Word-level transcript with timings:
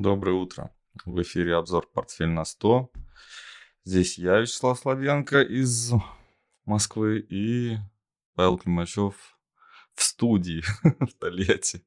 Доброе 0.00 0.32
утро. 0.32 0.74
В 1.04 1.20
эфире 1.20 1.56
обзор 1.56 1.86
«Портфель 1.92 2.30
на 2.30 2.44
100». 2.44 2.88
Здесь 3.84 4.16
я, 4.16 4.38
Вячеслав 4.38 4.78
Славенко 4.78 5.42
из 5.42 5.92
Москвы 6.64 7.18
и 7.18 7.76
Павел 8.34 8.56
Климачев 8.56 9.14
в 9.92 10.02
студии 10.02 10.64
в 10.82 11.12
Тольятти. 11.18 11.84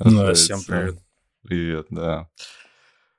Ну, 0.00 0.34
всем 0.34 0.58
привет. 0.66 0.98
Привет, 1.42 1.86
да. 1.90 2.28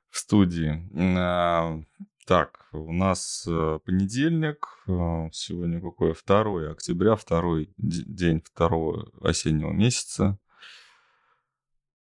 В 0.10 0.18
студии. 0.18 0.86
А, 1.18 1.80
так, 2.26 2.68
у 2.74 2.92
нас 2.92 3.46
э, 3.48 3.80
понедельник, 3.86 4.68
э, 4.90 5.30
сегодня 5.32 5.80
какое? 5.80 6.14
2 6.14 6.72
октября, 6.72 7.16
второй 7.16 7.74
день 7.78 8.42
второго 8.42 9.10
осеннего 9.22 9.72
месяца 9.72 10.38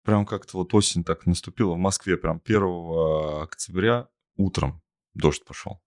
прям 0.03 0.25
как-то 0.25 0.57
вот 0.57 0.73
осень 0.73 1.03
так 1.03 1.25
наступила 1.25 1.73
в 1.73 1.77
Москве, 1.77 2.17
прям 2.17 2.41
1 2.43 3.43
октября 3.43 4.07
утром 4.37 4.81
дождь 5.13 5.43
пошел. 5.45 5.81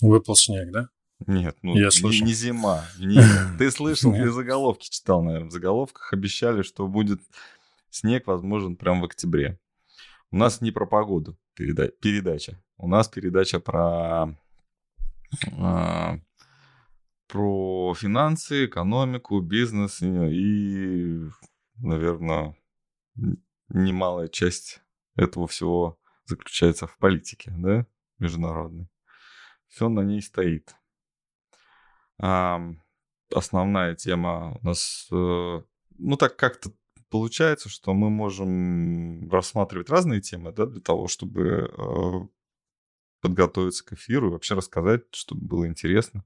Выпал 0.00 0.36
снег, 0.36 0.70
да? 0.70 0.88
Нет, 1.26 1.56
ну 1.62 1.74
Я 1.74 1.88
не, 1.88 2.20
не 2.20 2.32
зима. 2.32 2.84
Не, 2.98 3.20
ты 3.58 3.70
слышал, 3.70 4.12
ты 4.12 4.30
заголовки 4.30 4.88
читал, 4.90 5.22
наверное. 5.22 5.48
В 5.48 5.52
заголовках 5.52 6.12
обещали, 6.12 6.62
что 6.62 6.86
будет 6.86 7.20
снег, 7.90 8.26
возможен, 8.26 8.76
прям 8.76 9.00
в 9.00 9.04
октябре. 9.04 9.58
У 10.30 10.36
нас 10.36 10.60
не 10.60 10.70
про 10.70 10.86
погоду 10.86 11.38
переда- 11.58 11.90
передача. 12.00 12.62
У 12.76 12.88
нас 12.88 13.08
передача 13.08 13.60
про, 13.60 14.36
э, 15.46 16.18
про 17.28 17.94
финансы, 17.94 18.66
экономику, 18.66 19.40
бизнес 19.40 20.02
и, 20.02 20.06
и 20.06 21.30
наверное, 21.78 22.54
немалая 23.68 24.28
часть 24.28 24.80
этого 25.16 25.46
всего 25.46 25.98
заключается 26.24 26.86
в 26.86 26.96
политике, 26.98 27.52
да, 27.56 27.86
международной. 28.18 28.88
Все 29.68 29.88
на 29.88 30.00
ней 30.00 30.22
стоит. 30.22 30.74
А, 32.18 32.60
основная 33.34 33.94
тема 33.94 34.58
у 34.60 34.66
нас, 34.66 35.08
э, 35.12 35.62
ну 35.98 36.16
так 36.16 36.36
как-то 36.36 36.70
получается, 37.10 37.68
что 37.68 37.94
мы 37.94 38.10
можем 38.10 39.30
рассматривать 39.30 39.90
разные 39.90 40.20
темы, 40.20 40.52
да, 40.52 40.66
для 40.66 40.80
того, 40.80 41.08
чтобы 41.08 41.70
э, 41.70 42.28
подготовиться 43.20 43.84
к 43.84 43.92
эфиру 43.92 44.28
и 44.28 44.30
вообще 44.32 44.54
рассказать, 44.54 45.02
чтобы 45.12 45.46
было 45.46 45.66
интересно. 45.66 46.24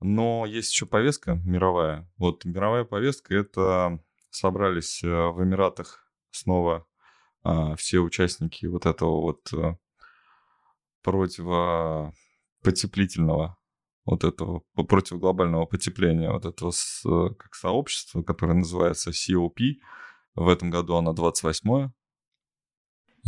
Но 0.00 0.46
есть 0.46 0.72
еще 0.72 0.86
повестка 0.86 1.34
мировая. 1.44 2.10
Вот 2.16 2.44
мировая 2.44 2.84
повестка 2.84 3.34
это 3.34 4.02
собрались 4.30 5.02
э, 5.04 5.08
в 5.08 5.42
Эмиратах 5.42 6.09
снова 6.30 6.86
а, 7.42 7.74
все 7.76 8.00
участники 8.00 8.66
вот 8.66 8.84
этого 8.86 9.20
вот 9.20 9.52
а, 9.54 9.76
противопотеплительного 11.02 13.56
вот 14.04 14.24
этого 14.24 14.62
противоглобального 14.74 15.66
потепления 15.66 16.32
вот 16.32 16.44
этого 16.44 16.72
с, 16.72 17.02
как 17.38 17.54
сообщества, 17.54 18.22
которое 18.22 18.54
называется 18.54 19.10
COP. 19.10 19.76
В 20.34 20.48
этом 20.48 20.70
году 20.70 20.96
она 20.96 21.12
28-е. 21.12 21.92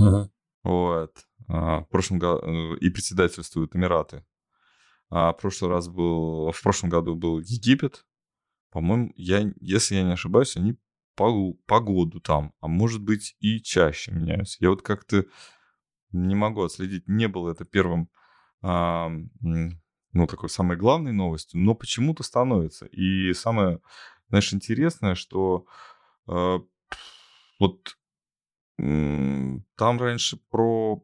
Uh-huh. 0.01 0.29
Вот. 0.63 1.13
А, 1.49 1.83
в 1.83 1.89
прошлом 1.89 2.19
году 2.19 2.47
э, 2.47 2.77
и 2.79 2.91
председательствуют 2.91 3.77
Эмираты. 3.77 4.25
А 5.11 5.33
в 5.33 5.37
прошлый 5.37 5.71
раз 5.71 5.89
был, 5.89 6.51
в 6.51 6.63
прошлом 6.63 6.91
году 6.91 7.15
был 7.15 7.41
Египет. 7.41 8.07
По-моему, 8.71 9.13
я, 9.17 9.53
если 9.61 9.97
я 9.97 10.03
не 10.03 10.13
ошибаюсь, 10.13 10.57
они 10.57 10.77
погоду 11.15 12.21
там, 12.21 12.53
а 12.61 12.69
может 12.69 13.03
быть 13.03 13.37
и 13.41 13.61
чаще 13.61 14.13
меняются. 14.13 14.59
Я 14.61 14.71
вот 14.71 14.83
как-то 14.83 15.25
не 16.13 16.35
могу 16.35 16.63
отследить, 16.63 17.09
не 17.09 17.29
было 17.29 17.51
это 17.51 17.65
первым, 17.65 18.09
а, 18.63 19.11
ну, 19.41 20.27
такой 20.27 20.49
самой 20.49 20.77
главной 20.77 21.13
новостью, 21.13 21.61
но 21.61 21.75
почему-то 21.75 22.23
становится. 22.23 22.87
И 22.87 23.33
самое, 23.33 23.81
знаешь, 24.29 24.53
интересное, 24.53 25.15
что 25.15 25.67
э, 26.29 26.59
вот 27.59 27.97
там 28.77 29.63
раньше 29.77 30.39
про 30.51 31.03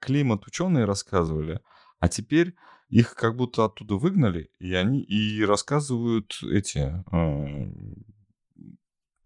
климат 0.00 0.46
ученые 0.46 0.84
рассказывали, 0.84 1.60
а 1.98 2.08
теперь 2.08 2.54
их 2.88 3.14
как 3.14 3.36
будто 3.36 3.64
оттуда 3.64 3.94
выгнали, 3.94 4.50
и 4.58 4.74
они 4.74 5.00
и 5.02 5.44
рассказывают 5.44 6.38
эти 6.42 6.78
э, 7.12 7.72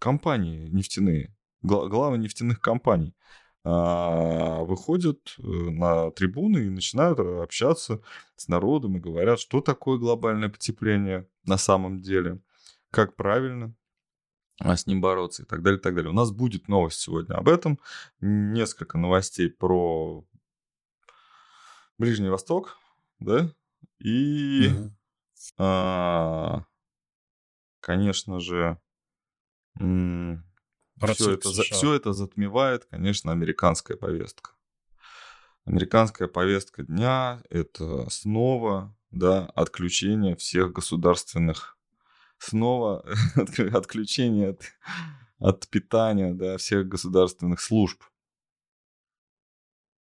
компании 0.05 0.69
нефтяные, 0.69 1.35
главы 1.63 2.19
нефтяных 2.19 2.61
компаний 2.61 3.15
а, 3.65 4.63
выходят 4.65 5.35
э, 5.39 5.43
на 5.43 6.11
трибуны 6.11 6.67
и 6.67 6.69
начинают 6.69 7.19
общаться 7.21 8.03
с 8.37 8.49
народом 8.49 8.99
и 8.99 9.01
говорят, 9.01 9.41
что 9.41 9.63
такое 9.63 9.97
глобальное 9.97 10.51
потепление 10.51 11.27
на 11.47 11.57
самом 11.57 12.03
деле, 12.03 12.39
как 12.91 13.17
правильно 13.17 13.75
а, 14.61 14.77
с 14.77 14.87
ним 14.87 15.01
бороться 15.01 15.45
и 15.45 15.47
так 15.47 15.63
далее, 15.63 15.79
и 15.79 15.83
так 15.83 15.95
далее. 15.95 16.11
У 16.11 16.15
нас 16.15 16.31
будет 16.33 16.69
новость 16.69 17.01
сегодня 17.01 17.37
об 17.37 17.49
этом, 17.49 17.81
несколько 18.21 18.99
новостей 18.99 19.49
про 19.49 20.23
Ближний 21.97 22.29
Восток, 22.29 22.77
да, 23.21 23.51
и, 24.01 24.69
mm-hmm. 24.69 24.91
а, 25.57 26.67
конечно 27.81 28.41
же, 28.41 28.79
все 31.15 31.33
это, 31.33 31.51
все 31.51 31.95
это 31.95 32.13
затмевает, 32.13 32.85
конечно, 32.87 33.33
американская 33.33 33.97
повестка. 33.97 34.53
Американская 35.65 36.29
повестка 36.29 36.83
дня– 36.83 37.43
это 37.51 38.09
снова 38.11 38.95
да, 39.11 39.47
отключение 39.55 40.37
всех 40.37 40.73
государственных, 40.73 41.79
снова 42.39 43.05
отключение 43.73 44.51
от, 44.51 44.63
от 45.39 45.69
питания 45.69 46.35
да, 46.35 46.59
всех 46.59 46.87
государственных 46.89 47.61
служб. 47.61 48.03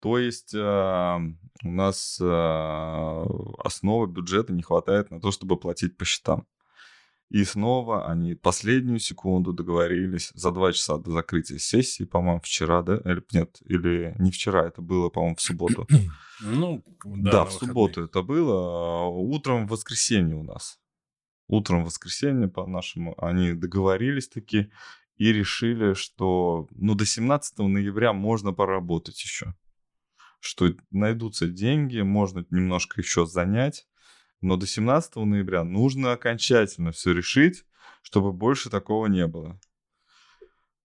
То 0.00 0.18
есть 0.18 0.54
э, 0.54 1.18
у 1.64 1.68
нас 1.68 2.18
э, 2.20 3.24
основы 3.64 4.06
бюджета 4.08 4.52
не 4.52 4.62
хватает 4.62 5.10
на 5.10 5.20
то, 5.20 5.32
чтобы 5.32 5.58
платить 5.58 5.96
по 5.96 6.04
счетам. 6.04 6.46
И 7.28 7.42
снова 7.44 8.08
они 8.08 8.34
последнюю 8.34 9.00
секунду 9.00 9.52
договорились 9.52 10.30
за 10.34 10.52
два 10.52 10.72
часа 10.72 10.96
до 10.98 11.10
закрытия 11.10 11.58
сессии, 11.58 12.04
по-моему, 12.04 12.40
вчера, 12.40 12.82
да? 12.82 12.98
Или 13.04 13.24
нет, 13.32 13.58
или 13.64 14.14
не 14.18 14.30
вчера, 14.30 14.66
это 14.66 14.80
было, 14.80 15.08
по-моему, 15.08 15.36
в 15.36 15.40
субботу. 15.40 15.86
Ну, 16.42 16.84
да, 17.02 17.30
да 17.30 17.44
в 17.46 17.52
субботу 17.52 18.02
это 18.04 18.20
было. 18.20 19.04
А 19.04 19.06
утром 19.08 19.66
в 19.66 19.70
воскресенье 19.70 20.36
у 20.36 20.42
нас. 20.42 20.78
Утром 21.48 21.82
в 21.82 21.86
воскресенье, 21.86 22.46
по-нашему, 22.46 23.14
они 23.16 23.54
договорились 23.54 24.28
таки 24.28 24.70
и 25.16 25.32
решили, 25.32 25.94
что 25.94 26.68
ну, 26.72 26.94
до 26.94 27.06
17 27.06 27.56
ноября 27.58 28.12
можно 28.12 28.52
поработать 28.52 29.22
еще. 29.22 29.54
Что 30.40 30.74
найдутся 30.90 31.48
деньги, 31.48 32.00
можно 32.00 32.44
немножко 32.50 33.00
еще 33.00 33.24
занять 33.24 33.86
но 34.40 34.56
до 34.56 34.66
17 34.66 35.16
ноября 35.16 35.64
нужно 35.64 36.12
окончательно 36.12 36.92
все 36.92 37.12
решить, 37.12 37.64
чтобы 38.02 38.32
больше 38.32 38.70
такого 38.70 39.06
не 39.06 39.26
было. 39.26 39.58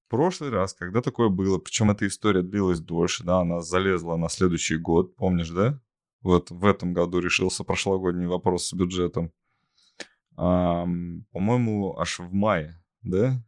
Прошлый 0.09 0.49
раз, 0.49 0.73
когда 0.73 1.01
такое 1.01 1.29
было, 1.29 1.57
причем 1.57 1.91
эта 1.91 2.05
история 2.05 2.41
длилась 2.41 2.79
дольше, 2.79 3.23
да, 3.23 3.39
она 3.39 3.61
залезла 3.61 4.17
на 4.17 4.27
следующий 4.27 4.75
год, 4.77 5.15
помнишь, 5.15 5.49
да? 5.49 5.79
Вот 6.21 6.51
в 6.51 6.65
этом 6.65 6.93
году 6.93 7.19
решился 7.19 7.63
прошлогодний 7.63 8.27
вопрос 8.27 8.67
с 8.67 8.73
бюджетом. 8.73 9.31
А, 10.35 10.83
по-моему, 11.31 11.97
аж 11.97 12.19
в 12.19 12.33
мае, 12.33 12.83
да? 13.01 13.41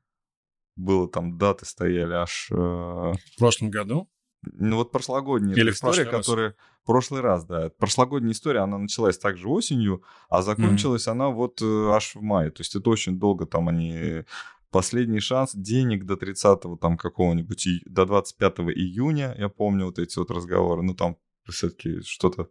Было 0.76 1.10
там 1.10 1.38
даты 1.38 1.66
стояли 1.66 2.14
аж... 2.14 2.50
Э... 2.52 2.56
В 2.56 3.38
прошлом 3.38 3.70
году? 3.70 4.10
Ну 4.52 4.78
вот 4.78 4.92
прошлогодняя 4.92 5.56
Или 5.56 5.72
история, 5.72 6.06
которая... 6.06 6.48
Раз. 6.48 6.56
Прошлый 6.86 7.22
раз, 7.22 7.46
да. 7.46 7.70
Прошлогодняя 7.78 8.34
история, 8.34 8.60
она 8.60 8.78
началась 8.78 9.18
также 9.18 9.48
осенью, 9.48 10.04
а 10.30 10.42
закончилась 10.42 11.08
mm-hmm. 11.08 11.12
она 11.12 11.30
вот 11.30 11.62
э, 11.62 11.90
аж 11.92 12.16
в 12.16 12.22
мае. 12.22 12.52
То 12.52 12.62
есть 12.62 12.76
это 12.76 12.90
очень 12.90 13.20
долго 13.20 13.46
там 13.46 13.70
они... 13.70 14.24
Последний 14.70 15.20
шанс 15.20 15.52
денег 15.54 16.06
до 16.06 16.16
30-го 16.16 16.78
там 16.78 16.98
какого-нибудь, 16.98 17.68
и... 17.68 17.84
до 17.86 18.06
25 18.06 18.60
июня, 18.76 19.36
я 19.38 19.48
помню 19.48 19.86
вот 19.86 20.00
эти 20.00 20.18
вот 20.18 20.32
разговоры. 20.32 20.82
Ну 20.82 20.94
там 20.94 21.18
все-таки 21.48 22.02
что-то 22.02 22.50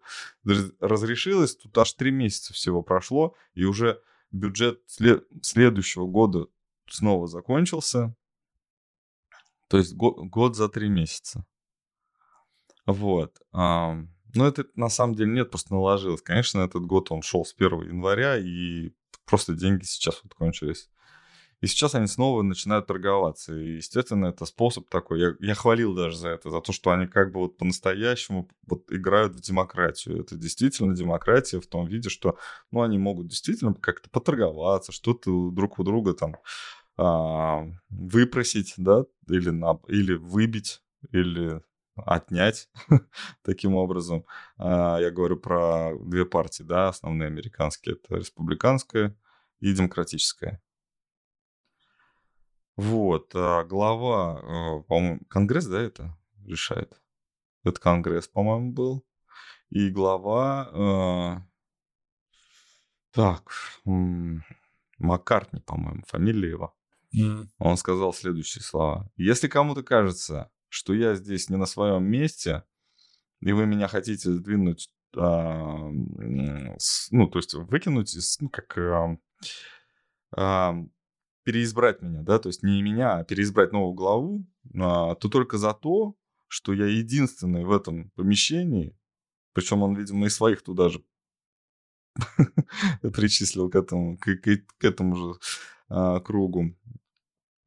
разрешилось. 0.81 1.57
Тут 1.57 1.77
аж 1.77 1.93
три 1.93 2.11
месяца 2.11 2.55
всего 2.55 2.83
прошло, 2.83 3.35
и 3.55 3.65
уже 3.65 4.01
бюджет 4.31 4.81
след... 4.87 5.27
следующего 5.43 6.07
года 6.07 6.47
снова 6.89 7.27
закончился. 7.27 8.15
То 9.69 9.79
есть 9.79 9.95
год, 9.95 10.19
год 10.29 10.57
за 10.57 10.69
три 10.69 10.89
месяца. 10.89 11.45
Вот. 12.87 13.41
Но 13.53 14.47
это 14.47 14.65
на 14.75 14.89
самом 14.89 15.15
деле 15.15 15.33
нет, 15.33 15.51
просто 15.51 15.75
наложилось. 15.75 16.23
Конечно, 16.23 16.61
этот 16.61 16.85
год 16.85 17.11
он 17.11 17.23
шел 17.23 17.45
с 17.45 17.55
1 17.55 17.83
января, 17.89 18.39
и 18.39 18.93
просто 19.27 19.55
деньги 19.55 19.85
сейчас 19.85 20.21
вот 20.23 20.35
кончились. 20.35 20.89
И 21.63 21.69
сейчас 21.69 21.95
они 21.95 22.09
снова 22.09 22.43
начинают 22.43 22.89
торговаться. 22.89 23.57
И, 23.57 23.77
естественно, 23.77 24.27
это 24.27 24.47
способ 24.47 24.89
такой. 24.89 25.21
Я, 25.21 25.35
я 25.39 25.55
хвалил 25.55 25.95
даже 25.95 26.17
за 26.17 26.31
это, 26.31 26.51
за 26.51 26.61
то, 26.61 26.73
что 26.73 26.91
они 26.91 27.07
как 27.07 27.31
бы 27.31 27.39
вот 27.39 27.57
по-настоящему 27.57 28.49
вот 28.67 28.91
играют 28.91 29.35
в 29.35 29.41
демократию. 29.41 30.21
Это 30.21 30.35
действительно 30.35 30.97
демократия 30.97 31.61
в 31.61 31.67
том 31.69 31.87
виде, 31.87 32.09
что 32.09 32.37
ну, 32.73 32.83
они 32.83 32.99
могут 32.99 33.29
действительно 33.29 33.75
как-то 33.75 34.11
поторговаться, 34.11 34.91
что-то 34.91 35.51
друг 35.51 35.79
у 35.79 35.85
друга 35.85 36.15
там 36.15 36.37
а, 36.97 37.65
выпросить, 37.91 38.75
да, 38.77 39.05
или, 39.29 39.51
на, 39.51 39.79
или 39.87 40.15
выбить, 40.15 40.83
или 41.13 41.63
отнять 41.97 42.69
таким 43.43 43.75
образом. 43.75 44.25
А, 44.57 44.99
я 44.99 45.11
говорю 45.11 45.37
про 45.37 45.93
две 46.01 46.25
партии, 46.25 46.63
да, 46.63 46.89
основные 46.89 47.27
американские. 47.27 47.97
Это 47.97 48.17
республиканская 48.17 49.17
и 49.61 49.73
демократическая. 49.73 50.63
Вот, 52.77 53.33
а 53.35 53.65
глава, 53.65 54.41
э, 54.41 54.83
по-моему, 54.85 55.21
Конгресс, 55.29 55.67
да, 55.67 55.81
это 55.81 56.17
решает? 56.47 57.01
Это 57.65 57.81
Конгресс, 57.81 58.29
по-моему, 58.29 58.73
был. 58.73 59.05
И 59.69 59.91
глава... 59.91 61.43
Э, 61.45 61.53
так, 63.13 63.53
Маккартни, 64.99 65.61
по-моему, 65.61 66.03
фамилия 66.07 66.49
его. 66.49 66.75
Mm. 67.15 67.49
Он 67.59 67.77
сказал 67.77 68.15
следующие 68.15 68.63
слова. 68.63 69.11
Если 69.17 69.49
кому-то 69.49 69.83
кажется, 69.83 70.51
что 70.73 70.95
я 70.95 71.15
здесь 71.15 71.51
не 71.51 71.57
на 71.57 71.67
своем 71.67 72.05
месте, 72.05 72.65
и 73.43 73.53
вы 73.53 73.67
меня 73.67 73.89
хотите 73.89 74.33
сдвинуть, 74.33 74.91
а, 75.15 75.91
ну, 75.91 77.29
то 77.29 77.39
есть 77.39 77.53
выкинуть, 77.53 78.15
из, 78.15 78.41
ну, 78.41 78.49
как 78.49 78.79
а, 78.79 79.19
а, 80.35 80.75
переизбрать 81.45 82.01
меня, 82.01 82.23
да, 82.23 82.39
то 82.39 82.49
есть 82.49 82.63
не 82.63 82.81
меня, 82.81 83.19
а 83.19 83.25
переизбрать 83.25 83.73
новую 83.73 83.93
главу, 83.93 84.47
а, 84.75 85.15
то 85.15 85.29
только 85.29 85.59
за 85.59 85.75
то, 85.75 86.17
что 86.49 86.73
я 86.73 86.87
единственный 86.87 87.67
в 87.67 87.71
этом 87.71 88.11
помещении, 88.13 88.97
причем 89.53 89.83
он, 89.83 89.95
видимо, 89.95 90.25
и 90.25 90.31
своих 90.31 90.63
туда 90.63 90.89
же 90.89 91.05
причислил 93.13 93.69
к 93.69 93.75
этому, 93.75 94.17
к, 94.17 94.37
к, 94.37 94.59
к 94.79 94.85
этому 94.85 95.17
же 95.17 95.39
а, 95.91 96.21
кругу. 96.21 96.75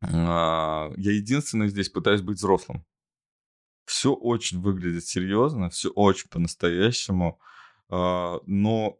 А, 0.01 0.89
я 0.97 1.11
единственный 1.11 1.67
здесь 1.67 1.89
пытаюсь 1.89 2.21
быть 2.21 2.37
взрослым. 2.37 2.83
Все 3.85 4.13
очень 4.13 4.59
выглядит 4.61 5.05
серьезно, 5.05 5.69
все 5.69 5.89
очень 5.89 6.29
по-настоящему, 6.29 7.39
а, 7.89 8.39
но 8.45 8.99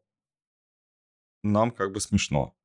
нам 1.44 1.72
как 1.72 1.92
бы 1.92 2.00
смешно. 2.00 2.56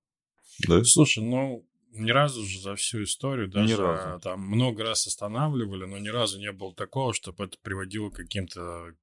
Да? 0.66 0.84
Слушай, 0.84 1.24
ну 1.24 1.66
ни 1.92 2.10
разу 2.10 2.44
же 2.44 2.60
за 2.60 2.76
всю 2.76 3.02
историю, 3.02 3.48
даже 3.48 3.74
ни 3.74 3.76
разу. 3.76 4.20
там 4.20 4.40
много 4.40 4.84
раз 4.84 5.06
останавливали, 5.06 5.86
но 5.86 5.98
ни 5.98 6.08
разу 6.08 6.38
не 6.38 6.52
было 6.52 6.74
такого, 6.74 7.12
чтобы 7.12 7.44
это 7.44 7.58
приводило 7.62 8.10
к 8.10 8.16
каким-то, 8.16 8.94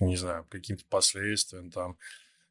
не 0.00 0.16
знаю, 0.16 0.46
каким-то 0.50 0.84
последствиям, 0.86 1.70
там, 1.70 1.96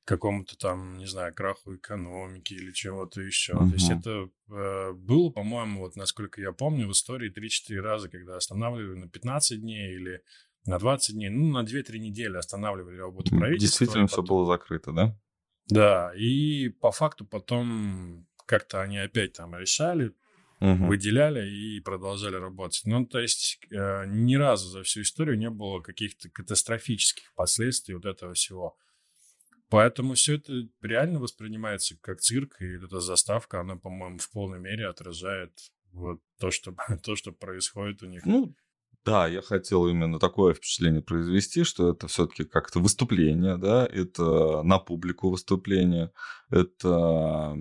какому-то 0.10 0.58
там, 0.58 0.98
не 0.98 1.06
знаю, 1.06 1.36
краху 1.36 1.76
экономики 1.76 2.56
или 2.56 2.72
чего-то 2.72 3.22
еще. 3.22 3.54
Uh-huh. 3.54 3.70
То 3.70 3.74
есть 3.76 3.92
это 3.92 4.30
э, 4.50 4.94
было, 4.94 5.30
по-моему, 5.30 5.82
вот 5.82 5.96
насколько 5.96 6.42
я 6.42 6.52
помню, 6.52 6.88
в 6.88 6.94
истории 6.94 7.32
3-4 7.32 7.80
раза, 7.80 8.10
когда 8.10 8.36
останавливали 8.36 8.98
на 8.98 9.08
15 9.08 9.62
дней 9.62 9.94
или 9.94 10.24
на 10.66 10.80
20 10.80 11.14
дней, 11.14 11.30
ну, 11.30 11.52
на 11.52 11.64
2-3 11.64 12.00
недели 12.00 12.38
останавливали 12.38 12.98
работу 12.98 13.38
правительства. 13.38 13.86
Действительно 13.86 14.08
потом... 14.08 14.26
все 14.26 14.34
было 14.34 14.46
закрыто, 14.48 14.92
да? 14.94 15.20
Да, 15.68 16.12
и 16.16 16.70
по 16.70 16.92
факту 16.92 17.26
потом 17.26 18.26
как-то 18.48 18.82
они 18.82 18.98
опять 18.98 19.34
там 19.34 19.56
решали, 19.56 20.16
угу. 20.60 20.88
выделяли 20.88 21.48
и 21.48 21.80
продолжали 21.82 22.36
работать. 22.36 22.82
Ну, 22.86 23.06
то 23.06 23.20
есть 23.20 23.60
э, 23.70 24.06
ни 24.08 24.34
разу 24.34 24.70
за 24.70 24.82
всю 24.82 25.04
историю 25.04 25.38
не 25.38 25.52
было 25.52 25.82
каких-то 25.82 26.32
катастрофических 26.32 27.32
последствий 27.36 27.94
вот 27.94 28.06
этого 28.06 28.34
всего. 28.34 28.76
Поэтому 29.70 30.16
все 30.16 30.36
это 30.36 30.68
реально 30.82 31.20
воспринимается 31.20 31.96
как 32.02 32.22
цирк, 32.22 32.60
и 32.60 32.66
эта 32.66 33.00
заставка, 33.00 33.62
она, 33.62 33.76
по-моему, 33.76 34.18
в 34.18 34.30
полной 34.32 34.60
мере 34.60 34.88
отражает 34.88 35.52
вот 35.92 36.20
то, 36.40 36.50
что, 36.50 36.76
то, 37.04 37.16
что 37.16 37.32
происходит 37.32 38.02
у 38.02 38.08
них. 38.08 38.26
Ну, 38.26 38.56
да, 39.06 39.28
я 39.28 39.42
хотел 39.42 39.88
именно 39.88 40.20
такое 40.20 40.54
впечатление 40.54 41.02
произвести, 41.02 41.64
что 41.64 41.92
это 41.92 42.08
все-таки 42.08 42.46
как-то 42.46 42.80
выступление, 42.80 43.58
да, 43.58 43.86
это 43.86 44.64
на 44.64 44.80
публику 44.80 45.30
выступление, 45.30 46.12
это 46.50 47.56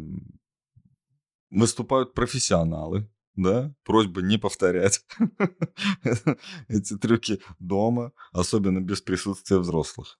выступают 1.50 2.14
профессионалы, 2.14 3.10
да, 3.36 3.74
просьба 3.84 4.22
не 4.22 4.38
повторять 4.38 5.04
эти 6.68 6.96
трюки 6.96 7.40
дома, 7.58 8.12
особенно 8.32 8.80
без 8.80 9.02
присутствия 9.02 9.58
взрослых. 9.58 10.18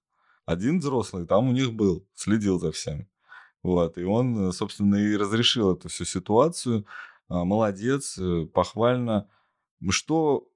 Один 0.48 0.78
взрослый 0.78 1.26
там 1.26 1.50
у 1.50 1.52
них 1.52 1.74
был, 1.74 2.08
следил 2.14 2.58
за 2.58 2.72
всем. 2.72 3.06
Вот, 3.62 3.98
и 3.98 4.04
он, 4.04 4.50
собственно, 4.54 4.96
и 4.96 5.14
разрешил 5.14 5.74
эту 5.74 5.90
всю 5.90 6.06
ситуацию. 6.06 6.86
А, 7.28 7.44
молодец, 7.44 8.16
э, 8.16 8.46
похвально. 8.46 9.28
Что, 9.90 10.48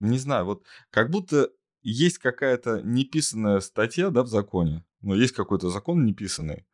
не 0.00 0.18
знаю, 0.18 0.44
вот 0.44 0.66
как 0.90 1.10
будто 1.10 1.50
есть 1.80 2.18
какая-то 2.18 2.82
неписанная 2.82 3.60
статья, 3.60 4.10
да, 4.10 4.24
в 4.24 4.28
законе. 4.28 4.84
Но 5.00 5.14
есть 5.14 5.32
какой-то 5.32 5.70
закон 5.70 6.04
неписанный, 6.04 6.66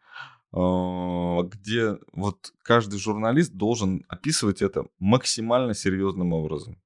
а, 0.50 1.44
где 1.44 1.98
вот 2.12 2.52
каждый 2.64 2.98
журналист 2.98 3.52
должен 3.52 4.04
описывать 4.08 4.60
это 4.60 4.88
максимально 4.98 5.74
серьезным 5.74 6.32
образом. 6.32 6.82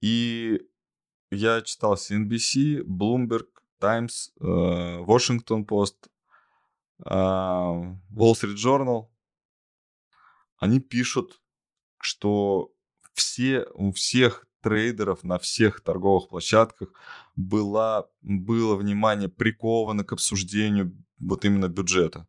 И 0.00 0.62
я 1.30 1.62
читал 1.62 1.94
CNBC, 1.94 2.82
Bloomberg, 2.82 3.48
Times, 3.80 4.32
э, 4.40 4.44
Washington 5.04 5.66
Post, 5.66 6.08
Wall 6.98 7.98
Street 8.14 8.56
Journal. 8.56 9.08
Они 10.56 10.80
пишут, 10.80 11.42
что 12.00 12.72
все, 13.12 13.66
у 13.74 13.92
всех 13.92 14.46
трейдеров 14.62 15.22
на 15.22 15.38
всех 15.38 15.80
торговых 15.80 16.28
площадках 16.28 16.88
была, 17.36 18.08
было 18.22 18.76
внимание 18.76 19.28
приковано 19.28 20.04
к 20.04 20.12
обсуждению 20.12 20.96
вот 21.18 21.44
именно 21.44 21.68
бюджета. 21.68 22.26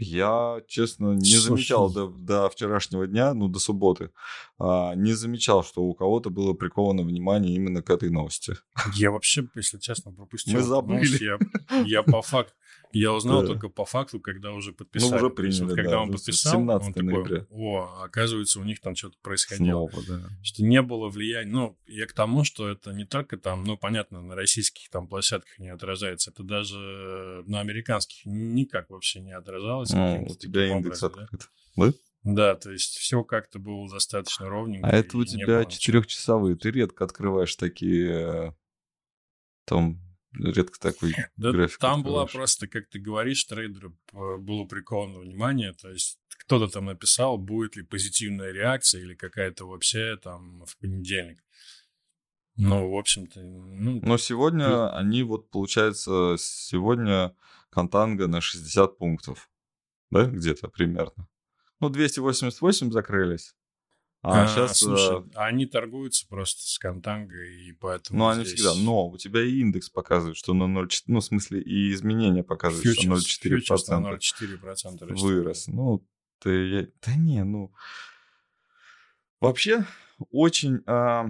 Я, 0.00 0.60
честно, 0.66 1.14
не 1.14 1.24
Слушай. 1.24 1.48
замечал 1.48 1.92
до, 1.92 2.08
до 2.08 2.48
вчерашнего 2.48 3.06
дня, 3.06 3.34
ну, 3.34 3.48
до 3.48 3.58
субботы, 3.58 4.10
а, 4.58 4.94
не 4.94 5.12
замечал, 5.12 5.64
что 5.64 5.82
у 5.82 5.94
кого-то 5.94 6.30
было 6.30 6.54
приковано 6.54 7.02
внимание 7.02 7.54
именно 7.54 7.82
к 7.82 7.90
этой 7.90 8.10
новости. 8.10 8.56
Я 8.94 9.10
вообще, 9.10 9.48
если 9.54 9.78
честно, 9.78 10.12
пропустил. 10.12 10.54
Мы 10.54 10.62
забыли. 10.62 11.22
Я, 11.22 11.38
я 11.84 12.02
по 12.02 12.22
факту, 12.22 12.54
я 12.92 13.12
узнал 13.12 13.42
да. 13.42 13.48
только 13.48 13.68
по 13.68 13.84
факту, 13.84 14.20
когда 14.20 14.52
уже 14.52 14.72
подписали. 14.72 15.10
Ну, 15.10 15.16
уже 15.16 15.30
приняли, 15.30 15.64
вот, 15.64 15.74
когда 15.74 15.90
да, 15.90 16.00
он 16.00 16.12
подписал, 16.12 16.52
17 16.52 16.86
он 16.86 16.92
такой, 16.94 17.46
о, 17.50 18.02
оказывается, 18.02 18.60
у 18.60 18.64
них 18.64 18.80
там 18.80 18.94
что-то 18.94 19.16
происходило. 19.22 19.88
Снова, 19.88 20.06
да. 20.06 20.28
Что 20.42 20.64
не 20.64 20.82
было 20.82 21.08
влияния. 21.08 21.50
Ну, 21.50 21.78
я 21.86 22.06
к 22.06 22.12
тому, 22.12 22.44
что 22.44 22.68
это 22.68 22.92
не 22.92 23.04
только 23.04 23.36
там, 23.36 23.64
ну, 23.64 23.76
понятно, 23.76 24.22
на 24.22 24.34
российских 24.34 24.88
там 24.90 25.08
площадках 25.08 25.58
не 25.58 25.68
отражается, 25.68 26.30
это 26.30 26.42
даже 26.42 27.44
на 27.46 27.60
американских 27.60 28.24
никак 28.24 28.90
вообще 28.90 29.20
не 29.20 29.32
отражалось. 29.32 29.90
Ну, 29.90 30.26
у 30.28 30.34
тебя 30.34 30.66
индекс 30.66 31.02
образом, 31.02 31.24
открыт. 31.24 31.50
Да? 31.76 31.92
Да, 32.24 32.56
то 32.56 32.70
есть 32.72 32.96
все 32.98 33.22
как-то 33.22 33.58
было 33.58 33.88
достаточно 33.88 34.48
ровненько. 34.48 34.86
А 34.86 34.90
это 34.90 35.16
у 35.16 35.24
тебя 35.24 35.64
четырехчасовые. 35.64 36.56
Ты 36.56 36.70
редко 36.70 37.04
открываешь 37.04 37.54
такие 37.56 38.48
э, 38.48 38.52
там 39.64 40.00
редко 40.32 40.78
такой 40.78 41.14
да 41.36 41.52
график 41.52 41.78
Там 41.78 42.02
была 42.02 42.26
просто, 42.26 42.66
как 42.66 42.88
ты 42.88 42.98
говоришь, 42.98 43.44
трейдеру 43.44 43.96
было 44.12 44.64
приковано 44.64 45.20
внимание, 45.20 45.72
то 45.72 45.90
есть 45.90 46.18
кто-то 46.38 46.68
там 46.68 46.86
написал, 46.86 47.38
будет 47.38 47.76
ли 47.76 47.82
позитивная 47.82 48.52
реакция 48.52 49.02
или 49.02 49.14
какая-то 49.14 49.66
вообще 49.66 50.16
там 50.16 50.64
в 50.64 50.76
понедельник. 50.78 51.42
Ну, 52.56 52.90
в 52.90 52.96
общем-то... 52.96 53.40
Ну, 53.40 54.00
Но 54.02 54.18
сегодня 54.18 54.66
ты... 54.66 54.96
они 54.96 55.22
вот, 55.22 55.48
получается, 55.50 56.34
сегодня 56.38 57.36
Контанга 57.70 58.26
на 58.26 58.40
60 58.40 58.98
пунктов, 58.98 59.48
да, 60.10 60.24
где-то 60.24 60.68
примерно. 60.68 61.28
Ну, 61.80 61.88
288 61.88 62.90
закрылись. 62.90 63.54
А, 64.22 64.42
а 64.42 64.48
сейчас... 64.48 64.78
Слушай, 64.78 65.24
а... 65.34 65.46
они 65.46 65.66
торгуются 65.66 66.26
просто 66.28 66.62
с 66.62 66.78
контангой, 66.78 67.68
и 67.68 67.72
поэтому 67.72 68.18
Ну, 68.18 68.34
здесь... 68.34 68.46
они 68.46 68.56
всегда. 68.56 68.74
Но 68.74 69.08
у 69.08 69.16
тебя 69.16 69.42
и 69.42 69.60
индекс 69.60 69.90
показывает, 69.90 70.36
что 70.36 70.54
на 70.54 70.64
0,4... 70.64 71.02
Ну, 71.06 71.20
в 71.20 71.24
смысле, 71.24 71.62
и 71.62 71.92
изменения 71.92 72.42
показывают, 72.42 72.84
фьючерс, 72.84 73.26
что 73.26 73.48
0,4%. 73.48 74.18
0,4% 74.18 75.14
вырос. 75.14 75.68
Ну, 75.68 76.04
ты... 76.40 76.92
Да 77.06 77.14
не, 77.14 77.44
ну... 77.44 77.72
Вообще, 79.40 79.86
очень... 80.30 80.80
А... 80.86 81.28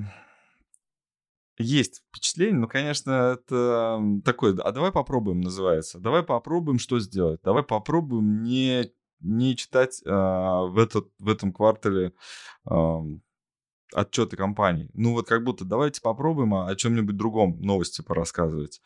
Есть 1.61 2.05
впечатление, 2.09 2.61
но, 2.61 2.69
конечно, 2.69 3.11
это 3.11 4.01
такое, 4.25 4.57
а 4.63 4.71
давай 4.71 4.93
попробуем, 4.93 5.41
называется. 5.41 5.99
Давай 5.99 6.23
попробуем 6.23 6.79
что 6.79 7.01
сделать. 7.01 7.41
Давай 7.43 7.65
попробуем 7.65 8.45
не 8.45 8.93
не 9.21 9.57
читать 9.57 10.03
а, 10.07 10.65
в, 10.65 10.79
этот, 10.79 11.09
в 11.19 11.29
этом 11.29 11.53
квартале 11.53 12.13
а, 12.65 13.03
отчеты 13.93 14.37
компаний. 14.37 14.91
Ну 14.95 15.13
вот 15.13 15.29
как 15.29 15.45
будто 15.45 15.65
давайте 15.65 16.01
попробуем 16.01 16.55
о 16.55 16.75
чем-нибудь 16.75 17.17
другом 17.17 17.61
новости 17.61 18.03
порассказывать. 18.03 18.81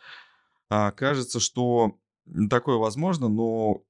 А, 0.68 0.90
кажется, 0.92 1.40
что 1.40 1.98
такое 2.50 2.76
возможно, 2.76 3.28
но 3.28 3.82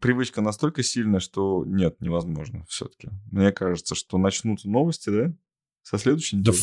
привычка 0.00 0.40
настолько 0.40 0.82
сильная, 0.82 1.20
что 1.20 1.64
нет, 1.66 2.00
невозможно 2.00 2.64
все-таки. 2.68 3.08
Мне 3.30 3.52
кажется, 3.52 3.94
что 3.94 4.18
начнутся 4.18 4.68
новости, 4.68 5.10
да? 5.10 5.34
Со 5.82 5.98
следующей 5.98 6.36
недели. 6.36 6.56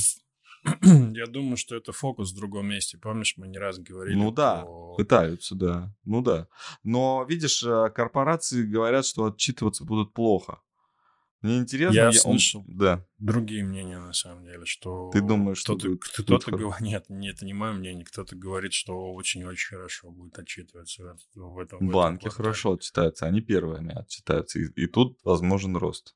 Я 0.84 1.26
думаю, 1.28 1.58
что 1.58 1.76
это 1.76 1.92
фокус 1.92 2.32
в 2.32 2.36
другом 2.36 2.68
месте. 2.68 2.98
Помнишь, 2.98 3.36
мы 3.38 3.48
не 3.48 3.58
раз 3.58 3.80
говорили. 3.80 4.16
Ну 4.16 4.32
да, 4.32 4.64
про... 4.64 4.96
пытаются, 4.96 5.56
да. 5.56 5.94
Ну 6.06 6.22
да. 6.22 6.48
Но 6.84 7.26
видишь, 7.28 7.64
э, 7.64 7.90
корпорации 7.90 8.64
говорят, 8.64 9.06
что 9.06 9.26
отчитываться 9.26 9.86
будут 9.86 10.14
плохо. 10.14 10.62
Мне 11.42 11.60
интересно. 11.60 11.96
Я, 11.96 12.06
я 12.08 12.12
слышал 12.12 12.66
он... 12.68 12.78
да. 12.78 13.06
другие 13.18 13.64
мнения, 13.64 13.98
на 13.98 14.12
самом 14.12 14.44
деле, 14.44 14.66
что... 14.66 15.10
Ты 15.14 15.22
думаешь, 15.22 15.60
что 15.60 15.78
кто-то, 15.78 15.98
кто-то 16.24 16.52
говорит... 16.52 16.82
Нет, 16.82 17.06
нет, 17.08 17.36
это 17.38 17.46
не 17.46 17.54
мое 17.54 17.72
мнение. 17.72 18.04
Кто-то 18.04 18.36
говорит, 18.36 18.74
что 18.74 19.14
очень-очень 19.14 19.78
хорошо 19.78 20.12
будет 20.12 20.38
отчитываться 20.38 21.16
в 21.36 21.58
этом. 21.60 21.88
Банки 21.90 22.24
в 22.24 22.28
этом 22.28 22.36
хорошо 22.36 22.74
отчитаются, 22.74 23.26
они 23.26 23.40
первыми 23.40 23.98
отчитаются. 23.98 24.60
И, 24.60 24.66
и 24.76 24.88
тут 24.88 25.18
возможен 25.24 25.78
рост. 25.78 26.16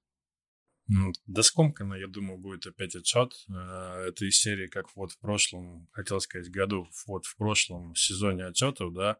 Да 0.87 1.43
скомканно, 1.43 1.93
я 1.95 2.07
думаю, 2.07 2.37
будет 2.37 2.65
опять 2.67 2.95
отчет. 2.95 3.33
Э, 3.49 4.05
это 4.07 4.25
из 4.25 4.37
серии, 4.37 4.67
как 4.67 4.95
вот 4.95 5.11
в 5.11 5.19
прошлом, 5.19 5.87
хотел 5.91 6.19
сказать, 6.19 6.51
году, 6.51 6.87
вот 7.07 7.25
в 7.25 7.37
прошлом 7.37 7.95
сезоне 7.95 8.45
отчетов, 8.45 8.93
да. 8.93 9.17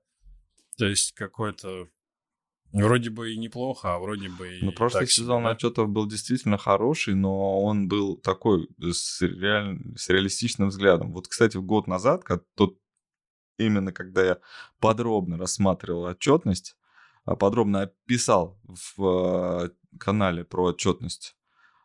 То 0.77 0.85
есть 0.85 1.13
какой-то 1.13 1.87
Вроде 2.73 3.11
бы 3.11 3.31
и 3.31 3.37
неплохо, 3.37 3.93
а 3.93 3.99
вроде 3.99 4.29
бы 4.29 4.57
и... 4.57 4.65
Ну, 4.65 4.71
прошлый 4.71 5.07
сезон 5.07 5.43
да? 5.43 5.51
отчетов 5.51 5.89
был 5.89 6.07
действительно 6.07 6.57
хороший, 6.57 7.13
но 7.13 7.61
он 7.61 7.87
был 7.87 8.17
такой 8.17 8.67
с, 8.79 9.21
реаль... 9.21 9.77
с 9.95 10.09
реалистичным 10.09 10.69
взглядом. 10.69 11.13
Вот, 11.13 11.27
кстати, 11.27 11.57
год 11.57 11.85
назад, 11.85 12.23
как 12.23 12.43
тот, 12.55 12.79
именно 13.59 13.91
когда 13.91 14.25
я 14.25 14.39
подробно 14.79 15.37
рассматривал 15.37 16.05
отчетность, 16.05 16.75
а, 17.25 17.35
подробно 17.35 17.81
описал 17.83 18.59
в 18.63 19.05
а, 19.05 19.69
канале 19.99 20.43
про 20.43 20.63
отчетность 20.63 21.35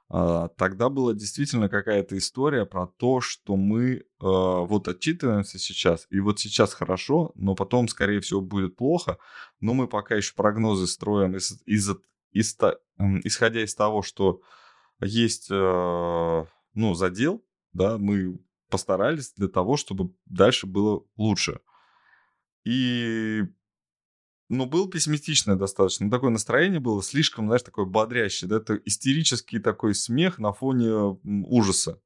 тогда 0.08 0.88
была 0.88 1.12
действительно 1.12 1.68
какая-то 1.68 2.16
история 2.16 2.64
про 2.64 2.86
то, 2.86 3.20
что 3.20 3.56
мы 3.56 4.04
а, 4.20 4.60
вот 4.62 4.88
отчитываемся 4.88 5.58
сейчас, 5.58 6.06
и 6.08 6.20
вот 6.20 6.40
сейчас 6.40 6.72
хорошо, 6.72 7.32
но 7.34 7.54
потом, 7.54 7.88
скорее 7.88 8.20
всего, 8.20 8.40
будет 8.40 8.76
плохо, 8.76 9.18
но 9.60 9.74
мы 9.74 9.86
пока 9.86 10.14
еще 10.14 10.34
прогнозы 10.34 10.86
строим 10.86 11.36
из, 11.36 11.62
из, 11.66 11.90
из, 12.32 12.56
исходя 13.24 13.62
из 13.62 13.74
того, 13.74 14.00
что 14.02 14.40
есть 15.00 15.48
а, 15.50 16.46
ну, 16.72 16.94
задел, 16.94 17.44
да, 17.72 17.98
мы 17.98 18.38
постарались 18.70 19.32
для 19.34 19.48
того, 19.48 19.76
чтобы 19.76 20.14
дальше 20.26 20.66
было 20.66 21.04
лучше. 21.16 21.60
И 22.64 23.42
ну, 24.48 24.66
был 24.66 24.88
пессимистичное 24.88 25.56
достаточно. 25.56 26.06
Ну, 26.06 26.10
такое 26.10 26.30
настроение 26.30 26.80
было 26.80 27.02
слишком, 27.02 27.46
знаешь, 27.46 27.62
такое 27.62 27.84
бодрящее. 27.84 28.48
Да? 28.48 28.56
Это 28.56 28.76
истерический 28.84 29.58
такой 29.58 29.94
смех 29.94 30.38
на 30.38 30.52
фоне 30.52 31.18
ужаса. 31.24 32.00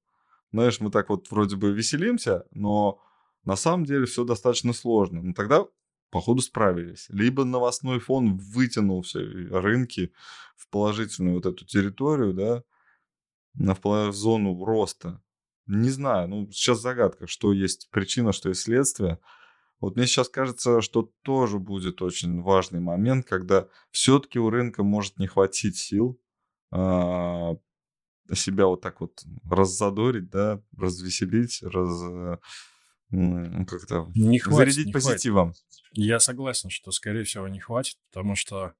Знаешь, 0.52 0.80
мы 0.80 0.90
так 0.90 1.08
вот 1.08 1.30
вроде 1.30 1.56
бы 1.56 1.72
веселимся, 1.72 2.44
но 2.50 3.00
на 3.44 3.56
самом 3.56 3.84
деле 3.84 4.06
все 4.06 4.24
достаточно 4.24 4.72
сложно. 4.72 5.22
Но 5.22 5.32
тогда, 5.34 5.64
походу, 6.10 6.42
справились. 6.42 7.06
Либо 7.08 7.44
новостной 7.44 8.00
фон 8.00 8.36
вытянул 8.36 9.02
все 9.02 9.20
рынки 9.20 10.12
в 10.56 10.68
положительную 10.68 11.36
вот 11.36 11.46
эту 11.46 11.64
территорию, 11.64 12.34
да, 12.34 12.64
в 13.54 14.12
зону 14.12 14.64
роста. 14.64 15.22
Не 15.66 15.90
знаю, 15.90 16.28
ну, 16.28 16.50
сейчас 16.50 16.80
загадка, 16.80 17.28
что 17.28 17.52
есть 17.52 17.88
причина, 17.90 18.32
что 18.32 18.48
есть 18.48 18.62
следствие. 18.62 19.20
Вот 19.82 19.96
мне 19.96 20.06
сейчас 20.06 20.28
кажется, 20.28 20.80
что 20.80 21.12
тоже 21.22 21.58
будет 21.58 22.02
очень 22.02 22.40
важный 22.40 22.78
момент, 22.78 23.26
когда 23.26 23.66
все-таки 23.90 24.38
у 24.38 24.48
рынка 24.48 24.84
может 24.84 25.18
не 25.18 25.26
хватить 25.26 25.76
сил 25.76 26.20
а, 26.70 27.56
себя 28.32 28.66
вот 28.66 28.80
так 28.80 29.00
вот 29.00 29.24
раззадорить, 29.44 30.30
да, 30.30 30.62
развеселить, 30.78 31.64
раз, 31.64 32.38
как-то 33.10 34.08
не 34.14 34.38
хватит, 34.38 34.74
зарядить 34.74 34.86
не 34.86 34.92
позитивом. 34.92 35.48
Хватит. 35.48 35.64
Я 35.90 36.20
согласен, 36.20 36.70
что, 36.70 36.92
скорее 36.92 37.24
всего, 37.24 37.48
не 37.48 37.58
хватит, 37.58 37.98
потому 38.12 38.36
что 38.36 38.74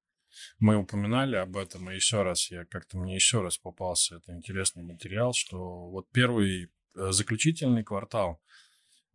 мы 0.61 0.76
упоминали 0.76 1.35
об 1.35 1.56
этом, 1.56 1.90
и 1.90 1.97
еще 1.97 2.23
раз, 2.23 2.49
я 2.52 2.64
как-то 2.64 2.97
мне 2.97 3.16
еще 3.16 3.42
раз 3.42 3.59
попался 3.59 4.18
это 4.18 4.37
интересный 4.37 4.85
материал, 4.85 5.32
что 5.32 5.90
вот 5.90 6.09
первый 6.12 6.71
э, 6.94 7.11
заключительный 7.11 7.82
квартал 7.82 8.40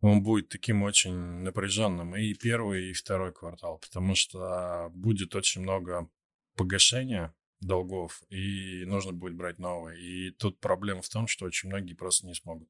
он 0.00 0.22
будет 0.22 0.48
таким 0.48 0.82
очень 0.82 1.14
напряженным 1.14 2.14
и 2.14 2.34
первый, 2.34 2.90
и 2.90 2.92
второй 2.92 3.32
квартал, 3.32 3.78
потому 3.78 4.14
что 4.14 4.90
будет 4.94 5.34
очень 5.34 5.62
много 5.62 6.08
погашения 6.56 7.34
долгов, 7.60 8.22
и 8.30 8.84
нужно 8.86 9.12
будет 9.12 9.34
брать 9.34 9.58
новые. 9.58 10.00
И 10.00 10.30
тут 10.30 10.60
проблема 10.60 11.02
в 11.02 11.08
том, 11.08 11.26
что 11.26 11.46
очень 11.46 11.68
многие 11.68 11.94
просто 11.94 12.26
не 12.26 12.34
смогут. 12.34 12.68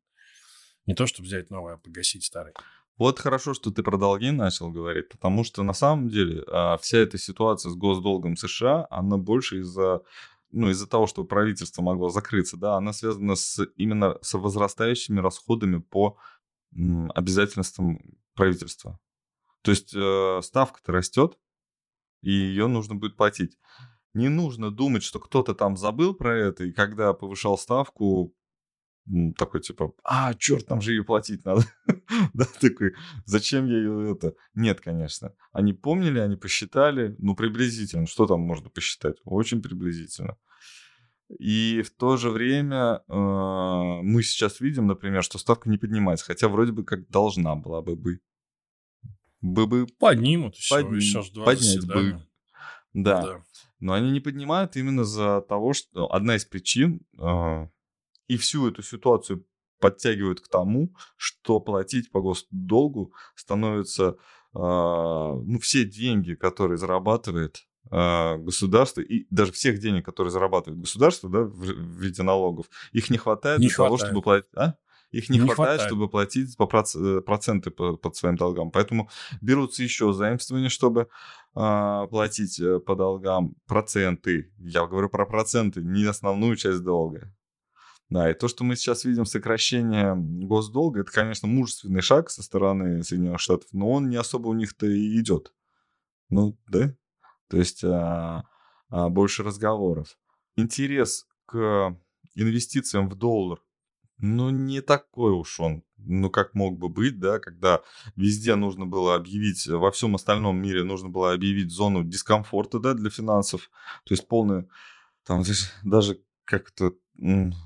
Не 0.87 0.95
то, 0.95 1.07
чтобы 1.07 1.27
взять 1.27 1.51
новое, 1.51 1.75
а 1.75 1.79
погасить 1.79 2.25
старый. 2.25 2.55
Вот 2.97 3.19
хорошо, 3.19 3.55
что 3.55 3.71
ты 3.71 3.83
про 3.83 3.97
долги 3.97 4.31
начал 4.31 4.71
говорить, 4.71 5.09
потому 5.09 5.45
что 5.45 5.63
на 5.63 5.75
самом 5.75 6.09
деле 6.09 6.43
а, 6.49 6.79
вся 6.79 6.99
эта 6.99 7.19
ситуация 7.19 7.71
с 7.71 7.77
госдолгом 7.77 8.37
США, 8.37 8.87
она 8.91 9.19
больше 9.19 9.61
из-за 9.61 10.03
ну, 10.51 10.71
из-за 10.71 10.89
того, 10.89 11.07
что 11.07 11.25
правительство 11.25 11.83
могло 11.83 12.09
закрыться, 12.09 12.57
да, 12.57 12.77
она 12.77 12.95
связана 12.95 13.37
с, 13.37 13.63
именно 13.77 14.17
с 14.23 14.33
возрастающими 14.33 15.21
расходами 15.21 15.79
по 15.79 16.17
обязательствам 16.73 18.01
правительства. 18.35 18.99
То 19.63 19.71
есть 19.71 19.95
э, 19.95 20.41
ставка-то 20.43 20.93
растет, 20.93 21.39
и 22.23 22.31
ее 22.31 22.67
нужно 22.67 22.95
будет 22.95 23.17
платить. 23.17 23.59
Не 24.15 24.29
нужно 24.29 24.71
думать, 24.71 25.03
что 25.03 25.21
кто-то 25.21 25.55
там 25.55 25.77
забыл 25.77 26.15
про 26.15 26.37
это, 26.37 26.65
и 26.65 26.73
когда 26.73 27.13
повышал 27.13 27.59
ставку, 27.59 28.35
такой 29.37 29.61
типа, 29.61 29.93
а, 30.05 30.35
черт, 30.35 30.67
там 30.67 30.81
же 30.81 30.93
ее 30.93 31.05
платить 31.05 31.45
надо. 31.45 31.63
да, 32.35 32.45
такой, 32.61 32.95
зачем 33.25 33.67
я 33.67 33.79
ее 33.79 34.13
это? 34.13 34.35
Нет, 34.55 34.81
конечно. 34.81 35.35
Они 35.53 35.73
помнили, 35.73 36.19
они 36.19 36.37
посчитали, 36.37 37.15
ну, 37.19 37.35
приблизительно. 37.35 38.07
Что 38.07 38.27
там 38.27 38.41
можно 38.41 38.69
посчитать? 38.69 39.17
Очень 39.25 39.63
приблизительно. 39.63 40.37
И 41.39 41.83
в 41.83 41.91
то 41.91 42.17
же 42.17 42.31
время 42.31 43.03
э, 43.07 43.13
мы 43.13 44.23
сейчас 44.23 44.61
видим, 44.61 44.87
например, 44.87 45.23
что 45.23 45.39
ставка 45.39 45.69
не 45.69 45.77
поднимается, 45.77 46.25
хотя 46.25 46.49
вроде 46.49 46.73
бы 46.73 46.85
как 46.85 47.09
должна 47.09 47.55
была 47.55 47.83
бы 47.83 47.97
быть. 47.97 48.21
Бы 49.41 49.67
бы 49.67 49.87
поднимут 49.87 50.57
еще, 50.57 50.75
подним, 50.75 50.95
еще 50.95 51.23
поднять 51.45 51.87
бы. 51.87 52.27
Да. 52.95 53.23
да. 53.23 53.43
Но 53.79 53.93
они 53.93 54.11
не 54.11 54.21
поднимают 54.21 54.77
именно 54.77 55.05
за 55.05 55.43
того, 55.43 55.75
что 55.75 56.13
одна 56.13 56.37
из 56.37 56.47
причин 56.47 57.03
э, 57.19 57.69
и 58.27 58.37
всю 58.39 58.67
эту 58.67 58.83
ситуацию 58.83 59.47
подтягивают 59.79 60.41
к 60.41 60.49
тому, 60.49 60.95
что 61.17 61.61
платить 61.61 62.11
по 62.11 62.21
госдолгу 62.21 63.13
становится 63.37 64.17
э, 64.55 64.59
ну 64.59 65.59
все 65.61 65.85
деньги, 65.85 66.35
которые 66.35 66.79
зарабатывает 66.79 67.68
государства 67.91 69.01
и 69.01 69.27
даже 69.31 69.53
всех 69.53 69.79
денег, 69.79 70.05
которые 70.05 70.31
зарабатывает 70.31 70.81
государство, 70.81 71.29
да, 71.29 71.41
в, 71.41 72.01
виде 72.01 72.23
налогов, 72.23 72.67
их 72.93 73.11
не 73.11 73.19
хватает 73.19 73.61
не 73.61 73.69
для 73.69 73.75
хватает. 73.75 73.99
того, 73.99 74.09
чтобы 74.09 74.23
платить, 74.23 74.51
а? 74.55 74.75
Их 75.11 75.31
не, 75.31 75.39
не 75.39 75.47
хватает, 75.47 75.57
хватает, 75.57 75.81
чтобы 75.89 76.09
платить 76.09 76.57
по 76.57 76.67
проц... 76.67 76.95
проценты 77.25 77.71
по, 77.71 77.97
под 77.97 78.15
своим 78.15 78.37
долгам. 78.37 78.71
Поэтому 78.71 79.09
берутся 79.41 79.83
еще 79.83 80.13
заимствования, 80.13 80.69
чтобы 80.69 81.09
а, 81.55 82.07
платить 82.09 82.61
э, 82.61 82.79
по 82.79 82.95
долгам 82.95 83.55
проценты. 83.67 84.53
Я 84.59 84.87
говорю 84.87 85.09
про 85.09 85.25
проценты, 85.25 85.83
не 85.83 86.05
основную 86.05 86.57
часть 86.57 86.83
долга. 86.83 87.33
Да, 88.11 88.31
и 88.31 88.35
то, 88.35 88.49
что 88.49 88.65
мы 88.65 88.77
сейчас 88.77 89.05
видим 89.05 89.27
сокращение 89.27 90.15
госдолга, 90.17 91.01
это, 91.01 91.13
конечно, 91.13 91.47
мужественный 91.47 92.01
шаг 92.01 92.31
со 92.31 92.43
стороны 92.43 93.03
Соединенных 93.03 93.41
Штатов, 93.41 93.69
но 93.73 93.91
он 93.91 94.09
не 94.09 94.17
особо 94.17 94.49
у 94.49 94.55
них-то 94.55 94.87
и 94.87 95.19
идет. 95.21 95.53
Ну, 96.31 96.59
да? 96.69 96.95
То 97.49 97.57
есть 97.57 97.83
а, 97.85 98.45
а, 98.91 99.09
больше 99.09 99.43
разговоров. 99.43 100.19
Интерес 100.57 101.27
к 101.47 101.97
инвестициям 102.35 103.09
в 103.09 103.15
доллар, 103.15 103.61
ну, 104.19 104.51
не 104.51 104.81
такой 104.81 105.33
уж 105.33 105.61
он, 105.61 105.85
ну, 105.97 106.29
как 106.29 106.55
мог 106.55 106.77
бы 106.77 106.89
быть, 106.89 107.21
да, 107.21 107.39
когда 107.39 107.83
везде 108.17 108.57
нужно 108.57 108.85
было 108.85 109.15
объявить, 109.15 109.67
во 109.67 109.93
всем 109.93 110.17
остальном 110.17 110.61
мире 110.61 110.83
нужно 110.83 111.09
было 111.09 111.33
объявить 111.33 111.71
зону 111.71 112.03
дискомфорта, 112.03 112.81
да, 112.81 112.95
для 112.95 113.11
финансов, 113.11 113.71
то 114.05 114.15
есть 114.15 114.27
полную, 114.27 114.69
там, 115.25 115.45
даже 115.85 116.21
как-то 116.45 116.95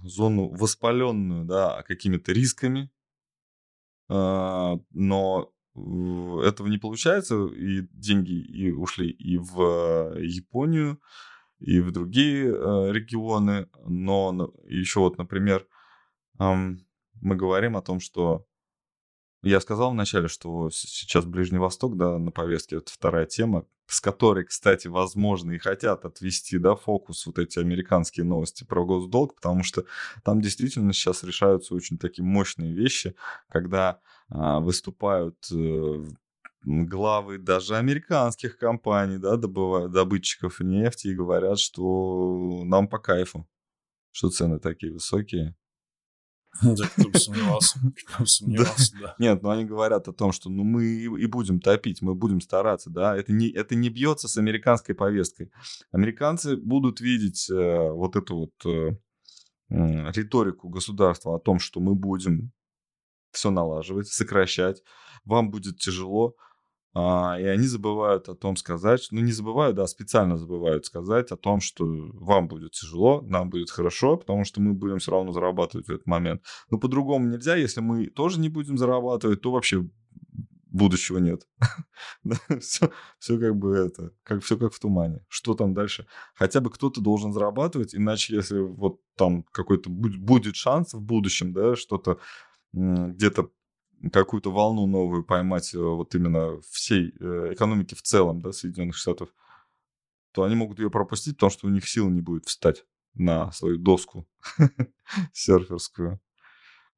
зону 0.04 0.48
воспаленную, 0.48 1.44
да, 1.44 1.82
какими-то 1.82 2.32
рисками, 2.32 2.90
а, 4.08 4.78
но 4.90 5.52
этого 5.74 6.68
не 6.68 6.78
получается, 6.78 7.46
и 7.46 7.82
деньги 7.92 8.32
и 8.32 8.70
ушли 8.70 9.10
и 9.10 9.38
в 9.38 10.18
Японию, 10.18 11.00
и 11.58 11.80
в 11.80 11.92
другие 11.92 12.46
э, 12.46 12.92
регионы. 12.92 13.68
Но 13.86 14.52
еще 14.64 15.00
вот, 15.00 15.18
например, 15.18 15.66
мы 16.38 17.36
говорим 17.36 17.76
о 17.76 17.82
том, 17.82 18.00
что 18.00 18.46
я 19.42 19.60
сказал 19.60 19.90
вначале, 19.90 20.28
что 20.28 20.70
сейчас 20.70 21.24
Ближний 21.24 21.58
Восток, 21.58 21.96
да, 21.96 22.18
на 22.18 22.30
повестке, 22.30 22.76
это 22.76 22.92
вторая 22.92 23.26
тема, 23.26 23.66
с 23.86 24.00
которой, 24.00 24.44
кстати, 24.44 24.86
возможно, 24.86 25.52
и 25.52 25.58
хотят 25.58 26.04
отвести, 26.04 26.58
да, 26.58 26.76
фокус 26.76 27.26
вот 27.26 27.38
эти 27.38 27.58
американские 27.58 28.24
новости 28.24 28.64
про 28.64 28.84
госдолг, 28.84 29.34
потому 29.34 29.64
что 29.64 29.84
там 30.24 30.40
действительно 30.40 30.92
сейчас 30.92 31.24
решаются 31.24 31.74
очень 31.74 31.98
такие 31.98 32.24
мощные 32.24 32.72
вещи, 32.72 33.14
когда 33.48 34.00
выступают 34.32 35.36
э, 35.52 36.04
главы 36.64 37.38
даже 37.38 37.76
американских 37.76 38.56
компаний, 38.56 39.18
да, 39.18 39.36
добывают, 39.36 39.92
добытчиков 39.92 40.60
нефти 40.60 41.08
и 41.08 41.14
говорят, 41.14 41.58
что 41.58 42.62
нам 42.64 42.88
по 42.88 42.98
кайфу, 42.98 43.48
что 44.10 44.30
цены 44.30 44.58
такие 44.58 44.92
высокие. 44.92 45.56
Да, 46.62 46.86
кто 46.86 47.08
бы 47.08 47.18
сомневался. 47.18 47.80
Кто 47.96 48.24
бы 48.24 48.26
сомневался, 48.26 48.94
да. 49.00 49.14
Нет, 49.18 49.42
ну 49.42 49.48
они 49.48 49.64
говорят 49.64 50.06
о 50.08 50.12
том, 50.12 50.32
что 50.32 50.50
ну 50.50 50.64
мы 50.64 50.84
и 50.84 51.26
будем 51.26 51.60
топить, 51.60 52.02
мы 52.02 52.14
будем 52.14 52.42
стараться, 52.42 52.90
да. 52.90 53.16
Это 53.16 53.32
не, 53.32 53.50
это 53.50 53.74
не 53.74 53.88
бьется 53.88 54.28
с 54.28 54.36
американской 54.36 54.94
повесткой. 54.94 55.50
Американцы 55.92 56.56
будут 56.56 57.00
видеть 57.00 57.48
э, 57.50 57.90
вот 57.90 58.16
эту 58.16 58.36
вот 58.36 58.66
э, 58.66 58.96
риторику 59.70 60.68
государства 60.68 61.36
о 61.36 61.38
том, 61.38 61.58
что 61.58 61.80
мы 61.80 61.94
будем 61.94 62.52
все 63.32 63.50
налаживать, 63.50 64.08
сокращать, 64.08 64.82
вам 65.24 65.50
будет 65.50 65.78
тяжело, 65.78 66.36
а, 66.94 67.38
и 67.40 67.44
они 67.44 67.66
забывают 67.66 68.28
о 68.28 68.34
том 68.34 68.56
сказать, 68.56 69.08
ну 69.10 69.20
не 69.20 69.32
забывают, 69.32 69.76
да, 69.76 69.86
специально 69.86 70.36
забывают 70.36 70.84
сказать 70.84 71.30
о 71.32 71.36
том, 71.36 71.60
что 71.60 71.86
вам 71.86 72.48
будет 72.48 72.72
тяжело, 72.72 73.22
нам 73.22 73.48
будет 73.48 73.70
хорошо, 73.70 74.18
потому 74.18 74.44
что 74.44 74.60
мы 74.60 74.74
будем 74.74 74.98
все 74.98 75.12
равно 75.12 75.32
зарабатывать 75.32 75.86
в 75.86 75.90
этот 75.90 76.06
момент. 76.06 76.42
Но 76.70 76.78
по-другому 76.78 77.28
нельзя, 77.28 77.56
если 77.56 77.80
мы 77.80 78.08
тоже 78.08 78.38
не 78.40 78.50
будем 78.50 78.76
зарабатывать, 78.76 79.40
то 79.40 79.50
вообще 79.50 79.88
будущего 80.66 81.18
нет. 81.18 81.46
все, 82.60 82.90
все 83.18 83.38
как 83.38 83.56
бы 83.56 83.74
это, 83.74 84.12
как 84.22 84.42
все 84.42 84.58
как 84.58 84.72
в 84.74 84.78
тумане. 84.78 85.24
Что 85.28 85.54
там 85.54 85.74
дальше? 85.74 86.06
Хотя 86.34 86.60
бы 86.60 86.70
кто-то 86.70 87.00
должен 87.00 87.32
зарабатывать, 87.32 87.94
иначе 87.94 88.34
если 88.34 88.58
вот 88.58 89.00
там 89.16 89.44
какой-то 89.44 89.88
будет 89.90 90.56
шанс 90.56 90.94
в 90.94 91.00
будущем, 91.00 91.52
да, 91.52 91.76
что-то 91.76 92.18
где-то 92.72 93.50
какую-то 94.10 94.50
волну 94.50 94.86
новую 94.86 95.24
поймать 95.24 95.74
э, 95.74 95.78
вот 95.78 96.14
именно 96.14 96.60
всей 96.62 97.14
э, 97.20 97.52
экономики 97.52 97.94
в 97.94 98.02
целом, 98.02 98.40
да, 98.40 98.52
Соединенных 98.52 98.96
Штатов, 98.96 99.28
то 100.32 100.42
они 100.42 100.54
могут 100.54 100.78
ее 100.78 100.90
пропустить, 100.90 101.36
потому 101.36 101.50
что 101.50 101.66
у 101.66 101.70
них 101.70 101.88
сил 101.88 102.08
не 102.08 102.20
будет 102.20 102.46
встать 102.46 102.84
на 103.14 103.52
свою 103.52 103.78
доску 103.78 104.26
серферскую. 105.32 106.20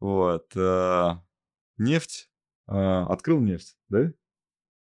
Вот. 0.00 0.57
Э, 0.57 1.19
нефть. 1.76 2.31
Открыл 2.66 3.40
нефть, 3.40 3.76
да? 3.90 4.11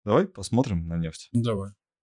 Давай 0.04 0.26
посмотрим 0.26 0.86
на 0.88 0.98
нефть. 0.98 1.30
Давай. 1.32 1.70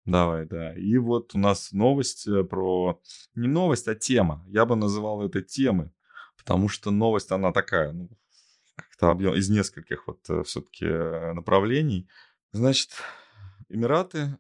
Давай, 0.07 0.47
да. 0.47 0.75
И 0.75 0.97
вот 0.97 1.35
у 1.35 1.39
нас 1.39 1.73
новость 1.73 2.27
про... 2.49 2.99
Не 3.35 3.49
новость, 3.49 3.87
а 3.87 3.95
тема. 3.95 4.43
Я 4.49 4.65
бы 4.65 4.77
называл 4.77 5.23
это 5.23 5.43
темой, 5.43 5.93
потому 6.39 6.69
что 6.69 6.91
новость, 6.91 7.31
она 7.33 7.53
такая, 7.53 7.93
ну, 7.93 8.09
как-то 8.77 9.11
объем 9.11 9.35
из 9.35 9.49
нескольких 9.51 10.07
вот 10.07 10.29
э, 10.29 10.43
все-таки 10.45 10.87
э, 10.87 11.33
направлений. 11.33 12.09
Значит, 12.53 12.91
Эмираты, 13.69 14.39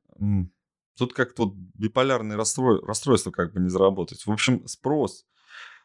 тут 0.97 1.15
как-то 1.15 1.45
вот 1.45 1.55
биполярные 1.55 2.37
расстрой, 2.37 2.81
расстройства 2.85 3.31
как 3.31 3.53
бы 3.53 3.61
не 3.61 3.69
заработать. 3.69 4.27
В 4.27 4.31
общем, 4.31 4.67
спрос 4.67 5.25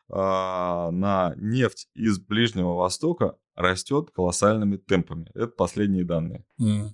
а, 0.09 0.91
на 0.91 1.33
нефть 1.37 1.89
из 1.93 2.19
Ближнего 2.19 2.73
Востока 2.75 3.37
растет 3.55 4.11
колоссальными 4.11 4.77
темпами. 4.77 5.29
Это 5.33 5.47
последние 5.47 6.05
данные. 6.05 6.45
Mm. 6.61 6.89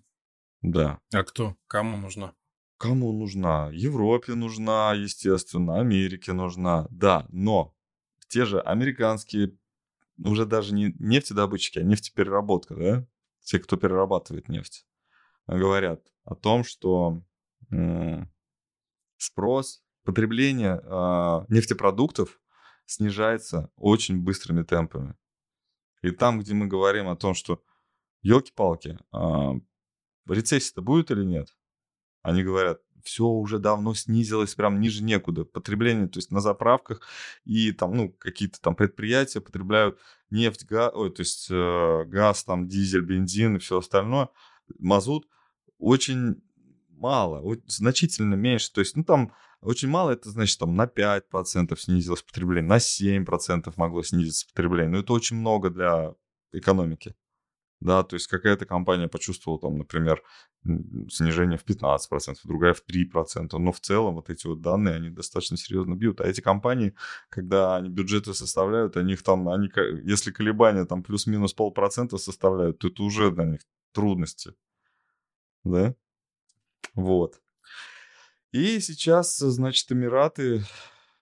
Да. 0.61 0.99
А 1.13 1.23
кто? 1.23 1.55
Кому 1.67 1.97
нужна? 1.97 2.33
Кому 2.77 3.11
нужна? 3.11 3.69
Европе 3.73 4.33
нужна, 4.33 4.93
естественно, 4.93 5.79
Америке 5.79 6.33
нужна. 6.33 6.87
Да, 6.89 7.25
но 7.29 7.75
те 8.29 8.45
же 8.45 8.59
американские 8.59 9.57
уже 10.23 10.45
даже 10.45 10.73
не 10.73 10.93
нефтедобытчики, 10.99 11.79
а 11.79 11.83
нефтепереработка, 11.83 12.75
да, 12.75 13.07
те, 13.41 13.59
кто 13.59 13.77
перерабатывает 13.77 14.47
нефть, 14.47 14.85
говорят 15.47 16.01
о 16.23 16.35
том, 16.35 16.63
что 16.63 17.23
спрос, 19.17 19.83
потребление 20.03 20.81
э, 20.83 21.45
нефтепродуктов 21.49 22.39
снижается 22.85 23.71
очень 23.75 24.21
быстрыми 24.21 24.63
темпами. 24.63 25.15
И 26.01 26.11
там, 26.11 26.39
где 26.39 26.53
мы 26.53 26.67
говорим 26.67 27.07
о 27.07 27.15
том, 27.15 27.33
что 27.33 27.63
елки-палки, 28.21 28.99
э, 29.13 29.59
рецессия-то 30.27 30.81
будет 30.81 31.09
или 31.11 31.23
нет, 31.23 31.47
они 32.21 32.43
говорят, 32.43 32.81
все 33.03 33.25
уже 33.25 33.59
давно 33.59 33.93
снизилось 33.93 34.55
прям 34.55 34.79
ниже 34.79 35.03
некуда. 35.03 35.45
Потребление, 35.45 36.07
то 36.07 36.19
есть 36.19 36.31
на 36.31 36.41
заправках 36.41 37.01
и 37.45 37.71
там, 37.71 37.95
ну, 37.95 38.09
какие-то 38.09 38.59
там 38.61 38.75
предприятия 38.75 39.41
потребляют 39.41 39.99
нефть, 40.29 40.65
газ, 40.65 40.91
ой, 40.95 41.11
то 41.11 41.21
есть 41.21 41.47
э, 41.49 42.03
газ, 42.05 42.43
там, 42.43 42.67
дизель, 42.67 43.01
бензин 43.01 43.57
и 43.57 43.59
все 43.59 43.79
остальное, 43.79 44.29
мазут 44.79 45.27
очень 45.77 46.41
мало, 46.89 47.57
значительно 47.67 48.35
меньше. 48.35 48.71
То 48.71 48.79
есть, 48.79 48.95
ну, 48.95 49.03
там 49.03 49.33
очень 49.61 49.89
мало, 49.89 50.11
это 50.11 50.29
значит, 50.29 50.59
там 50.59 50.75
на 50.75 50.85
5% 50.85 51.77
снизилось 51.77 52.21
потребление, 52.21 52.69
на 52.69 52.77
7% 52.77 53.73
могло 53.77 54.03
снизиться 54.03 54.47
потребление. 54.47 54.91
Но 54.91 54.99
это 54.99 55.13
очень 55.13 55.37
много 55.37 55.69
для 55.69 56.15
экономики 56.51 57.15
да, 57.83 58.01
то 58.03 58.15
есть 58.15 58.27
какая-то 58.27 58.65
компания 58.65 59.09
почувствовала 59.09 59.59
там, 59.59 59.77
например, 59.77 60.23
снижение 61.09 61.57
в 61.57 61.65
15%, 61.65 62.37
другая 62.45 62.73
в 62.73 62.81
3%, 62.81 63.57
но 63.57 63.71
в 63.73 63.81
целом 63.81 64.15
вот 64.15 64.29
эти 64.29 64.47
вот 64.47 64.61
данные, 64.61 64.95
они 64.95 65.09
достаточно 65.09 65.57
серьезно 65.57 65.95
бьют. 65.95 66.21
А 66.21 66.25
эти 66.25 66.39
компании, 66.39 66.95
когда 67.27 67.75
они 67.75 67.89
бюджеты 67.89 68.33
составляют, 68.33 68.95
они 68.95 69.17
там, 69.17 69.49
они, 69.49 69.69
если 70.05 70.31
колебания 70.31 70.85
там 70.85 71.03
плюс-минус 71.03 71.53
полпроцента 71.53 72.17
составляют, 72.17 72.79
то 72.79 72.87
это 72.87 73.03
уже 73.03 73.31
для 73.31 73.43
них 73.43 73.59
трудности, 73.91 74.53
да, 75.65 75.93
вот. 76.95 77.41
И 78.53 78.79
сейчас, 78.79 79.37
значит, 79.37 79.91
Эмираты, 79.91 80.63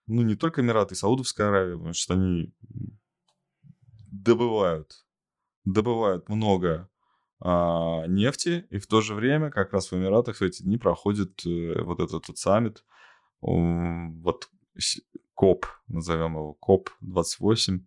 ну 0.06 0.22
не 0.22 0.36
только 0.36 0.62
Эмираты, 0.62 0.94
Саудовская 0.94 1.48
Аравия, 1.48 1.76
потому 1.76 1.94
что 1.94 2.14
они 2.14 2.54
добывают 4.12 5.04
добывают 5.66 6.30
много 6.30 6.90
а, 7.40 8.06
нефти, 8.08 8.68
и 8.70 8.78
в 8.78 8.88
то 8.88 9.02
же 9.02 9.16
время 9.16 9.50
как 9.52 9.74
раз 9.74 9.92
в 9.92 9.96
Эмиратах 9.96 10.38
в 10.38 10.42
эти 10.42 10.64
дни 10.64 10.78
проходит 10.78 11.46
э, 11.46 11.82
вот 11.82 12.00
этот 12.00 12.28
вот 12.28 12.38
саммит, 12.38 12.86
вот 13.42 14.50
КОП, 15.34 15.66
назовем 15.88 16.36
его 16.36 16.54
КОП-28, 16.54 17.80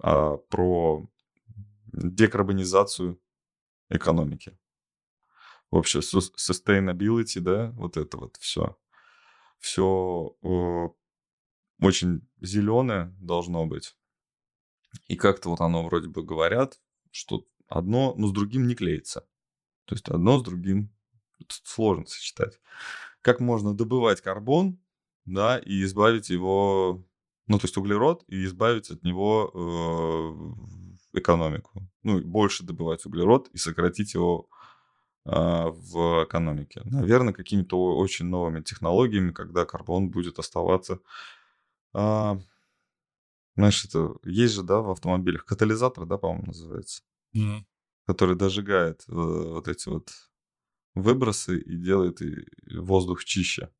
а, 0.00 0.36
про 0.36 1.08
декарбонизацию 1.92 3.20
экономики. 3.88 4.58
Вообще, 5.70 6.00
sustainability, 6.00 7.40
да, 7.40 7.70
вот 7.72 7.96
это 7.96 8.16
вот 8.16 8.36
все. 8.36 8.76
Все 9.58 10.36
э, 10.42 10.88
очень 11.80 12.28
зеленое 12.40 13.14
должно 13.18 13.66
быть. 13.66 13.96
И 15.08 15.16
как-то 15.16 15.50
вот 15.50 15.60
оно 15.60 15.84
вроде 15.84 16.08
бы 16.08 16.22
говорят, 16.22 16.80
что 17.10 17.46
одно, 17.68 18.14
но 18.16 18.28
с 18.28 18.32
другим 18.32 18.66
не 18.66 18.74
клеится. 18.74 19.26
То 19.86 19.94
есть 19.94 20.08
одно 20.08 20.38
с 20.38 20.42
другим 20.42 20.90
сложно 21.48 22.06
сочетать. 22.06 22.60
Как 23.20 23.40
можно 23.40 23.74
добывать 23.74 24.20
карбон, 24.20 24.78
да, 25.24 25.58
и 25.58 25.82
избавить 25.82 26.30
его, 26.30 27.04
ну, 27.46 27.58
то 27.58 27.64
есть 27.64 27.76
углерод, 27.76 28.24
и 28.28 28.44
избавить 28.44 28.90
от 28.90 29.02
него 29.02 29.50
э, 29.54 31.18
экономику. 31.18 31.82
Ну, 32.02 32.20
больше 32.20 32.64
добывать 32.64 33.06
углерод 33.06 33.48
и 33.48 33.58
сократить 33.58 34.14
его 34.14 34.48
э, 35.24 35.30
в 35.30 36.24
экономике. 36.24 36.82
Наверное, 36.84 37.32
какими-то 37.32 37.96
очень 37.96 38.26
новыми 38.26 38.60
технологиями, 38.60 39.32
когда 39.32 39.64
карбон 39.64 40.10
будет 40.10 40.38
оставаться 40.38 40.98
э, 41.94 42.38
знаешь, 43.56 43.84
это 43.84 44.16
есть 44.24 44.54
же, 44.54 44.62
да, 44.62 44.80
в 44.80 44.90
автомобилях 44.90 45.44
катализатор, 45.44 46.06
да, 46.06 46.18
по-моему, 46.18 46.46
называется, 46.46 47.02
mm. 47.36 47.60
который 48.06 48.36
дожигает 48.36 49.04
э, 49.08 49.12
вот 49.12 49.68
эти 49.68 49.88
вот 49.88 50.10
выбросы 50.94 51.60
и 51.60 51.76
делает 51.76 52.22
и 52.22 52.46
воздух 52.76 53.24
чище. 53.24 53.70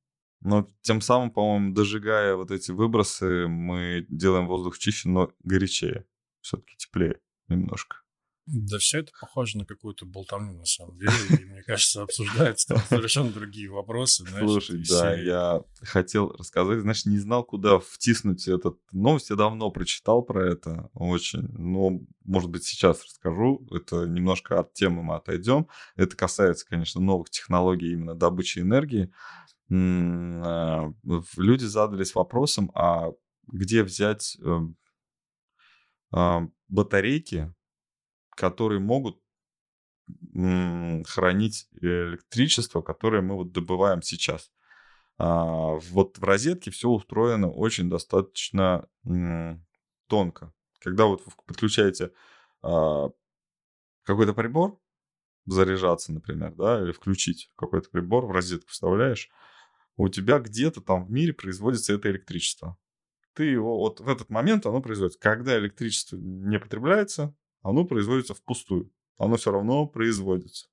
Но 0.40 0.70
тем 0.82 1.00
самым, 1.00 1.30
по-моему, 1.30 1.74
дожигая 1.74 2.36
вот 2.36 2.50
эти 2.50 2.70
выбросы, 2.70 3.48
мы 3.48 4.06
делаем 4.08 4.46
воздух 4.46 4.78
чище, 4.78 5.08
но 5.08 5.32
горячее. 5.42 6.06
Все-таки 6.40 6.76
теплее 6.76 7.20
немножко. 7.48 8.03
Да 8.46 8.78
все 8.78 8.98
это 8.98 9.10
похоже 9.18 9.56
на 9.56 9.64
какую-то 9.64 10.04
болтовню, 10.04 10.52
на 10.52 10.66
самом 10.66 10.98
деле. 10.98 11.12
И, 11.30 11.44
мне 11.46 11.62
кажется, 11.62 12.02
обсуждаются 12.02 12.68
там 12.68 12.78
совершенно 12.88 13.30
другие 13.30 13.70
вопросы. 13.70 14.24
Знаешь, 14.24 14.44
Слушай, 14.44 14.84
да, 14.86 15.14
я 15.14 15.62
хотел 15.80 16.30
рассказать, 16.30 16.80
значит, 16.80 17.06
не 17.06 17.18
знал, 17.18 17.42
куда 17.44 17.78
втиснуть 17.78 18.46
этот 18.46 18.78
новость. 18.92 19.30
Я 19.30 19.36
давно 19.36 19.70
прочитал 19.70 20.22
про 20.22 20.46
это 20.46 20.90
очень. 20.92 21.48
Но, 21.56 22.00
может 22.24 22.50
быть, 22.50 22.64
сейчас 22.64 23.02
расскажу. 23.04 23.66
Это 23.70 24.04
немножко 24.04 24.60
от 24.60 24.74
темы 24.74 25.02
мы 25.02 25.16
отойдем. 25.16 25.66
Это 25.96 26.14
касается, 26.14 26.66
конечно, 26.66 27.00
новых 27.00 27.30
технологий 27.30 27.92
именно 27.92 28.14
добычи 28.14 28.58
энергии. 28.58 29.10
А, 29.70 30.92
люди 31.36 31.64
задались 31.64 32.14
вопросом, 32.14 32.70
а 32.74 33.10
где 33.46 33.82
взять 33.82 34.36
эм, 34.42 34.76
а, 36.10 36.46
батарейки, 36.68 37.52
которые 38.34 38.80
могут 38.80 39.20
хранить 41.06 41.68
электричество, 41.80 42.82
которое 42.82 43.22
мы 43.22 43.36
вот 43.36 43.52
добываем 43.52 44.02
сейчас. 44.02 44.50
А, 45.16 45.76
вот 45.90 46.18
в 46.18 46.24
розетке 46.24 46.70
все 46.70 46.88
устроено 46.88 47.50
очень 47.50 47.88
достаточно 47.88 48.88
тонко. 50.08 50.52
Когда 50.80 51.06
вот 51.06 51.24
вы 51.24 51.32
подключаете 51.46 52.10
а, 52.62 53.10
какой-то 54.02 54.34
прибор, 54.34 54.78
заряжаться, 55.46 56.12
например, 56.12 56.54
да, 56.54 56.82
или 56.82 56.92
включить 56.92 57.50
какой-то 57.56 57.90
прибор 57.90 58.26
в 58.26 58.30
розетку 58.30 58.70
вставляешь, 58.70 59.30
у 59.96 60.08
тебя 60.08 60.38
где-то 60.38 60.80
там 60.80 61.04
в 61.04 61.10
мире 61.10 61.32
производится 61.32 61.94
это 61.94 62.10
электричество. 62.10 62.76
Ты 63.34 63.44
его 63.44 63.78
вот 63.78 64.00
в 64.00 64.08
этот 64.08 64.30
момент 64.30 64.66
оно 64.66 64.80
производится. 64.80 65.20
Когда 65.20 65.58
электричество 65.58 66.16
не 66.16 66.58
потребляется, 66.58 67.34
оно 67.64 67.84
производится 67.84 68.34
впустую. 68.34 68.92
Оно 69.16 69.36
все 69.36 69.50
равно 69.50 69.86
производится. 69.86 70.68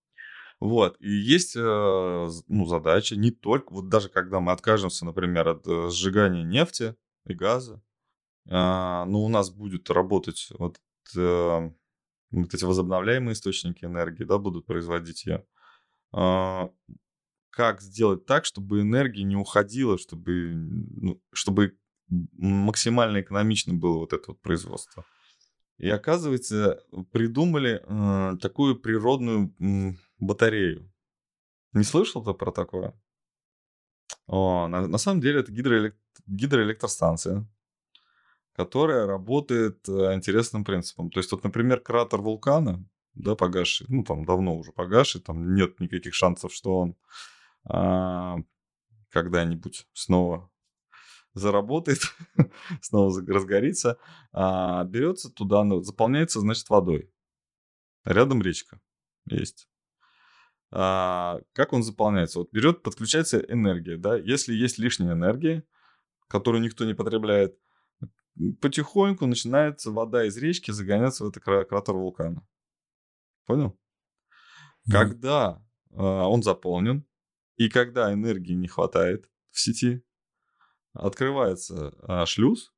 Вот. 0.60 0.98
И 1.00 1.10
есть 1.10 1.56
э, 1.56 2.30
ну, 2.48 2.66
задача 2.66 3.16
не 3.16 3.32
только, 3.32 3.74
вот 3.74 3.90
даже 3.90 4.10
когда 4.10 4.40
мы 4.40 4.52
откажемся, 4.52 5.06
например, 5.06 5.48
от 5.48 5.68
э, 5.68 5.90
сжигания 5.90 6.44
нефти 6.44 6.96
и 7.26 7.34
газа, 7.34 7.82
а, 8.50 9.06
но 9.06 9.22
у 9.24 9.30
нас 9.30 9.50
будет 9.50 9.90
работать 9.90 10.50
вот, 10.60 10.78
э, 11.16 11.72
вот 12.32 12.54
эти 12.54 12.64
возобновляемые 12.64 13.34
источники 13.34 13.86
энергии, 13.86 14.24
да, 14.24 14.38
будут 14.38 14.66
производить 14.66 15.26
ее. 15.26 15.46
А, 16.12 16.70
как 17.50 17.82
сделать 17.82 18.26
так, 18.26 18.46
чтобы 18.46 18.82
энергия 18.82 19.24
не 19.24 19.36
уходила, 19.36 19.98
чтобы, 19.98 20.52
ну, 20.54 21.22
чтобы 21.34 21.78
максимально 22.08 23.22
экономично 23.22 23.74
было 23.74 23.98
вот 23.98 24.14
это 24.14 24.32
вот 24.32 24.42
производство. 24.42 25.06
И 25.82 25.90
оказывается, 25.90 26.84
придумали 27.12 27.82
э, 27.84 28.38
такую 28.38 28.80
природную 28.80 29.52
э, 29.60 29.94
батарею. 30.20 30.94
Не 31.74 31.84
слышал 31.84 32.24
ты 32.24 32.36
про 32.36 32.52
такое? 32.52 32.94
О, 34.28 34.68
на, 34.68 34.88
на 34.88 35.00
самом 35.00 35.22
деле 35.22 35.40
это 35.40 35.52
гидроэлект... 35.52 35.98
гидроэлектростанция, 36.28 37.50
которая 38.54 39.08
работает 39.08 39.90
э, 39.90 40.14
интересным 40.14 40.66
принципом. 40.66 41.10
То 41.10 41.20
есть 41.20 41.32
вот, 41.32 41.44
например, 41.44 41.80
кратер 41.80 42.22
вулкана, 42.22 42.88
да, 43.16 43.34
погасший, 43.36 43.88
ну 43.90 44.04
там 44.04 44.24
давно 44.24 44.56
уже 44.56 44.72
погасший, 44.74 45.20
там 45.20 45.56
нет 45.56 45.80
никаких 45.80 46.14
шансов, 46.14 46.54
что 46.54 46.78
он 46.78 46.96
а, 47.66 48.38
когда-нибудь 49.10 49.88
снова 49.94 50.51
заработает, 51.34 52.00
снова 52.82 53.22
разгорится, 53.26 53.98
а, 54.32 54.84
берется 54.84 55.30
туда, 55.30 55.64
ну, 55.64 55.82
заполняется, 55.82 56.40
значит, 56.40 56.70
водой. 56.70 57.12
Рядом 58.04 58.42
речка 58.42 58.80
есть. 59.26 59.68
А, 60.72 61.40
как 61.54 61.74
он 61.74 61.84
заполняется? 61.84 62.40
Вот 62.40 62.52
берет, 62.52 62.84
подключается 62.84 63.40
энергия, 63.40 63.98
да, 63.98 64.16
если 64.16 64.54
есть 64.54 64.78
лишняя 64.78 65.14
энергия, 65.14 65.64
которую 66.28 66.62
никто 66.62 66.86
не 66.86 66.94
потребляет, 66.94 67.58
потихоньку 68.62 69.26
начинается 69.26 69.92
вода 69.92 70.26
из 70.26 70.38
речки 70.38 70.72
загоняться 70.72 71.26
в 71.26 71.30
этот 71.30 71.44
кратер 71.44 71.94
вулкана. 71.94 72.48
Понял? 73.46 73.78
Mm. 74.88 74.92
Когда 74.92 75.62
э, 75.92 75.96
он 75.98 76.42
заполнен, 76.42 77.06
и 77.58 77.70
когда 77.70 78.14
энергии 78.14 78.54
не 78.54 78.68
хватает 78.68 79.30
в 79.50 79.60
сети, 79.60 80.04
открывается 80.94 81.94
а, 82.02 82.26
шлюз, 82.26 82.74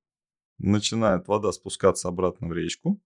начинает 0.57 1.27
вода 1.27 1.51
спускаться 1.51 2.07
обратно 2.07 2.47
в 2.47 2.53
речку, 2.53 3.01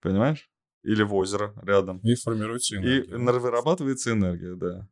понимаешь? 0.00 0.50
Или 0.82 1.02
в 1.02 1.14
озеро 1.14 1.54
рядом. 1.62 1.98
И 1.98 2.14
формируется 2.14 2.76
энергия. 2.76 3.14
И 3.14 3.16
вырабатывается 3.16 4.12
энергия, 4.12 4.56
да. 4.56 4.88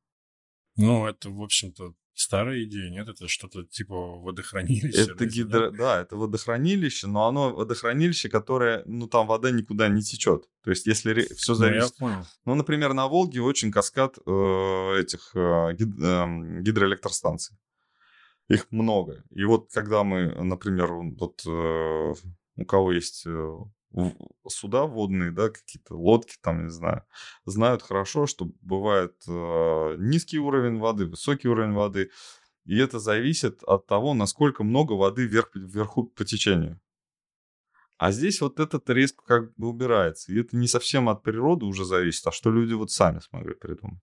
Ну, 0.77 1.07
это, 1.07 1.31
в 1.31 1.43
общем-то, 1.43 1.95
старая 2.15 2.63
идея, 2.65 2.91
нет? 2.91 3.09
Это 3.09 3.27
что-то 3.27 3.65
типа 3.65 3.95
водохранилище. 3.95 5.11
Это 5.11 5.27
гидро... 5.27 5.71
Да, 5.71 6.01
это 6.01 6.17
водохранилище, 6.17 7.09
но 7.09 7.27
оно 7.27 7.53
водохранилище, 7.53 8.29
которое, 8.29 8.85
ну, 8.87 9.09
там 9.09 9.27
вода 9.27 9.51
никуда 9.51 9.89
не 9.89 10.03
течет. 10.03 10.49
То 10.63 10.71
есть, 10.71 10.87
если 10.87 11.23
все 11.35 11.55
зависит... 11.55 11.95
Ну, 11.99 12.09
я 12.09 12.13
понял. 12.15 12.27
Ну, 12.45 12.55
например, 12.55 12.93
на 12.93 13.09
Волге 13.09 13.41
очень 13.41 13.73
каскад 13.73 14.19
э, 14.19 15.01
этих 15.01 15.33
э, 15.35 15.75
гид... 15.75 15.89
э, 16.01 16.61
гидроэлектростанций. 16.63 17.57
Их 18.51 18.67
много. 18.73 19.23
И 19.31 19.45
вот 19.45 19.71
когда 19.73 20.03
мы, 20.03 20.35
например, 20.43 20.93
вот 20.93 21.41
э, 21.47 22.15
у 22.57 22.65
кого 22.65 22.91
есть 22.91 23.23
э, 23.25 23.59
суда 24.49 24.87
водные, 24.87 25.31
да, 25.31 25.51
какие-то 25.51 25.95
лодки 25.95 26.37
там, 26.43 26.65
не 26.65 26.71
знаю, 26.71 27.05
знают 27.45 27.83
хорошо, 27.83 28.27
что 28.27 28.51
бывает 28.61 29.15
э, 29.29 29.97
низкий 29.99 30.41
уровень 30.41 30.79
воды, 30.79 31.07
высокий 31.07 31.47
уровень 31.47 31.75
воды, 31.75 32.11
и 32.65 32.77
это 32.77 32.99
зависит 32.99 33.63
от 33.63 33.87
того, 33.87 34.15
насколько 34.15 34.65
много 34.65 34.95
воды 34.95 35.27
вверх, 35.27 35.51
вверху 35.55 36.03
по 36.03 36.25
течению. 36.25 36.81
А 37.99 38.11
здесь 38.11 38.41
вот 38.41 38.59
этот 38.59 38.91
риск 38.91 39.23
как 39.23 39.55
бы 39.55 39.69
убирается. 39.69 40.33
И 40.33 40.41
это 40.41 40.57
не 40.57 40.67
совсем 40.67 41.09
от 41.09 41.23
природы 41.23 41.67
уже 41.67 41.85
зависит, 41.85 42.27
а 42.27 42.33
что 42.33 42.51
люди 42.51 42.73
вот 42.73 42.91
сами 42.91 43.21
смогли 43.21 43.55
придумать. 43.55 44.03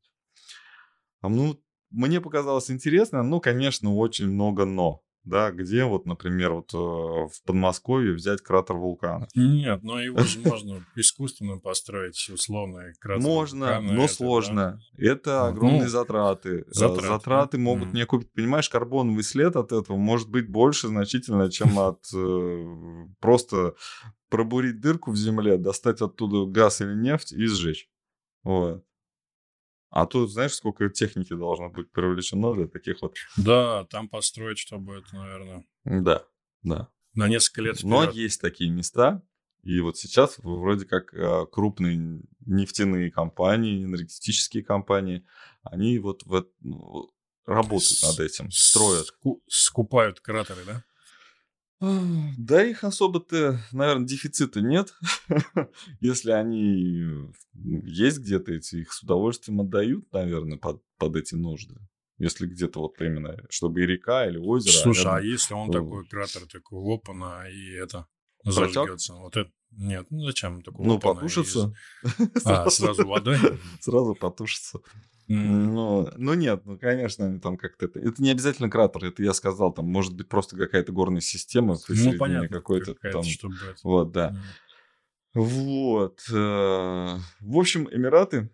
А 1.20 1.28
ну, 1.28 1.60
мне 1.92 2.22
показалось 2.22 2.72
интересно, 2.72 3.24
ну, 3.24 3.40
конечно, 3.40 3.94
очень 3.94 4.28
много 4.28 4.66
«но». 4.66 5.04
Да, 5.28 5.52
где 5.52 5.84
вот, 5.84 6.06
например, 6.06 6.54
вот 6.54 6.74
э, 6.74 6.78
в 6.78 7.44
Подмосковье 7.46 8.14
взять 8.14 8.42
кратер 8.42 8.78
вулкана? 8.78 9.28
Нет, 9.36 9.84
но 9.84 10.00
его 10.00 10.20
же 10.20 10.40
можно 10.46 10.86
искусственно 10.96 11.58
построить, 11.58 12.30
условно, 12.34 12.94
кратер 13.02 13.24
Можно, 13.24 13.82
но 13.82 14.08
сложно. 14.08 14.80
Это 14.98 15.48
огромные 15.48 15.84
ну, 15.84 15.90
затраты. 15.90 16.60
Э, 16.60 16.64
затраты. 16.68 17.08
Затраты 17.08 17.58
могут 17.58 17.92
не 17.92 18.06
купить. 18.06 18.32
Понимаешь, 18.32 18.70
карбоновый 18.70 19.24
след 19.24 19.58
от 19.58 19.74
этого 19.74 19.98
может 19.98 20.30
быть 20.30 20.50
больше 20.50 20.88
значительно, 20.88 21.52
чем 21.52 21.78
от 21.78 22.06
э, 22.16 23.08
просто 23.20 23.76
пробурить 24.30 24.80
дырку 24.80 25.12
в 25.12 25.18
земле, 25.18 25.58
достать 25.58 26.02
оттуда 26.02 26.50
газ 26.50 26.80
или 26.80 26.94
нефть 26.94 27.34
и 27.34 27.48
сжечь. 27.48 27.90
Вот. 28.44 28.82
А 29.90 30.06
тут, 30.06 30.32
знаешь, 30.32 30.54
сколько 30.54 30.90
техники 30.90 31.34
должно 31.34 31.70
быть 31.70 31.92
привлечено 31.92 32.54
для 32.54 32.68
таких 32.68 33.02
вот... 33.02 33.16
Да, 33.38 33.86
там 33.86 34.10
построить, 34.10 34.60
чтобы 34.60 34.96
это, 34.98 35.16
наверное... 35.16 35.66
Да, 35.86 36.26
да. 36.64 36.90
На 37.14 37.28
несколько 37.28 37.62
лет 37.62 37.78
вперед. 37.78 37.90
Но 37.90 38.12
есть 38.12 38.42
такие 38.42 38.70
места, 38.70 39.24
и 39.64 39.80
вот 39.80 39.98
сейчас 39.98 40.38
вроде 40.40 40.86
как 40.86 41.14
а, 41.14 41.46
крупные 41.46 42.22
нефтяные 42.46 43.12
компании, 43.12 43.84
энергетические 43.84 44.64
компании, 44.64 45.26
они 45.64 46.00
вот 46.00 46.24
в, 46.26 46.48
ну, 46.62 47.10
работают 47.46 48.02
над 48.04 48.20
этим, 48.20 48.52
строят. 48.52 49.08
Скупают 49.48 50.20
кратеры, 50.20 50.64
да? 50.66 50.84
Да, 51.80 52.64
их 52.64 52.84
особо-то, 52.84 53.60
наверное, 53.72 54.08
дефицита 54.08 54.62
нет. 54.62 54.94
Если 56.00 56.32
они 56.32 57.32
есть 57.54 58.20
где-то, 58.20 58.52
эти 58.54 58.78
их 58.78 58.94
с 58.94 59.04
удовольствием 59.04 59.62
отдают, 59.62 60.12
наверное, 60.12 60.58
под, 60.58 60.82
под 60.98 61.16
эти 61.16 61.36
нужды. 61.36 61.76
Если 62.18 62.48
где-то 62.48 62.80
вот 62.80 63.00
именно, 63.00 63.38
чтобы 63.50 63.84
и 63.84 63.86
река, 63.86 64.28
или 64.28 64.38
озеро. 64.40 64.74
А 64.80 64.84
Слушай, 64.84 65.06
а, 65.06 65.16
а 65.18 65.22
если 65.22 65.54
он 65.54 65.68
то... 65.68 65.80
такой 65.80 66.08
кратер, 66.08 66.48
такой 66.48 66.80
лопана, 66.80 67.48
и 67.48 67.74
это 67.74 68.08
зажгется? 68.44 69.14
Вот 69.14 69.38
это 69.38 69.52
нет, 69.72 70.08
ну 70.10 70.26
зачем 70.26 70.64
такой 70.64 70.86
Ну, 70.86 71.00
потушится. 71.00 71.74
Из... 72.04 72.46
А, 72.46 72.70
сразу 72.70 73.06
водой? 73.06 73.38
Сразу 73.82 74.16
потушится. 74.16 74.80
Ну, 75.28 76.10
ну 76.16 76.34
нет, 76.36 76.62
ну 76.66 76.78
конечно, 76.78 77.40
там 77.40 77.58
как-то 77.58 77.86
это. 77.86 78.00
Это 78.00 78.24
не 78.24 78.32
обязательно 78.32 78.70
кратер, 78.70 79.06
это 79.06 79.22
я 79.24 79.34
сказал, 79.34 79.74
там 79.74 79.86
может 79.86 80.16
быть 80.16 80.30
просто 80.30 80.56
какая-то 80.56 80.94
горная 80.94 81.22
система, 81.22 81.78
ну 81.90 82.18
понятно, 82.18 82.48
какой-то 82.48 82.96
там. 82.96 83.24
Чтобы... 83.24 83.56
Вот, 83.84 84.12
да. 84.12 84.32
Mm. 84.32 84.36
Вот. 85.34 86.22
Э, 86.32 87.18
в 87.42 87.58
общем, 87.58 87.90
Эмираты 87.92 88.50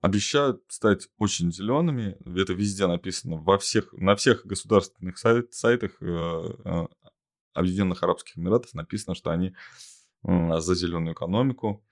обещают 0.00 0.62
стать 0.68 1.08
очень 1.18 1.52
зелеными. 1.52 2.16
Это 2.24 2.52
везде 2.52 2.86
написано 2.86 3.36
во 3.36 3.58
всех 3.58 3.92
на 3.92 4.16
всех 4.16 4.44
государственных 4.44 5.18
сайт, 5.18 5.54
сайтах 5.54 5.92
э, 6.00 6.86
Объединенных 7.54 8.02
Арабских 8.02 8.36
Эмиратов 8.36 8.74
написано, 8.74 9.14
что 9.14 9.30
они 9.30 9.54
за 10.22 10.74
зеленую 10.74 11.14
экономику. 11.14 11.84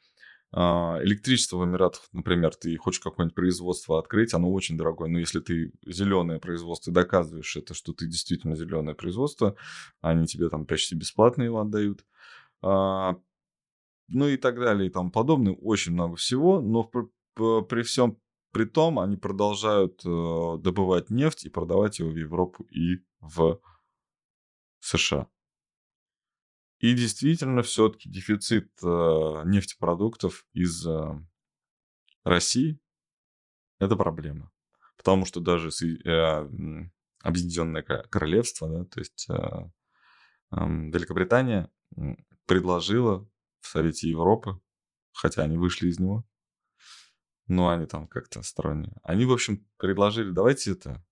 А, 0.57 1.01
электричество 1.03 1.57
в 1.57 1.65
Эмиратах, 1.65 2.03
например, 2.13 2.55
ты 2.55 2.77
хочешь 2.77 3.01
какое-нибудь 3.01 3.35
производство 3.35 3.99
открыть, 3.99 4.35
оно 4.35 4.53
очень 4.53 4.77
дорогое. 4.77 5.09
Но 5.09 5.19
если 5.19 5.41
ты 5.41 5.73
зеленое 5.85 6.39
производство 6.39 6.93
доказываешь 6.93 7.57
это, 7.57 7.75
что 7.75 7.93
ты 7.93 8.07
действительно 8.07 8.55
зеленое 8.55 8.95
производство, 8.95 9.57
они 10.01 10.29
тебе 10.29 10.49
там 10.49 10.65
почти 10.65 10.95
бесплатно 10.95 11.43
его 11.43 11.61
отдают. 11.61 12.05
А, 12.63 13.17
ну 14.07 14.29
и 14.29 14.37
так 14.37 14.61
далее 14.61 14.89
и 14.89 14.93
тому 14.93 15.11
подобное. 15.11 15.55
Очень 15.55 15.93
много 15.95 16.15
всего. 16.15 16.61
Но 16.61 16.85
при 16.85 17.83
всем 17.83 18.21
при 18.53 18.65
том 18.65 19.01
они 19.01 19.17
продолжают 19.17 20.03
э, 20.05 20.59
добывать 20.61 21.11
нефть 21.11 21.47
и 21.47 21.51
продавать 21.51 21.99
его 21.99 22.11
в 22.11 22.17
Европу 22.17 22.63
и 22.71 22.99
в 23.19 23.59
США. 24.79 25.27
И 26.85 26.93
действительно, 26.93 27.63
все-таки 27.63 28.11
дефицит 28.11 28.71
э, 28.83 28.87
нефтепродуктов 29.47 30.47
из 30.53 30.87
э, 30.87 31.19
России– 32.25 32.79
это 33.81 33.97
проблема. 33.97 34.53
Потому 34.99 35.25
что 35.25 35.41
даже 35.41 35.71
э, 35.71 36.49
Объединенное 37.23 37.83
Королевство, 37.83 38.69
да, 38.69 38.85
то 38.85 39.01
есть 39.01 39.27
Великобритания 40.51 41.71
предложила 42.45 43.27
в 43.63 43.67
Совете 43.67 44.11
Европы, 44.11 44.61
хотя 45.15 45.43
они 45.43 45.57
вышли 45.57 45.89
из 45.89 45.99
него, 45.99 46.23
но 47.47 47.71
они 47.71 47.87
там 47.87 48.07
как-то 48.07 48.43
сторонние. 48.43 48.95
Они, 49.03 49.25
в 49.25 49.33
общем, 49.33 49.67
предложили, 49.79 50.33
давайте 50.33 50.73
это, 50.73 51.03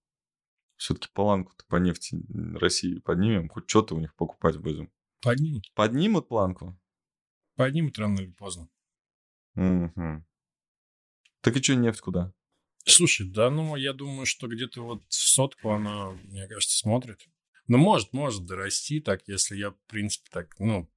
все-таки 0.77 1.09
планку 1.15 1.55
по 1.67 1.77
нефти 1.77 2.23
России 2.59 2.99
поднимем, 2.99 3.49
хоть 3.49 3.71
что-то 3.71 3.95
у 3.95 4.01
них 4.01 4.15
покупать 4.17 4.59
будем. 4.59 4.93
Поднимут. 5.23 5.73
Поднимут 5.75 6.29
планку? 6.29 6.79
Поднимут 7.55 7.99
рано 7.99 8.21
или 8.21 8.33
поздно. 8.33 8.69
Угу. 9.55 10.25
Так 11.41 11.57
и 11.57 11.63
что, 11.63 11.75
нефть 11.75 12.01
куда? 12.01 12.33
Слушай, 12.85 13.29
да, 13.31 13.49
ну, 13.51 13.77
я 13.77 13.93
думаю, 13.93 14.27
что 14.27 14.49
где-то 14.49 14.83
вот 14.83 15.03
сотку 15.09 15.71
она, 15.71 16.11
мне 16.25 16.49
кажется, 16.49 16.77
смотрит. 16.77 17.21
Ну, 17.69 17.79
может, 17.79 18.13
может 18.13 18.45
дорасти 18.45 19.01
так, 19.01 19.23
если 19.29 19.57
я, 19.57 19.71
в 19.71 19.79
принципе, 19.87 20.29
так, 20.31 20.59
ну, 20.59 20.91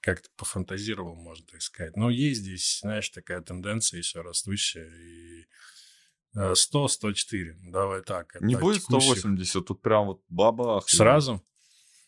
как-то 0.00 0.28
пофантазировал, 0.36 1.14
можно 1.14 1.46
так 1.46 1.62
сказать. 1.62 1.96
Но 1.96 2.10
есть 2.10 2.40
здесь, 2.40 2.80
знаешь, 2.80 3.08
такая 3.08 3.40
тенденция 3.40 3.98
еще 3.98 4.20
растущая. 4.20 4.90
И 4.90 5.46
100-104, 6.34 7.14
э, 7.32 7.54
давай 7.70 8.02
так. 8.02 8.38
Не 8.40 8.56
будет 8.56 8.82
текущих. 8.82 9.18
180, 9.18 9.66
тут 9.66 9.80
прям 9.80 10.06
вот 10.06 10.22
бабах. 10.28 10.88
Сразу? 10.88 11.42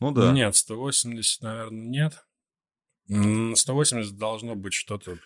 Ну 0.01 0.13
да. 0.13 0.33
Нет, 0.33 0.57
180, 0.57 1.43
наверное, 1.43 1.89
нет. 1.89 2.25
180 3.57 4.17
должно 4.17 4.55
быть 4.55 4.75
что-то 4.75 5.19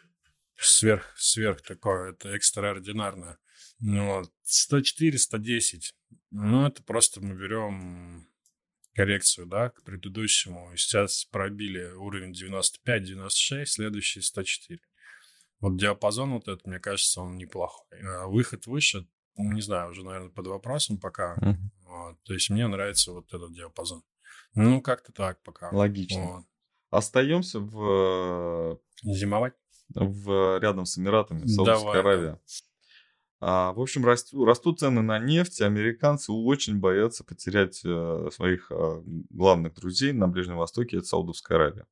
сверх, 0.57 1.13
сверх 1.17 1.63
такое, 1.63 2.13
это 2.13 2.31
экстраординарное. 2.31 3.39
Ну, 3.81 4.19
вот. 4.19 4.33
104, 4.43 5.19
110. 5.19 5.95
Ну, 6.31 6.67
это 6.67 6.83
просто 6.85 7.21
мы 7.21 7.35
берем 7.35 8.29
коррекцию, 8.95 9.47
да, 9.47 9.71
к 9.71 9.83
предыдущему. 9.83 10.77
Сейчас 10.77 11.25
пробили 11.25 11.93
уровень 11.93 12.33
95-96, 12.33 13.67
следующий 13.67 14.21
104. 14.21 14.81
Вот 15.61 15.77
диапазон 15.77 16.35
вот 16.35 16.49
этот, 16.49 16.67
мне 16.67 16.79
кажется, 16.79 17.21
он 17.21 17.37
неплохой. 17.37 17.99
А 18.03 18.27
выход 18.27 18.67
выше, 18.67 19.07
не 19.37 19.63
знаю, 19.63 19.91
уже, 19.91 20.05
наверное, 20.05 20.31
под 20.31 20.47
вопросом 20.47 20.99
пока. 20.99 21.37
Uh-huh. 21.41 21.57
Вот. 21.85 22.23
То 22.25 22.35
есть 22.35 22.51
мне 22.51 22.67
нравится 22.67 23.13
вот 23.13 23.33
этот 23.33 23.55
диапазон. 23.55 24.03
Ну, 24.55 24.81
как-то 24.81 25.13
так 25.13 25.43
пока. 25.43 25.71
Логично. 25.71 26.25
Вот. 26.25 26.45
Остаемся 26.91 27.61
в... 27.61 28.79
Зимовать? 29.03 29.55
В, 29.95 30.59
рядом 30.61 30.87
с 30.87 30.99
Эмиратами, 30.99 31.47
Саудовская 31.47 32.01
Аравия. 32.01 32.41
А, 33.45 33.73
в 33.73 33.81
общем, 33.81 34.05
растут, 34.05 34.47
растут 34.47 34.79
цены 34.79 35.03
на 35.03 35.19
нефть, 35.19 35.61
и 35.61 35.65
американцы 35.65 36.31
очень 36.31 36.79
боятся 36.79 37.25
потерять 37.25 37.81
э, 37.85 38.29
своих 38.33 38.71
э, 38.71 39.03
главных 39.31 39.75
друзей 39.75 40.13
на 40.13 40.29
Ближнем 40.29 40.59
Востоке, 40.59 40.99
это 40.99 41.07
Саудовская 41.07 41.59
Аравия. 41.59 41.87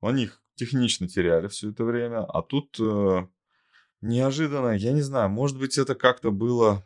Они 0.00 0.24
их 0.24 0.42
технично 0.56 1.06
теряли 1.06 1.46
все 1.46 1.70
это 1.70 1.84
время, 1.84 2.24
а 2.24 2.42
тут 2.42 2.76
э, 2.80 3.26
неожиданно, 4.00 4.76
я 4.76 4.92
не 4.92 5.02
знаю, 5.02 5.30
может 5.30 5.58
быть, 5.58 5.78
это 5.78 5.94
как-то 5.94 6.32
было, 6.32 6.84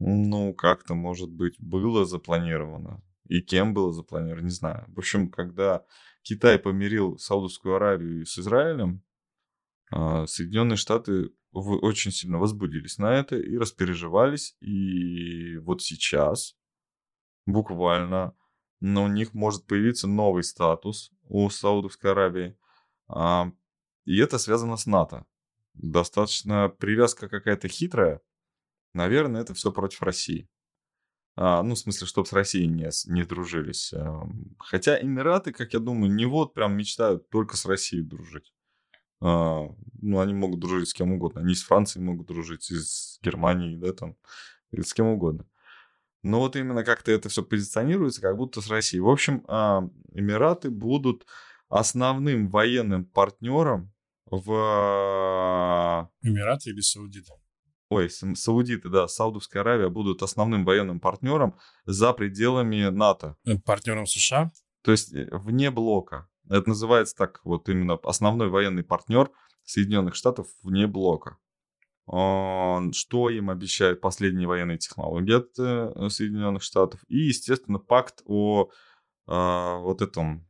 ну, 0.00 0.52
как-то, 0.52 0.94
может 0.94 1.30
быть, 1.30 1.58
было 1.58 2.04
запланировано. 2.04 3.02
И 3.26 3.40
кем 3.40 3.74
было 3.74 3.92
запланировано, 3.92 4.44
не 4.44 4.50
знаю. 4.50 4.84
В 4.88 4.98
общем, 4.98 5.30
когда 5.30 5.84
Китай 6.22 6.58
помирил 6.58 7.18
Саудовскую 7.18 7.76
Аравию 7.76 8.26
с 8.26 8.38
Израилем, 8.38 9.02
а, 9.90 10.26
Соединенные 10.26 10.76
Штаты 10.76 11.30
очень 11.52 12.10
сильно 12.10 12.38
возбудились 12.38 12.98
на 12.98 13.14
это 13.14 13.36
и 13.36 13.56
распереживались. 13.56 14.56
И 14.60 15.56
вот 15.58 15.82
сейчас 15.82 16.56
буквально 17.46 18.34
но 18.86 19.04
у 19.04 19.08
них 19.08 19.32
может 19.32 19.66
появиться 19.66 20.06
новый 20.06 20.42
статус 20.42 21.10
у 21.22 21.48
Саудовской 21.48 22.10
Аравии. 22.10 22.54
А, 23.08 23.50
и 24.04 24.18
это 24.18 24.36
связано 24.36 24.76
с 24.76 24.84
НАТО. 24.84 25.24
Достаточно 25.72 26.68
привязка 26.68 27.30
какая-то 27.30 27.66
хитрая. 27.66 28.20
Наверное, 28.92 29.40
это 29.40 29.54
все 29.54 29.72
против 29.72 30.02
России. 30.02 30.50
А, 31.36 31.62
ну, 31.62 31.74
в 31.74 31.78
смысле, 31.78 32.06
чтобы 32.06 32.28
с 32.28 32.32
Россией 32.32 32.68
не, 32.68 32.88
не 33.06 33.24
дружились. 33.24 33.92
Хотя 34.58 35.00
Эмираты, 35.00 35.52
как 35.52 35.72
я 35.72 35.80
думаю, 35.80 36.12
не 36.12 36.26
вот 36.26 36.54
прям 36.54 36.76
мечтают 36.76 37.28
только 37.28 37.56
с 37.56 37.66
Россией 37.66 38.02
дружить. 38.02 38.52
А, 39.20 39.68
ну, 40.00 40.20
они 40.20 40.34
могут 40.34 40.60
дружить 40.60 40.88
с 40.88 40.94
кем 40.94 41.12
угодно. 41.12 41.40
Они 41.40 41.54
с 41.54 41.64
Францией 41.64 42.04
могут 42.04 42.28
дружить, 42.28 42.70
и 42.70 42.76
с 42.76 43.18
Германией, 43.22 43.76
да, 43.76 43.92
там, 43.92 44.16
и 44.70 44.82
с 44.82 44.92
кем 44.94 45.06
угодно. 45.06 45.46
Но 46.22 46.40
вот 46.40 46.56
именно 46.56 46.84
как-то 46.84 47.10
это 47.10 47.28
все 47.28 47.42
позиционируется, 47.42 48.20
как 48.20 48.36
будто 48.36 48.60
с 48.60 48.68
Россией. 48.68 49.00
В 49.00 49.08
общем, 49.08 49.44
а, 49.48 49.88
Эмираты 50.12 50.70
будут 50.70 51.26
основным 51.68 52.48
военным 52.48 53.04
партнером 53.04 53.92
в... 54.26 56.10
Эмираты 56.22 56.70
или 56.70 56.80
Саудиты? 56.80 57.32
Ой, 57.88 58.10
саудиты, 58.10 58.88
да, 58.88 59.08
Саудовская 59.08 59.62
Аравия 59.62 59.88
будут 59.88 60.22
основным 60.22 60.64
военным 60.64 61.00
партнером 61.00 61.56
за 61.84 62.12
пределами 62.12 62.88
НАТО. 62.88 63.36
Партнером 63.64 64.06
США? 64.06 64.50
То 64.82 64.90
есть 64.92 65.14
э, 65.14 65.28
вне 65.32 65.70
блока. 65.70 66.28
Это 66.48 66.68
называется 66.70 67.16
так 67.16 67.40
вот 67.44 67.68
именно 67.68 67.94
основной 68.02 68.48
военный 68.48 68.84
партнер 68.84 69.30
Соединенных 69.64 70.14
Штатов 70.14 70.48
вне 70.62 70.86
блока. 70.86 71.38
Что 72.06 73.30
им 73.30 73.48
обещает 73.48 74.02
последние 74.02 74.46
военные 74.46 74.76
технологии 74.76 75.36
от 75.36 75.58
э, 75.58 76.10
Соединенных 76.10 76.62
Штатов. 76.62 77.00
И, 77.08 77.16
естественно, 77.16 77.78
пакт 77.78 78.22
о 78.26 78.68
а, 79.26 79.78
вот 79.78 80.02
этом 80.02 80.46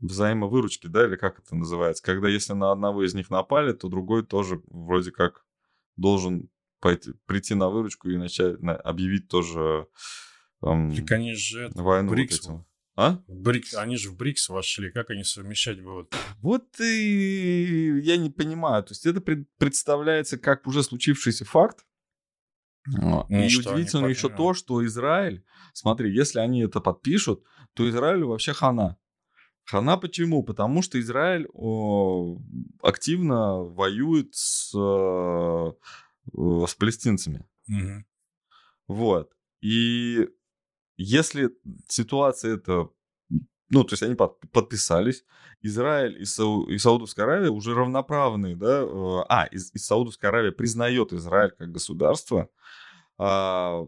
взаимовыручке, 0.00 0.88
да, 0.88 1.06
или 1.06 1.16
как 1.16 1.40
это 1.40 1.54
называется, 1.54 2.02
когда 2.02 2.28
если 2.28 2.52
на 2.52 2.72
одного 2.72 3.04
из 3.04 3.14
них 3.14 3.30
напали, 3.30 3.72
то 3.72 3.88
другой 3.88 4.24
тоже 4.24 4.62
вроде 4.68 5.10
как 5.10 5.44
должен 5.96 6.48
пойти, 6.80 7.12
прийти 7.26 7.54
на 7.54 7.68
выручку 7.68 8.08
и 8.08 8.16
начать 8.16 8.60
на, 8.60 8.74
объявить 8.74 9.28
тоже 9.28 9.88
эм, 10.62 10.94
так 10.94 11.12
они 11.12 11.34
же 11.34 11.70
войну 11.74 12.10
БРИКС, 12.10 12.46
вот 12.46 12.64
А? 12.96 13.22
БРИКС, 13.28 13.74
они 13.74 13.96
же 13.96 14.10
в 14.10 14.16
БРИКС 14.16 14.48
вошли, 14.48 14.90
как 14.90 15.10
они 15.10 15.24
совмещать 15.24 15.82
будут? 15.82 16.14
Вот 16.40 16.80
и 16.80 18.00
я 18.02 18.16
не 18.16 18.30
понимаю. 18.30 18.82
То 18.82 18.92
есть 18.92 19.06
это 19.06 19.20
пред, 19.20 19.48
представляется 19.58 20.38
как 20.38 20.66
уже 20.66 20.82
случившийся 20.82 21.44
факт. 21.44 21.84
Ну, 22.86 23.26
и 23.28 23.54
удивительно 23.54 24.06
еще 24.06 24.30
то, 24.30 24.54
что 24.54 24.84
Израиль, 24.86 25.44
смотри, 25.74 26.14
если 26.14 26.38
они 26.38 26.62
это 26.62 26.80
подпишут, 26.80 27.44
то 27.74 27.88
Израилю 27.88 28.28
вообще 28.28 28.54
хана. 28.54 28.96
Хана 29.64 29.98
почему? 29.98 30.42
Потому 30.42 30.80
что 30.80 30.98
Израиль 30.98 31.46
о, 31.52 32.38
активно 32.80 33.58
воюет 33.64 34.34
с 34.34 34.72
Э, 34.74 35.72
с 36.32 36.74
палестинцами. 36.74 37.46
Угу. 37.68 38.04
Вот. 38.88 39.32
И 39.60 40.28
если 40.96 41.50
ситуация 41.88 42.54
это... 42.56 42.90
Ну, 43.70 43.84
то 43.84 43.92
есть 43.92 44.02
они 44.02 44.14
под, 44.14 44.40
подписались, 44.50 45.24
Израиль 45.60 46.22
и, 46.22 46.24
Сау, 46.24 46.64
и 46.68 46.78
Саудовская 46.78 47.26
Аравия 47.26 47.50
уже 47.50 47.74
равноправные, 47.74 48.56
да? 48.56 48.80
Э, 48.80 49.24
а, 49.28 49.44
и, 49.44 49.56
и 49.56 49.78
Саудовская 49.78 50.30
Аравия 50.30 50.52
признает 50.52 51.12
Израиль 51.12 51.50
как 51.50 51.70
государство, 51.70 52.48
а, 53.18 53.86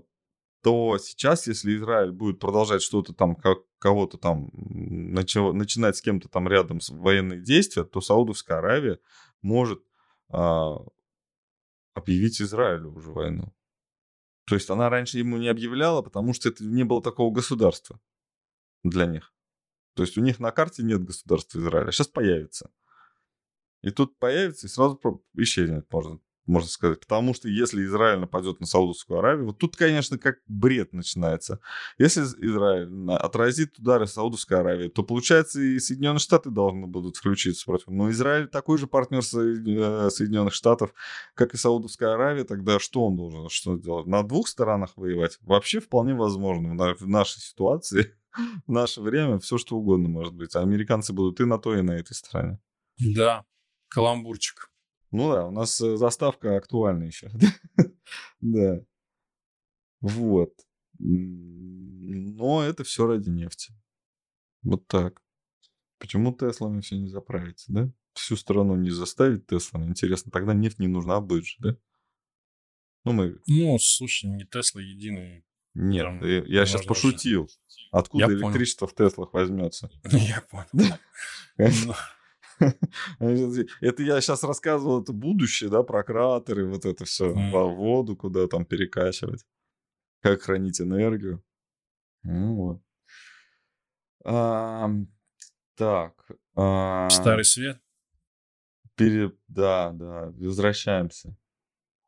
то 0.62 0.98
сейчас, 0.98 1.46
если 1.46 1.76
Израиль 1.76 2.12
будет 2.12 2.38
продолжать 2.38 2.82
что-то 2.82 3.14
там, 3.14 3.34
как 3.34 3.60
кого-то 3.78 4.18
там 4.18 4.50
начи- 4.52 5.52
начинать 5.52 5.96
с 5.96 6.02
кем-то 6.02 6.28
там 6.28 6.46
рядом 6.46 6.80
с 6.80 6.90
военные 6.90 7.40
действия, 7.40 7.84
то 7.84 8.02
Саудовская 8.02 8.58
Аравия 8.58 8.98
может 9.40 9.82
а, 10.28 10.76
объявить 11.94 12.40
Израилю 12.40 12.92
уже 12.92 13.10
войну. 13.10 13.54
То 14.46 14.54
есть 14.54 14.70
она 14.70 14.88
раньше 14.90 15.18
ему 15.18 15.36
не 15.36 15.48
объявляла, 15.48 16.02
потому 16.02 16.32
что 16.34 16.48
это 16.48 16.64
не 16.64 16.84
было 16.84 17.02
такого 17.02 17.32
государства 17.32 18.00
для 18.82 19.06
них. 19.06 19.32
То 19.94 20.02
есть 20.02 20.16
у 20.18 20.20
них 20.20 20.40
на 20.40 20.50
карте 20.50 20.82
нет 20.82 21.04
государства 21.04 21.58
Израиля, 21.58 21.88
а 21.88 21.92
сейчас 21.92 22.08
появится. 22.08 22.70
И 23.82 23.90
тут 23.90 24.18
появится, 24.18 24.66
и 24.66 24.70
сразу 24.70 25.24
исчезнет, 25.34 25.90
можно 25.92 26.20
можно 26.50 26.68
сказать. 26.68 27.00
Потому 27.00 27.34
что 27.34 27.48
если 27.48 27.84
Израиль 27.84 28.18
нападет 28.20 28.60
на 28.60 28.66
Саудовскую 28.66 29.18
Аравию, 29.18 29.46
вот 29.46 29.58
тут, 29.58 29.76
конечно, 29.76 30.18
как 30.18 30.36
бред 30.46 30.92
начинается. 30.92 31.60
Если 31.98 32.22
Израиль 32.22 33.10
отразит 33.12 33.78
удары 33.78 34.06
Саудовской 34.06 34.58
Аравии, 34.58 34.88
то, 34.88 35.02
получается, 35.02 35.60
и 35.60 35.78
Соединенные 35.78 36.18
Штаты 36.18 36.50
должны 36.50 36.86
будут 36.86 37.16
включиться 37.16 37.64
против. 37.64 37.88
Но 37.88 38.10
Израиль 38.10 38.48
такой 38.48 38.78
же 38.78 38.86
партнер 38.86 39.20
э, 39.20 40.10
Соединенных 40.10 40.54
Штатов, 40.54 40.92
как 41.34 41.54
и 41.54 41.56
Саудовская 41.56 42.14
Аравия, 42.14 42.44
тогда 42.44 42.78
что 42.78 43.06
он 43.06 43.16
должен 43.16 43.48
что 43.48 43.76
делать? 43.76 44.06
На 44.06 44.22
двух 44.22 44.48
сторонах 44.48 44.96
воевать? 44.96 45.38
Вообще 45.42 45.80
вполне 45.80 46.14
возможно 46.14 46.74
в 46.94 47.06
нашей 47.06 47.40
ситуации, 47.40 48.14
в 48.66 48.70
наше 48.72 49.00
время 49.00 49.38
все 49.38 49.58
что 49.58 49.76
угодно 49.76 50.08
может 50.08 50.34
быть. 50.34 50.54
Американцы 50.56 51.12
будут 51.12 51.40
и 51.40 51.44
на 51.44 51.58
той, 51.58 51.80
и 51.80 51.82
на 51.82 51.92
этой 51.92 52.14
стороне. 52.14 52.58
Да, 52.98 53.44
каламбурчик. 53.88 54.69
Ну 55.10 55.32
да, 55.32 55.46
у 55.46 55.50
нас 55.50 55.80
э, 55.80 55.96
заставка 55.96 56.56
актуальна 56.56 57.04
еще. 57.04 57.30
Да. 58.40 58.80
Вот. 60.00 60.52
Но 60.98 62.62
это 62.62 62.84
все 62.84 63.06
ради 63.06 63.28
нефти. 63.28 63.72
Вот 64.62 64.86
так. 64.86 65.22
Почему 65.98 66.32
Теслами 66.32 66.80
все 66.80 66.96
не 66.96 67.08
заправится, 67.08 67.72
да? 67.72 67.92
Всю 68.14 68.36
страну 68.36 68.74
не 68.76 68.90
заставить 68.90 69.46
Теслами. 69.46 69.86
Интересно, 69.86 70.32
тогда 70.32 70.54
нефть 70.54 70.78
не 70.78 70.88
нужна 70.88 71.20
будет 71.20 71.44
же, 71.44 71.56
да? 71.58 71.76
Ну, 73.04 73.12
мы... 73.12 73.38
Ну, 73.46 73.78
слушай, 73.78 74.26
не 74.26 74.44
Тесла 74.44 74.80
единый. 74.80 75.44
Нет, 75.74 76.04
Там, 76.04 76.24
я, 76.24 76.42
я 76.44 76.66
сейчас 76.66 76.84
пошутил. 76.84 77.48
Откуда 77.92 78.26
я 78.26 78.32
электричество 78.32 78.86
понял. 78.86 78.94
в 78.94 79.10
Теслах 79.10 79.32
возьмется? 79.32 79.90
Я 80.04 80.42
понял. 80.42 80.96
Это 83.18 84.02
я 84.02 84.20
сейчас 84.20 84.42
рассказывал, 84.44 85.02
это 85.02 85.12
будущее, 85.12 85.70
да, 85.70 85.82
про 85.82 86.02
кратеры, 86.02 86.66
вот 86.66 86.84
это 86.84 87.04
все, 87.04 87.32
во 87.32 87.66
воду, 87.66 88.16
куда 88.16 88.46
там 88.46 88.64
перекачивать, 88.64 89.46
как 90.20 90.42
хранить 90.42 90.80
энергию. 90.80 91.42
Ну 92.22 92.54
вот. 92.54 92.82
А, 94.24 94.90
так. 95.74 96.30
А, 96.54 97.08
Старый 97.08 97.44
свет? 97.44 97.80
Пере... 98.94 99.32
Да, 99.48 99.92
да, 99.92 100.32
возвращаемся. 100.36 101.34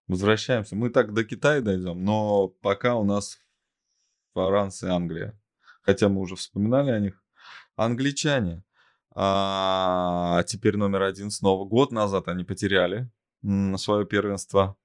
Возвращаемся. 0.08 0.76
Мы 0.76 0.90
так 0.90 1.14
до 1.14 1.24
Китая 1.24 1.62
дойдем, 1.62 2.04
но 2.04 2.48
пока 2.48 2.96
у 2.96 3.04
нас 3.04 3.38
Франция 4.34 4.90
и 4.90 4.92
Англия. 4.92 5.40
Хотя 5.80 6.08
мы 6.08 6.20
уже 6.20 6.36
вспоминали 6.36 6.90
о 6.90 7.00
них. 7.00 7.24
Англичане. 7.76 8.62
А 9.14 10.42
теперь 10.46 10.77
номер 10.77 11.03
один 11.03 11.31
снова. 11.31 11.64
Год 11.64 11.92
назад 11.92 12.29
они 12.29 12.44
потеряли 12.44 13.11
свое 13.77 14.07
первенство. 14.07 14.77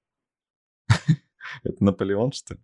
Это 1.62 1.84
Наполеон, 1.84 2.32
что 2.32 2.54
ли? 2.54 2.60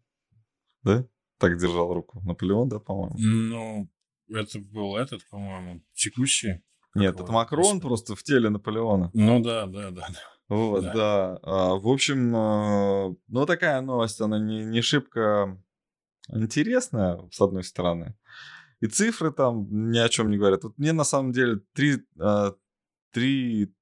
Да? 0.82 1.06
Так 1.38 1.58
держал 1.58 1.92
руку. 1.92 2.20
Наполеон, 2.24 2.68
да, 2.68 2.78
по-моему? 2.78 3.16
Ну, 3.18 3.88
это 4.28 4.58
был 4.58 4.96
этот, 4.96 5.26
по-моему, 5.28 5.82
текущий. 5.94 6.62
Нет, 6.94 7.20
это 7.20 7.32
Макрон 7.32 7.80
просто 7.80 8.14
в 8.14 8.22
теле 8.22 8.50
Наполеона. 8.50 9.10
Ну 9.14 9.40
да, 9.40 9.66
да, 9.66 9.90
да. 9.90 10.08
Вот, 10.48 10.84
да. 10.84 10.92
да. 10.92 11.38
А, 11.42 11.74
в 11.74 11.88
общем, 11.88 12.34
а, 12.36 13.14
ну 13.26 13.46
такая 13.46 13.80
новость, 13.80 14.20
она 14.20 14.38
не, 14.38 14.64
не 14.64 14.80
шибко 14.80 15.60
интересная, 16.28 17.18
с 17.32 17.40
одной 17.40 17.64
стороны. 17.64 18.16
И 18.84 18.86
цифры 18.86 19.32
там 19.32 19.66
ни 19.92 19.96
о 19.96 20.10
чем 20.10 20.30
не 20.30 20.36
говорят. 20.36 20.62
Вот 20.62 20.76
мне 20.76 20.92
на 20.92 21.04
самом 21.04 21.32
деле 21.32 21.62
3, 21.72 21.96
3 21.96 22.04
а, 22.20 22.52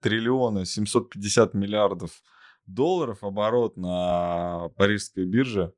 триллиона 0.01 0.65
750 0.65 1.55
миллиардов 1.55 2.23
долларов 2.67 3.25
оборот 3.25 3.77
на 3.77 4.69
парижской 4.77 5.25
бирже, 5.25 5.75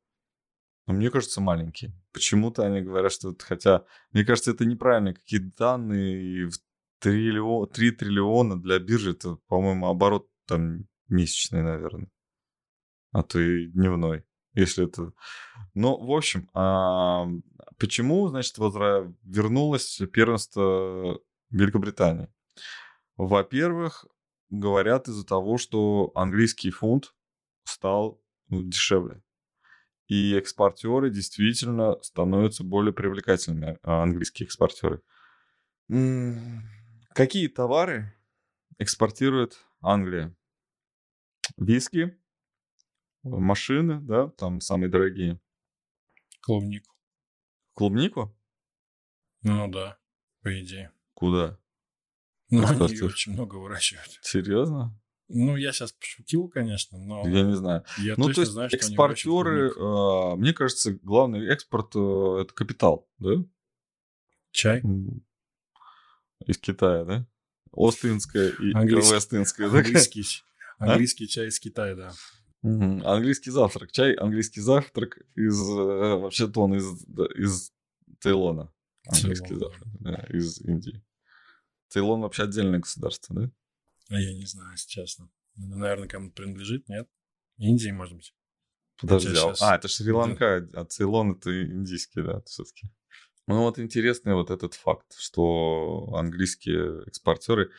но 0.86 0.92
мне 0.92 1.10
кажется, 1.10 1.40
маленький. 1.40 1.94
Почему-то 2.12 2.66
они 2.66 2.82
говорят, 2.82 3.12
что 3.12 3.30
это, 3.30 3.42
хотя, 3.46 3.84
мне 4.12 4.26
кажется, 4.26 4.50
это 4.50 4.66
неправильные 4.66 5.14
какие-то 5.14 5.56
данные, 5.56 6.22
и 6.22 6.44
в 6.44 6.58
триллион, 6.98 7.70
3 7.70 7.92
триллиона 7.92 8.60
для 8.60 8.78
биржи, 8.78 9.12
это, 9.12 9.36
по-моему, 9.48 9.86
оборот 9.86 10.28
там 10.46 10.86
месячный, 11.08 11.62
наверное, 11.62 12.10
а 13.12 13.22
то 13.22 13.40
и 13.40 13.68
дневной 13.68 14.26
если 14.54 14.86
это... 14.86 15.12
Ну, 15.74 15.96
в 15.96 16.10
общем, 16.12 16.48
а 16.54 17.26
почему, 17.78 18.28
значит, 18.28 18.58
возра... 18.58 19.12
вернулось 19.24 20.00
первенство 20.12 21.20
Великобритании? 21.50 22.28
Во-первых, 23.16 24.06
говорят 24.50 25.08
из-за 25.08 25.24
того, 25.26 25.58
что 25.58 26.12
английский 26.14 26.70
фунт 26.70 27.14
стал 27.64 28.20
ну, 28.48 28.62
дешевле. 28.62 29.22
И 30.06 30.34
экспортеры 30.34 31.10
действительно 31.10 32.00
становятся 32.02 32.62
более 32.62 32.92
привлекательными, 32.92 33.78
а, 33.82 34.02
английские 34.02 34.46
экспортеры. 34.46 35.00
Какие 35.88 37.48
товары 37.48 38.14
экспортирует 38.78 39.64
Англия? 39.80 40.34
Виски, 41.56 42.18
машины, 43.24 44.00
да, 44.00 44.28
там 44.28 44.60
самые 44.60 44.90
дорогие. 44.90 45.40
Клубнику. 46.40 46.94
Клубнику? 47.74 48.36
Ну 49.42 49.68
да, 49.70 49.98
по 50.42 50.60
идее. 50.60 50.92
Куда? 51.14 51.58
Ну, 52.50 52.66
они 52.66 52.94
ее 52.94 53.06
очень 53.06 53.32
много 53.32 53.56
выращивают. 53.56 54.18
Серьезно? 54.22 54.98
Ну, 55.28 55.56
я 55.56 55.72
сейчас 55.72 55.92
пошутил, 55.92 56.48
конечно, 56.48 56.98
но... 56.98 57.26
Я 57.26 57.42
не 57.42 57.56
знаю. 57.56 57.82
Я 57.98 58.14
ну, 58.18 58.30
то 58.30 58.42
есть 58.42 58.52
знаю, 58.52 58.70
экспортеры, 58.70 59.70
э, 59.70 60.36
мне 60.36 60.52
кажется, 60.52 60.92
главный 60.92 61.48
экспорт 61.48 61.96
э, 61.96 62.42
это 62.42 62.52
капитал, 62.52 63.08
да? 63.18 63.42
Чай? 64.50 64.82
Из 66.46 66.58
Китая, 66.58 67.04
да? 67.04 67.26
Остинская 67.72 68.50
и 68.50 68.72
английский, 68.72 69.14
Вестинская. 69.14 69.66
Английский, 69.68 70.24
а? 70.78 70.92
английский 70.92 71.28
чай 71.28 71.48
из 71.48 71.58
Китая, 71.58 71.94
да. 71.94 72.12
Угу. 72.64 73.06
Английский 73.06 73.50
завтрак. 73.50 73.92
Чай, 73.92 74.14
английский 74.14 74.62
завтрак 74.62 75.18
из... 75.34 75.60
Э, 75.60 76.16
вообще-то 76.16 76.62
он 76.62 76.74
из, 76.74 77.04
из 77.36 77.72
Цейлона. 78.20 78.72
Английский 79.06 79.54
завтрак, 79.54 79.88
да, 80.00 80.26
из 80.30 80.62
Индии. 80.62 81.04
Цейлон 81.88 82.22
вообще 82.22 82.44
отдельное 82.44 82.78
государство, 82.78 83.36
да? 83.36 83.50
А 84.08 84.18
я 84.18 84.32
не 84.32 84.46
знаю, 84.46 84.72
если 84.72 84.88
честно. 84.88 85.30
Наверное, 85.56 86.08
кому-то 86.08 86.34
принадлежит, 86.34 86.88
нет? 86.88 87.06
Индии, 87.58 87.90
может 87.90 88.16
быть. 88.16 88.34
Подожди, 88.98 89.32
а, 89.32 89.34
сейчас... 89.34 89.60
а 89.62 89.76
это 89.76 89.86
Шри-Ланка, 89.88 90.62
да. 90.62 90.80
а 90.80 90.84
Цейлон 90.86 91.32
это 91.32 91.64
индийский, 91.64 92.22
да, 92.22 92.40
все-таки. 92.46 92.88
Ну 93.46 93.60
вот 93.60 93.78
интересный 93.78 94.32
вот 94.32 94.50
этот 94.50 94.72
факт, 94.72 95.14
что 95.18 96.14
английские 96.14 97.02
экспортеры... 97.06 97.70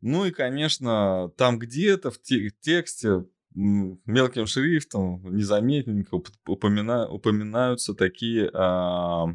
Ну 0.00 0.24
и, 0.24 0.30
конечно, 0.30 1.30
там 1.36 1.58
где-то 1.58 2.10
в 2.10 2.22
тексте 2.22 3.26
мелким 3.54 4.46
шрифтом, 4.46 5.22
незаметненько 5.34 6.22
упомина, 6.46 7.08
упоминаются 7.08 7.94
такие 7.94 8.50
а, 8.54 9.26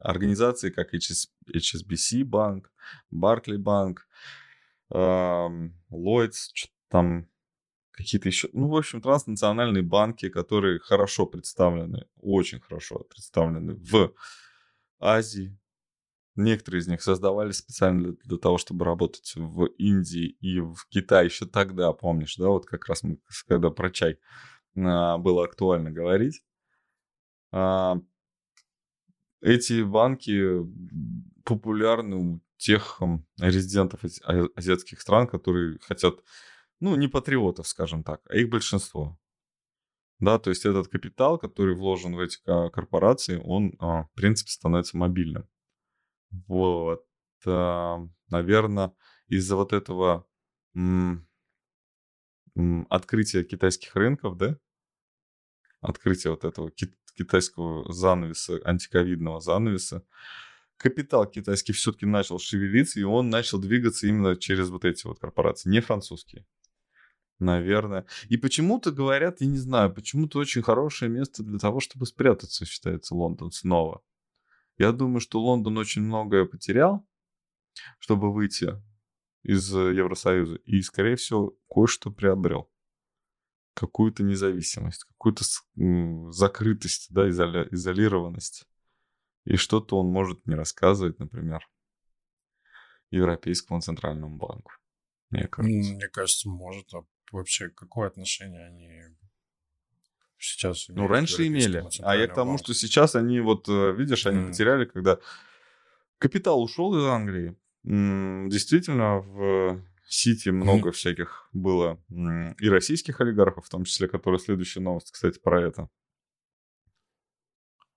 организации, 0.00 0.70
как 0.70 0.94
HS, 0.94 1.28
HSBC 1.54 2.24
банк, 2.24 2.72
Баркли 3.10 3.56
банк, 3.56 4.08
а, 4.90 5.48
Lloyds, 5.90 6.68
там 6.88 7.28
какие-то 7.90 8.28
еще, 8.28 8.48
ну, 8.52 8.68
в 8.68 8.76
общем, 8.76 9.00
транснациональные 9.00 9.82
банки, 9.82 10.28
которые 10.28 10.78
хорошо 10.78 11.26
представлены, 11.26 12.06
очень 12.20 12.60
хорошо 12.60 12.98
представлены 13.10 13.74
в 13.74 14.12
Азии, 15.00 15.56
Некоторые 16.36 16.80
из 16.80 16.86
них 16.86 17.02
создавались 17.02 17.56
специально 17.56 18.02
для, 18.02 18.12
для 18.12 18.36
того, 18.36 18.58
чтобы 18.58 18.84
работать 18.84 19.32
в 19.36 19.64
Индии 19.78 20.36
и 20.40 20.60
в 20.60 20.86
Китае 20.90 21.26
еще 21.26 21.46
тогда, 21.46 21.92
помнишь, 21.92 22.36
да, 22.36 22.48
вот 22.48 22.66
как 22.66 22.86
раз 22.88 23.02
мы, 23.02 23.18
когда 23.48 23.70
про 23.70 23.90
чай 23.90 24.18
а, 24.76 25.16
было 25.16 25.44
актуально 25.44 25.90
говорить. 25.90 26.42
А, 27.52 27.96
эти 29.40 29.82
банки 29.82 30.60
популярны 31.44 32.16
у 32.16 32.40
тех 32.58 33.00
резидентов 33.38 34.00
а, 34.24 34.46
азиатских 34.54 35.00
стран, 35.00 35.26
которые 35.26 35.78
хотят, 35.80 36.16
ну, 36.80 36.96
не 36.96 37.08
патриотов, 37.08 37.66
скажем 37.66 38.04
так, 38.04 38.20
а 38.28 38.36
их 38.36 38.50
большинство. 38.50 39.18
Да, 40.18 40.38
то 40.38 40.50
есть 40.50 40.66
этот 40.66 40.88
капитал, 40.88 41.38
который 41.38 41.74
вложен 41.74 42.14
в 42.14 42.20
эти 42.20 42.38
корпорации, 42.44 43.40
он, 43.42 43.74
а, 43.78 44.04
в 44.04 44.12
принципе, 44.12 44.50
становится 44.50 44.98
мобильным. 44.98 45.48
Вот. 46.46 47.04
Наверное, 47.44 48.92
из-за 49.28 49.56
вот 49.56 49.72
этого 49.72 50.26
открытия 52.88 53.44
китайских 53.44 53.94
рынков, 53.94 54.36
да, 54.36 54.58
открытия 55.80 56.30
вот 56.30 56.44
этого 56.44 56.70
китайского 57.14 57.92
занавеса, 57.92 58.60
антиковидного 58.64 59.40
занавеса, 59.40 60.04
капитал 60.76 61.26
китайский 61.26 61.72
все-таки 61.72 62.06
начал 62.06 62.38
шевелиться, 62.38 63.00
и 63.00 63.04
он 63.04 63.30
начал 63.30 63.58
двигаться 63.58 64.06
именно 64.06 64.36
через 64.36 64.68
вот 64.70 64.84
эти 64.84 65.06
вот 65.06 65.18
корпорации, 65.18 65.70
не 65.70 65.80
французские. 65.80 66.46
Наверное. 67.38 68.06
И 68.30 68.38
почему-то 68.38 68.90
говорят, 68.90 69.42
я 69.42 69.46
не 69.46 69.58
знаю, 69.58 69.92
почему-то 69.92 70.38
очень 70.38 70.62
хорошее 70.62 71.10
место 71.10 71.42
для 71.42 71.58
того, 71.58 71.80
чтобы 71.80 72.06
спрятаться, 72.06 72.64
считается 72.64 73.14
Лондон 73.14 73.52
снова. 73.52 74.02
Я 74.78 74.92
думаю, 74.92 75.20
что 75.20 75.40
Лондон 75.40 75.78
очень 75.78 76.02
многое 76.02 76.44
потерял, 76.44 77.06
чтобы 77.98 78.32
выйти 78.32 78.82
из 79.42 79.72
Евросоюза. 79.72 80.56
И, 80.64 80.82
скорее 80.82 81.16
всего, 81.16 81.56
кое-что 81.68 82.10
приобрел. 82.10 82.70
Какую-то 83.74 84.22
независимость, 84.22 85.04
какую-то 85.04 85.44
закрытость, 86.32 87.12
да, 87.12 87.28
изоля- 87.28 87.68
изолированность. 87.70 88.66
И 89.44 89.56
что-то 89.56 89.98
он 89.98 90.06
может 90.06 90.44
не 90.46 90.54
рассказывать, 90.54 91.18
например, 91.18 91.66
Европейскому 93.10 93.80
центральному 93.80 94.36
банку. 94.36 94.72
Мне 95.30 95.46
кажется. 95.46 95.94
Мне 95.94 96.08
кажется, 96.08 96.48
может. 96.48 96.92
А 96.94 97.04
вообще 97.32 97.70
какое 97.70 98.08
отношение 98.08 98.66
они 98.66 99.16
сейчас 100.38 100.88
Ну, 100.88 101.06
раньше 101.06 101.46
имели. 101.46 101.84
А 102.02 102.16
я 102.16 102.26
к 102.26 102.34
тому, 102.34 102.58
что 102.58 102.74
сейчас 102.74 103.14
они, 103.14 103.40
вот, 103.40 103.68
э, 103.68 103.92
видишь, 103.92 104.26
они 104.26 104.40
mm. 104.40 104.48
потеряли, 104.48 104.84
когда 104.84 105.18
капитал 106.18 106.62
ушел 106.62 106.96
из 106.96 107.04
Англии. 107.04 107.56
Действительно, 107.84 109.18
в 109.18 109.82
Сити 110.08 110.48
много 110.50 110.90
mm. 110.90 110.92
всяких 110.92 111.48
было 111.52 112.00
и 112.58 112.68
российских 112.68 113.20
олигархов, 113.20 113.66
в 113.66 113.70
том 113.70 113.84
числе, 113.84 114.08
которые 114.08 114.38
следующая 114.38 114.80
новость, 114.80 115.10
кстати, 115.10 115.38
про 115.38 115.62
это. 115.62 115.88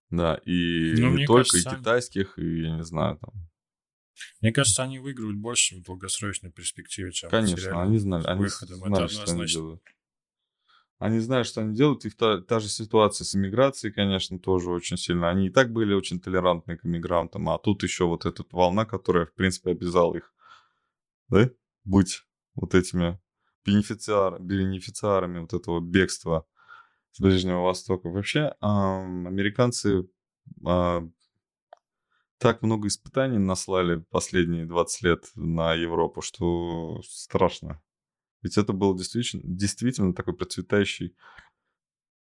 Да, 0.10 0.42
и 0.44 0.96
ну, 0.98 1.16
не 1.16 1.28
только, 1.28 1.52
кажется, 1.52 1.70
и 1.70 1.78
китайских, 1.78 2.40
и, 2.40 2.62
я 2.62 2.76
не 2.76 2.84
знаю, 2.84 3.18
там, 3.18 3.32
мне 4.42 4.52
кажется, 4.52 4.84
они 4.84 5.00
выиграют 5.00 5.38
больше 5.38 5.78
в 5.78 5.84
долгосрочной 5.84 6.52
перспективе, 6.52 7.12
чем 7.12 7.30
Конечно, 7.30 7.82
они 7.82 7.98
знали, 7.98 8.26
они 8.26 8.42
выходом. 8.42 8.78
знали, 8.78 9.06
Это 9.06 9.14
что 9.14 9.32
они 9.32 9.46
делают. 9.46 9.84
Они 11.00 11.20
знают, 11.20 11.48
что 11.48 11.62
они 11.62 11.74
делают, 11.74 12.04
и 12.04 12.10
та, 12.10 12.42
та 12.42 12.60
же 12.60 12.68
ситуация 12.68 13.24
с 13.24 13.34
иммиграцией, 13.34 13.94
конечно, 13.94 14.38
тоже 14.38 14.70
очень 14.70 14.98
сильно. 14.98 15.30
Они 15.30 15.48
и 15.48 15.50
так 15.50 15.72
были 15.72 15.94
очень 15.94 16.20
толерантны 16.20 16.78
к 16.78 16.86
иммигрантам, 16.86 17.48
а 17.48 17.58
тут 17.58 17.84
еще 17.84 18.06
вот 18.06 18.26
эта 18.26 18.44
волна, 18.52 18.86
которая, 18.86 19.26
в 19.26 19.34
принципе, 19.34 19.72
обязала 19.72 20.18
их, 20.18 20.34
да, 21.30 21.50
быть 21.86 22.24
вот 22.54 22.76
этими 22.76 23.18
бенефициар, 23.66 24.42
бенефициарами 24.42 25.40
вот 25.40 25.54
этого 25.54 25.80
бегства 25.80 26.46
с 27.12 27.22
Ближнего 27.22 27.62
Востока. 27.62 28.10
Вообще, 28.10 28.54
американцы 28.60 30.10
э, 30.68 31.02
так 32.40 32.62
много 32.62 32.90
испытаний 32.90 33.38
наслали 33.38 34.04
последние 34.10 34.66
20 34.66 35.02
лет 35.04 35.32
на 35.36 35.74
Европу, 35.76 36.22
что 36.22 37.02
страшно. 37.04 37.82
Ведь 38.42 38.58
это 38.58 38.74
было 38.74 38.98
действительно, 38.98 39.44
действительно 39.46 40.14
такое 40.14 40.36
процветающий, 40.36 41.16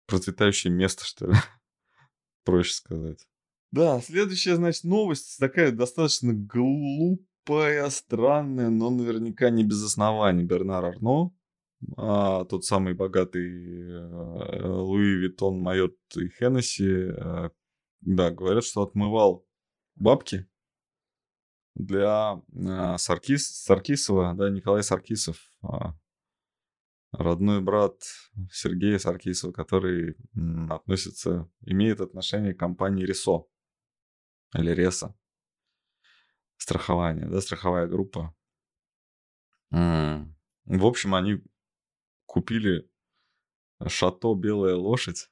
процветающее 0.07 0.73
место, 0.73 1.05
что 1.05 1.27
ли. 1.29 1.35
Проще 2.45 2.75
сказать. 2.75 3.27
Да, 3.71 4.01
следующая, 4.01 4.57
значит, 4.57 4.85
новость 4.85 5.39
такая 5.39 5.73
достаточно 5.73 6.33
глупая, 6.33 7.89
странная, 7.91 8.71
но 8.71 8.91
наверняка 8.91 9.51
не 9.51 9.63
без 9.63 9.85
оснований. 9.85 10.45
Бернар 10.45 10.85
Арно, 10.85 11.33
а, 11.97 12.45
тот 12.47 12.65
самый 12.65 12.95
богатый 12.95 13.91
э, 13.91 14.67
Louis 14.67 15.17
Vuitton, 15.17 15.61
Moët 15.61 15.97
и 16.17 16.29
Hennessy, 16.29 16.89
э, 16.89 17.51
да, 18.01 18.31
говорят, 18.31 18.65
что 18.65 18.83
отмывал 18.83 19.47
бабки 19.95 20.49
для 21.75 22.43
э, 22.53 22.99
Саркис, 22.99 23.63
Саркисова, 23.63 24.35
да, 24.35 24.51
Николай 24.51 24.83
Саркисов, 24.83 25.53
э, 25.63 25.67
родной 27.13 27.61
брат 27.61 28.03
Сергея 28.51 28.99
Саркисова, 28.99 29.53
который 29.53 30.17
относится, 30.71 31.51
имеет 31.63 32.01
отношение 32.01 32.55
к 32.55 32.59
компании 32.59 33.05
РЕСО 33.05 33.47
или 34.55 34.71
РЕСО. 34.71 35.15
Страхование, 36.57 37.29
да, 37.29 37.41
страховая 37.41 37.87
группа. 37.87 38.35
В 39.71 40.27
общем, 40.67 41.15
они 41.15 41.43
купили 42.27 42.91
шато 43.87 44.35
«Белая 44.35 44.75
лошадь». 44.75 45.31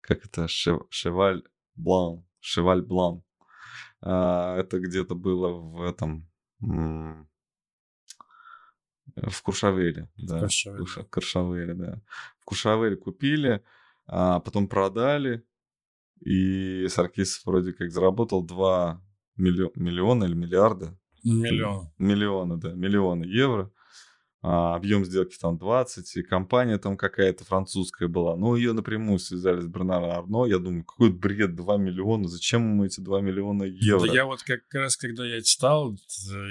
Как 0.00 0.24
это? 0.24 0.46
Шеваль 0.48 1.42
Блан 1.74 2.24
Шеваль 2.40 2.82
Блан. 2.82 3.24
А, 4.00 4.56
это 4.56 4.78
где-то 4.78 5.16
было 5.16 5.48
в 5.48 5.82
этом... 5.82 6.30
В 9.16 9.42
Куршавеле, 9.42 10.08
да. 10.16 10.40
Куршавеле. 10.40 10.86
Куршавеле, 11.10 11.74
да. 11.74 12.02
В 12.40 12.44
Куршавеле 12.44 12.96
купили, 12.96 13.62
а 14.06 14.40
потом 14.40 14.68
продали, 14.68 15.42
и 16.20 16.86
Саркисов 16.88 17.44
вроде 17.46 17.72
как 17.72 17.90
заработал 17.90 18.44
2 18.44 19.02
миллиона 19.36 20.24
или 20.24 20.34
миллиарда. 20.34 20.98
Миллион. 21.24 21.90
Миллиона, 21.98 22.58
да, 22.58 22.72
миллиона 22.72 23.24
евро 23.24 23.72
а, 24.48 24.76
объем 24.76 25.04
сделки 25.04 25.36
там 25.36 25.58
20, 25.58 26.16
и 26.16 26.22
компания 26.22 26.78
там 26.78 26.96
какая-то 26.96 27.44
французская 27.44 28.06
была. 28.06 28.36
Ну, 28.36 28.54
ее 28.54 28.74
напрямую 28.74 29.18
связали 29.18 29.60
с 29.60 29.66
Бернаром 29.66 30.10
Арно. 30.10 30.46
Я 30.46 30.58
думаю, 30.58 30.84
какой 30.84 31.10
бред, 31.10 31.56
2 31.56 31.76
миллиона, 31.78 32.28
зачем 32.28 32.62
ему 32.62 32.84
эти 32.84 33.00
2 33.00 33.22
миллиона 33.22 33.64
евро? 33.64 34.06
Да 34.06 34.14
я 34.14 34.24
вот 34.24 34.44
как 34.44 34.60
раз, 34.72 34.96
когда 34.96 35.26
я 35.26 35.42
читал, 35.42 35.96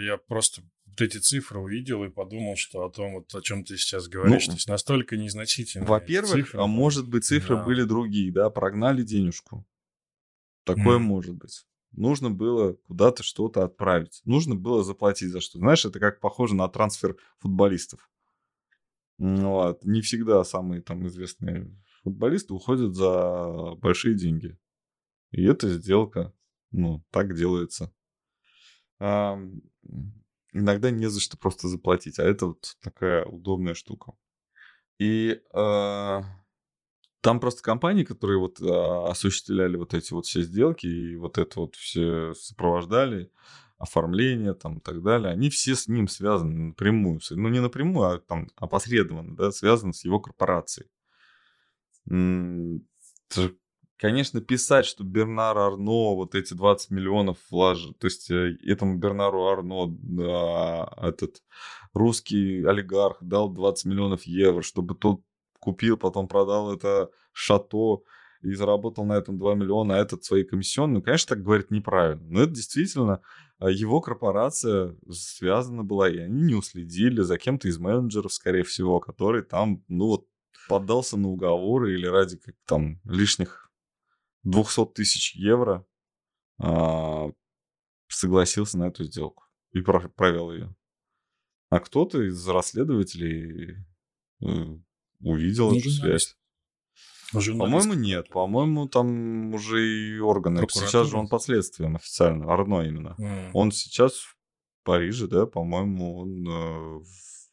я 0.05 0.17
просто 0.17 0.61
эти 1.01 1.17
цифры 1.17 1.59
увидел 1.59 2.03
и 2.03 2.09
подумал, 2.09 2.55
что 2.55 2.85
о 2.85 2.91
том, 2.91 3.15
вот, 3.15 3.33
о 3.33 3.41
чем 3.41 3.63
ты 3.63 3.77
сейчас 3.77 4.07
говоришь, 4.07 4.47
ну, 4.47 4.53
то 4.53 4.57
есть 4.57 4.67
настолько 4.67 5.17
незначительные 5.17 5.87
Во-первых, 5.87 6.33
цифры. 6.33 6.59
а 6.59 6.67
может 6.67 7.07
быть 7.07 7.25
цифры 7.25 7.55
да. 7.55 7.63
были 7.63 7.83
другие, 7.83 8.31
да, 8.31 8.49
прогнали 8.49 9.03
денежку. 9.03 9.65
Такое 10.63 10.97
mm. 10.97 11.01
может 11.01 11.35
быть 11.35 11.65
нужно 11.97 12.29
было 12.29 12.73
куда-то 12.73 13.23
что-то 13.23 13.63
отправить. 13.63 14.21
Нужно 14.25 14.55
было 14.55 14.83
заплатить 14.83 15.31
за 15.31 15.41
что. 15.41 15.59
Знаешь, 15.59 15.85
это 15.85 15.99
как 15.99 16.19
похоже 16.19 16.55
на 16.55 16.67
трансфер 16.67 17.17
футболистов. 17.39 18.09
Вот. 19.17 19.83
Не 19.83 20.01
всегда 20.01 20.43
самые 20.43 20.81
там 20.81 21.07
известные 21.07 21.71
футболисты 22.03 22.53
уходят 22.53 22.95
за 22.95 23.75
большие 23.77 24.15
деньги. 24.15 24.57
И 25.31 25.43
эта 25.43 25.69
сделка, 25.69 26.33
ну, 26.71 27.03
так 27.11 27.35
делается. 27.35 27.93
А, 28.99 29.39
иногда 30.55 30.89
не 30.89 31.07
за 31.09 31.19
что 31.19 31.37
просто 31.37 31.67
заплатить, 31.67 32.19
а 32.19 32.23
это 32.23 32.47
вот 32.47 32.77
такая 32.81 33.25
удобная 33.25 33.73
штука. 33.73 34.13
И 34.97 35.41
а, 35.53 36.23
там 37.21 37.39
просто 37.39 37.61
компании, 37.61 38.03
которые 38.03 38.39
вот 38.39 38.61
а, 38.61 39.09
осуществляли 39.11 39.75
вот 39.75 39.93
эти 39.93 40.13
вот 40.13 40.25
все 40.25 40.41
сделки 40.41 40.87
и 40.87 41.15
вот 41.17 41.37
это 41.37 41.59
вот 41.59 41.75
все 41.75 42.33
сопровождали, 42.33 43.31
оформление 43.77 44.53
там 44.53 44.77
и 44.77 44.81
так 44.81 45.03
далее, 45.03 45.31
они 45.31 45.49
все 45.49 45.75
с 45.75 45.87
ним 45.87 46.07
связаны 46.07 46.67
напрямую. 46.67 47.19
Ну, 47.31 47.49
не 47.49 47.59
напрямую, 47.59 48.09
а 48.09 48.19
там 48.19 48.47
опосредованно, 48.55 49.35
да, 49.35 49.51
связаны 49.51 49.93
с 49.93 50.05
его 50.05 50.19
корпорацией. 50.19 50.89
Конечно, 53.97 54.41
писать, 54.41 54.85
что 54.85 55.05
Бернар 55.05 55.57
Арно 55.57 56.15
вот 56.15 56.35
эти 56.35 56.53
20 56.53 56.91
миллионов 56.91 57.37
вложил, 57.49 57.93
то 57.93 58.07
есть 58.07 58.29
э, 58.29 58.57
этому 58.65 58.97
Бернару 58.97 59.47
Арно 59.47 59.87
да, 59.87 60.91
этот 61.01 61.41
русский 61.93 62.63
олигарх 62.65 63.17
дал 63.21 63.49
20 63.49 63.85
миллионов 63.85 64.23
евро, 64.23 64.61
чтобы 64.61 64.95
тот 64.95 65.21
купил, 65.59 65.95
потом 65.95 66.27
продал 66.27 66.73
это 66.73 67.09
шато 67.31 68.03
и 68.41 68.53
заработал 68.53 69.05
на 69.05 69.13
этом 69.13 69.39
2 69.39 69.55
миллиона, 69.55 69.95
а 69.95 70.01
этот 70.01 70.23
свои 70.23 70.43
комиссионные. 70.43 70.95
Ну, 70.95 71.01
конечно, 71.01 71.35
так 71.35 71.43
говорить 71.43 71.71
неправильно. 71.71 72.23
Но 72.27 72.41
это 72.41 72.51
действительно 72.51 73.21
а, 73.59 73.69
его 73.69 74.01
корпорация 74.01 74.95
связана 75.09 75.83
была, 75.83 76.09
и 76.09 76.17
они 76.17 76.43
не 76.43 76.53
уследили 76.53 77.21
за 77.21 77.37
кем-то 77.37 77.67
из 77.67 77.79
менеджеров, 77.79 78.33
скорее 78.33 78.63
всего, 78.63 78.99
который 78.99 79.41
там, 79.41 79.83
ну 79.87 80.07
вот, 80.07 80.27
поддался 80.67 81.17
на 81.17 81.29
уговоры 81.29 81.93
или 81.93 82.05
ради 82.07 82.37
как 82.37 82.55
там 82.65 82.99
лишних 83.05 83.64
200 84.45 84.85
тысяч 84.93 85.35
евро 85.35 85.85
а, 86.59 87.29
согласился 88.07 88.77
на 88.77 88.85
эту 88.85 89.03
сделку 89.03 89.43
и 89.71 89.81
провел 89.81 90.51
ее. 90.53 90.75
А 91.69 91.79
кто-то 91.79 92.21
из 92.21 92.47
расследователей 92.47 93.83
э, 94.41 94.77
увидел 95.19 95.71
не 95.71 95.79
эту 95.79 95.89
связь. 95.89 96.37
По-моему, 97.33 97.93
нет. 97.93 98.29
По-моему, 98.29 98.87
там 98.87 99.53
уже 99.53 99.85
и 99.85 100.19
органы. 100.19 100.65
Сейчас 100.69 101.07
же 101.09 101.17
он 101.17 101.27
под 101.27 101.41
следствием 101.41 101.95
официально. 101.95 102.53
Арно 102.53 102.81
именно. 102.81 103.15
Mm. 103.19 103.49
Он 103.53 103.71
сейчас 103.71 104.13
в 104.13 104.37
Париже, 104.83 105.27
да, 105.27 105.47
по-моему, 105.47 106.17
он 106.19 106.47
э, 106.47 107.03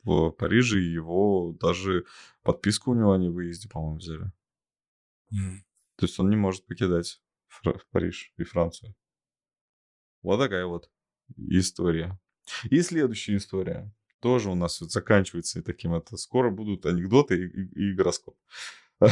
в 0.04 0.30
Париже, 0.32 0.78
его 0.78 1.56
даже 1.58 2.04
подписку 2.42 2.92
у 2.92 2.94
него 2.94 3.12
о 3.12 3.18
невыезде, 3.18 3.68
по-моему, 3.68 3.96
взяли. 3.96 4.30
Mm. 5.32 5.62
То 5.96 6.06
есть 6.06 6.18
он 6.18 6.30
не 6.30 6.36
может 6.36 6.66
покидать 6.66 7.20
Фр- 7.48 7.82
Париж 7.90 8.32
и 8.36 8.44
Францию. 8.44 8.94
Вот 10.22 10.38
такая 10.38 10.66
вот 10.66 10.90
история. 11.36 12.18
И 12.70 12.80
следующая 12.82 13.36
история. 13.36 13.92
Тоже 14.20 14.50
у 14.50 14.54
нас 14.54 14.80
вот 14.80 14.92
заканчивается 14.92 15.62
таким 15.62 15.94
это. 15.94 16.16
Скоро 16.16 16.50
будут 16.50 16.86
анекдоты 16.86 17.44
и, 17.44 17.46
и, 17.46 17.90
и 17.90 17.94
гороскоп. 17.94 18.36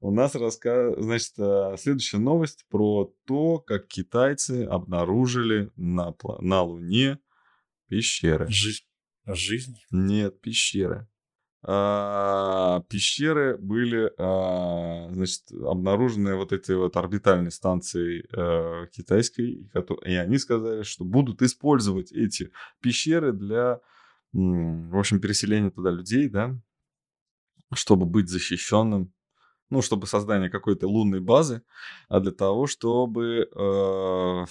У 0.00 0.10
нас 0.10 0.34
рассказ... 0.34 0.94
Значит, 0.98 1.34
э, 1.38 1.76
следующая 1.78 2.18
новость 2.18 2.64
про 2.70 3.14
то, 3.26 3.58
как 3.58 3.86
китайцы 3.86 4.64
обнаружили 4.64 5.70
на, 5.76 6.14
на 6.40 6.62
Луне 6.62 7.18
пещеры. 7.86 8.46
Жизнь. 8.48 8.84
Жизнь? 9.26 9.76
Нет, 9.90 10.40
пещеры. 10.40 11.06
А, 11.62 12.80
пещеры 12.88 13.58
были, 13.58 14.10
а, 14.16 15.08
значит, 15.12 15.52
обнаружены 15.52 16.34
вот 16.36 16.52
этой 16.52 16.76
вот 16.76 16.96
орбитальной 16.96 17.50
станцией 17.50 18.26
а, 18.32 18.86
китайской, 18.86 19.68
и 20.06 20.14
они 20.14 20.38
сказали, 20.38 20.82
что 20.84 21.04
будут 21.04 21.42
использовать 21.42 22.12
эти 22.12 22.50
пещеры 22.80 23.32
для, 23.32 23.80
в 24.32 24.98
общем, 24.98 25.20
переселения 25.20 25.70
туда 25.70 25.90
людей, 25.90 26.28
да, 26.28 26.58
чтобы 27.74 28.06
быть 28.06 28.28
защищенным 28.28 29.12
ну, 29.70 29.82
чтобы 29.82 30.08
создание 30.08 30.50
какой-то 30.50 30.88
лунной 30.88 31.20
базы, 31.20 31.62
а 32.08 32.18
для 32.18 32.32
того, 32.32 32.66
чтобы 32.66 33.48
э, 33.54 34.44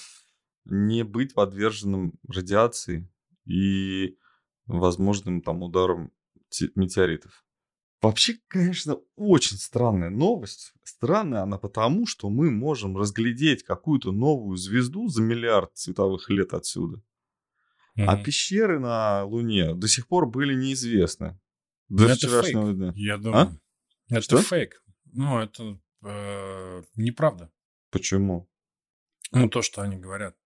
не 0.64 1.04
быть 1.04 1.34
подверженным 1.34 2.14
радиации 2.26 3.12
и 3.46 4.18
возможным 4.66 5.42
там 5.42 5.62
ударам 5.62 6.14
метеоритов. 6.76 7.44
Вообще, 8.02 8.38
конечно, 8.48 8.98
очень 9.16 9.58
странная 9.58 10.10
новость. 10.10 10.74
Странная 10.84 11.42
она 11.42 11.58
потому, 11.58 12.08
что 12.08 12.30
мы 12.30 12.50
можем 12.50 12.96
разглядеть 12.96 13.64
какую-то 13.64 14.12
новую 14.14 14.56
звезду 14.56 15.10
за 15.10 15.22
миллиард 15.22 15.72
световых 15.78 16.30
лет 16.30 16.54
отсюда. 16.54 17.02
Mm-hmm. 17.98 18.06
А 18.06 18.24
пещеры 18.24 18.80
на 18.80 19.26
Луне 19.26 19.74
до 19.74 19.90
сих 19.90 20.08
пор 20.08 20.30
были 20.30 20.54
неизвестны. 20.54 21.38
До 21.90 22.06
это 22.06 22.16
вчерашнего 22.16 22.68
фейк, 22.68 22.78
дня. 22.78 22.94
Я 22.96 23.18
думаю. 23.18 23.60
А? 24.10 24.16
Это 24.16 24.22
что? 24.22 24.38
фейк. 24.42 24.82
Ну, 25.12 25.40
это 25.40 25.80
э, 26.04 26.84
неправда. 26.96 27.52
Почему? 27.90 28.50
Ну, 29.32 29.50
то, 29.50 29.62
что 29.62 29.82
они 29.82 29.98
говорят. 29.98 30.38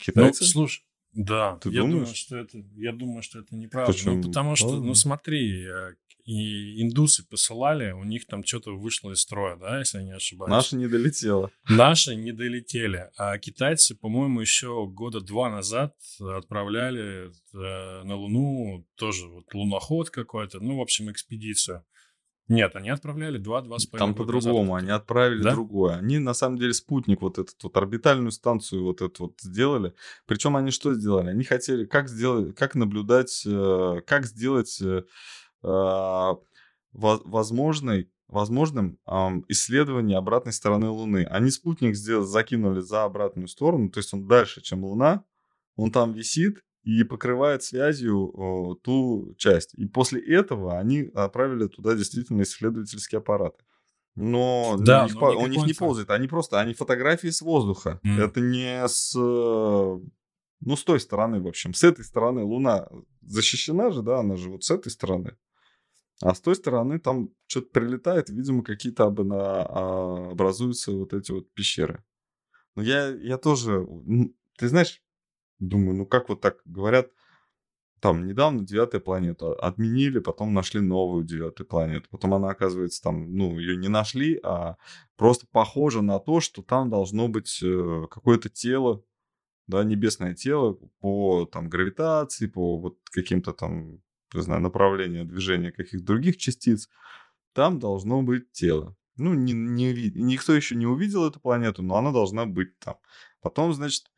Китайцы? 0.00 0.42
Ну, 0.42 0.48
слушай, 0.48 0.84
да, 1.16 1.56
Ты 1.62 1.70
я 1.70 1.80
думаешь? 1.80 1.92
думаю, 1.92 2.14
что 2.14 2.36
это, 2.36 2.58
я 2.76 2.92
думаю, 2.92 3.22
что 3.22 3.38
это 3.38 3.56
неправда. 3.56 3.92
Почему? 3.92 4.16
Ну, 4.16 4.22
потому 4.24 4.54
что, 4.54 4.78
ну, 4.80 4.94
смотри, 4.94 5.66
э, 5.66 5.94
и 6.26 6.82
индусы 6.82 7.26
посылали, 7.26 7.92
у 7.92 8.04
них 8.04 8.26
там 8.26 8.44
что-то 8.44 8.76
вышло 8.76 9.12
из 9.12 9.20
строя, 9.20 9.56
да, 9.56 9.78
если 9.78 9.98
я 9.98 10.04
не 10.04 10.14
ошибаюсь. 10.14 10.50
Наши 10.50 10.76
не 10.76 10.88
долетело. 10.88 11.50
Наши 11.70 12.16
не 12.16 12.32
долетели, 12.32 13.08
а 13.16 13.38
китайцы, 13.38 13.94
по-моему, 13.94 14.40
еще 14.40 14.86
года 14.86 15.20
два 15.20 15.48
назад 15.48 15.94
отправляли 16.20 17.30
э, 17.30 18.02
на 18.04 18.14
Луну 18.14 18.86
тоже 18.96 19.26
вот 19.26 19.54
луноход 19.54 20.10
какой-то, 20.10 20.60
ну, 20.60 20.76
в 20.76 20.80
общем, 20.82 21.10
экспедицию. 21.10 21.84
Нет, 22.48 22.76
они 22.76 22.90
отправляли 22.90 23.38
два-два 23.38 23.78
с 23.78 23.86
Там 23.86 24.14
по-другому, 24.14 24.76
они 24.76 24.90
отправили 24.90 25.42
да? 25.42 25.52
другое. 25.52 25.96
Они, 25.96 26.18
на 26.18 26.32
самом 26.32 26.58
деле, 26.58 26.74
спутник, 26.74 27.20
вот 27.20 27.38
этот 27.38 27.60
вот, 27.62 27.76
орбитальную 27.76 28.30
станцию 28.30 28.84
вот 28.84 29.02
эту 29.02 29.24
вот 29.24 29.40
сделали. 29.40 29.94
Причем 30.26 30.56
они 30.56 30.70
что 30.70 30.94
сделали? 30.94 31.30
Они 31.30 31.42
хотели, 31.42 31.86
как 31.86 32.08
сделать, 32.08 32.54
как 32.54 32.76
наблюдать, 32.76 33.42
э, 33.44 34.00
как 34.06 34.26
сделать 34.26 34.80
э, 34.80 35.02
а, 35.62 36.36
возможной 36.92 38.10
возможным 38.28 38.98
эм, 39.06 39.44
исследование 39.48 40.18
обратной 40.18 40.52
стороны 40.52 40.88
Луны. 40.88 41.24
Они 41.30 41.50
спутник 41.50 41.94
сделали, 41.94 42.26
закинули 42.26 42.80
за 42.80 43.04
обратную 43.04 43.46
сторону, 43.46 43.88
то 43.88 43.98
есть 43.98 44.12
он 44.12 44.26
дальше, 44.26 44.60
чем 44.62 44.84
Луна, 44.84 45.24
он 45.76 45.92
там 45.92 46.12
висит, 46.12 46.64
и 46.86 47.02
покрывает 47.02 47.64
связью 47.64 48.78
ту 48.84 49.34
часть. 49.38 49.74
И 49.74 49.86
после 49.86 50.20
этого 50.20 50.78
они 50.78 51.10
отправили 51.14 51.66
туда 51.66 51.96
действительно 51.96 52.42
исследовательские 52.42 53.18
аппараты. 53.18 53.64
Но 54.14 54.76
да, 54.78 55.02
у 55.02 55.06
них, 55.08 55.14
но 55.20 55.40
у 55.40 55.46
них 55.48 55.66
не 55.66 55.72
ползает, 55.74 56.10
они 56.10 56.28
просто, 56.28 56.60
они 56.60 56.74
фотографии 56.74 57.28
с 57.28 57.42
воздуха. 57.42 58.00
Mm. 58.04 58.24
Это 58.24 58.40
не 58.40 58.86
с, 58.86 59.14
ну, 59.16 60.76
с 60.76 60.84
той 60.84 61.00
стороны, 61.00 61.42
в 61.42 61.48
общем. 61.48 61.74
С 61.74 61.82
этой 61.82 62.04
стороны 62.04 62.44
Луна 62.44 62.88
защищена 63.20 63.90
же, 63.90 64.02
да, 64.02 64.20
она 64.20 64.36
же 64.36 64.50
вот 64.50 64.62
с 64.62 64.70
этой 64.70 64.90
стороны. 64.90 65.36
А 66.22 66.36
с 66.36 66.40
той 66.40 66.54
стороны 66.54 67.00
там 67.00 67.30
что-то 67.48 67.66
прилетает, 67.72 68.30
видимо, 68.30 68.62
какие-то 68.62 69.06
а, 69.06 70.30
образуются 70.30 70.92
вот 70.92 71.12
эти 71.12 71.32
вот 71.32 71.52
пещеры. 71.52 72.04
Но 72.76 72.82
я, 72.82 73.08
я 73.08 73.38
тоже, 73.38 73.86
ты 74.56 74.68
знаешь, 74.68 75.02
Думаю, 75.58 75.96
ну 75.96 76.06
как 76.06 76.28
вот 76.28 76.40
так 76.40 76.58
говорят, 76.64 77.10
там 78.00 78.26
недавно 78.26 78.64
девятая 78.64 79.00
планета 79.00 79.54
отменили, 79.54 80.18
потом 80.18 80.52
нашли 80.52 80.80
новую 80.80 81.24
девятую 81.24 81.66
планету. 81.66 82.08
Потом 82.10 82.34
она, 82.34 82.50
оказывается, 82.50 83.02
там, 83.02 83.34
ну, 83.36 83.58
ее 83.58 83.76
не 83.76 83.88
нашли, 83.88 84.38
а 84.42 84.76
просто 85.16 85.46
похоже 85.50 86.02
на 86.02 86.18
то, 86.18 86.40
что 86.40 86.62
там 86.62 86.90
должно 86.90 87.28
быть 87.28 87.60
э, 87.62 88.06
какое-то 88.10 88.48
тело, 88.50 89.02
да, 89.66 89.82
небесное 89.82 90.34
тело 90.34 90.78
по 91.00 91.46
там 91.46 91.68
гравитации, 91.68 92.46
по 92.46 92.78
вот 92.78 92.98
каким-то 93.10 93.52
там, 93.52 94.02
не 94.34 94.42
знаю, 94.42 94.60
направлению 94.60 95.24
движения 95.24 95.72
каких-то 95.72 96.04
других 96.04 96.36
частиц. 96.36 96.88
Там 97.54 97.78
должно 97.78 98.22
быть 98.22 98.52
тело. 98.52 98.94
Ну, 99.16 99.32
не, 99.32 99.54
не, 99.54 100.10
никто 100.14 100.52
еще 100.52 100.76
не 100.76 100.86
увидел 100.86 101.26
эту 101.26 101.40
планету, 101.40 101.82
но 101.82 101.96
она 101.96 102.12
должна 102.12 102.44
быть 102.44 102.78
там. 102.78 102.96
Потом, 103.40 103.72
значит, 103.72 104.10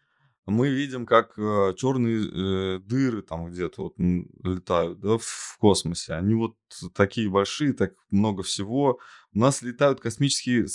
мы 0.51 0.71
видим, 0.71 1.05
как 1.05 1.39
э, 1.39 1.75
черные 1.77 2.27
э, 2.27 2.79
дыры 2.81 3.23
там 3.23 3.51
где-то 3.51 3.83
вот 3.83 3.95
летают 3.99 5.01
да, 5.01 5.19
в 5.19 5.57
космосе. 5.59 6.15
Они 6.15 6.35
вот 6.35 6.57
такие 6.95 7.29
большие, 7.29 7.73
так 7.73 7.95
много 8.11 8.43
всего. 8.43 8.99
У 9.33 9.39
нас 9.39 9.63
летают 9.63 10.01
космические 10.01 10.67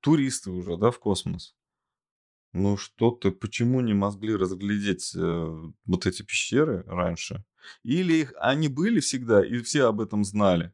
туристы 0.00 0.50
уже, 0.50 0.76
да, 0.76 0.90
в 0.90 0.98
космос. 0.98 1.56
Ну 2.52 2.76
что-то, 2.76 3.32
почему 3.32 3.80
не 3.80 3.94
могли 3.94 4.34
разглядеть 4.34 5.14
э, 5.14 5.70
вот 5.84 6.06
эти 6.06 6.22
пещеры 6.22 6.82
раньше? 6.86 7.44
Или 7.82 8.14
их, 8.14 8.34
они 8.38 8.68
были 8.68 9.00
всегда, 9.00 9.44
и 9.44 9.58
все 9.58 9.84
об 9.84 10.00
этом 10.00 10.24
знали? 10.24 10.72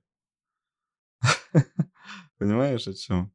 Понимаешь, 2.38 2.86
о 2.86 2.94
чем? 2.94 3.32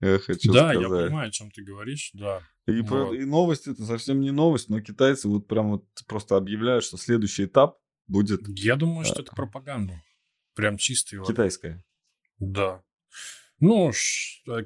Я 0.00 0.18
хочу 0.18 0.52
да, 0.52 0.72
сказать. 0.72 0.80
я 0.80 0.88
понимаю, 0.88 1.28
о 1.28 1.30
чем 1.30 1.50
ты 1.50 1.62
говоришь, 1.62 2.10
да. 2.14 2.42
И, 2.70 2.82
вот. 2.82 3.12
и 3.14 3.24
новость 3.24 3.66
это 3.66 3.84
совсем 3.84 4.20
не 4.20 4.30
новость, 4.30 4.68
но 4.68 4.80
китайцы 4.80 5.28
вот 5.28 5.46
прям 5.46 5.70
вот 5.70 5.84
просто 6.06 6.36
объявляют, 6.36 6.84
что 6.84 6.96
следующий 6.96 7.44
этап 7.44 7.78
будет... 8.06 8.40
Я 8.58 8.76
думаю, 8.76 9.04
что 9.04 9.22
это 9.22 9.34
пропаганда. 9.34 10.02
Прям 10.54 10.76
чистый. 10.76 11.24
Китайская. 11.24 11.84
Да. 12.38 12.82
Ну, 13.60 13.92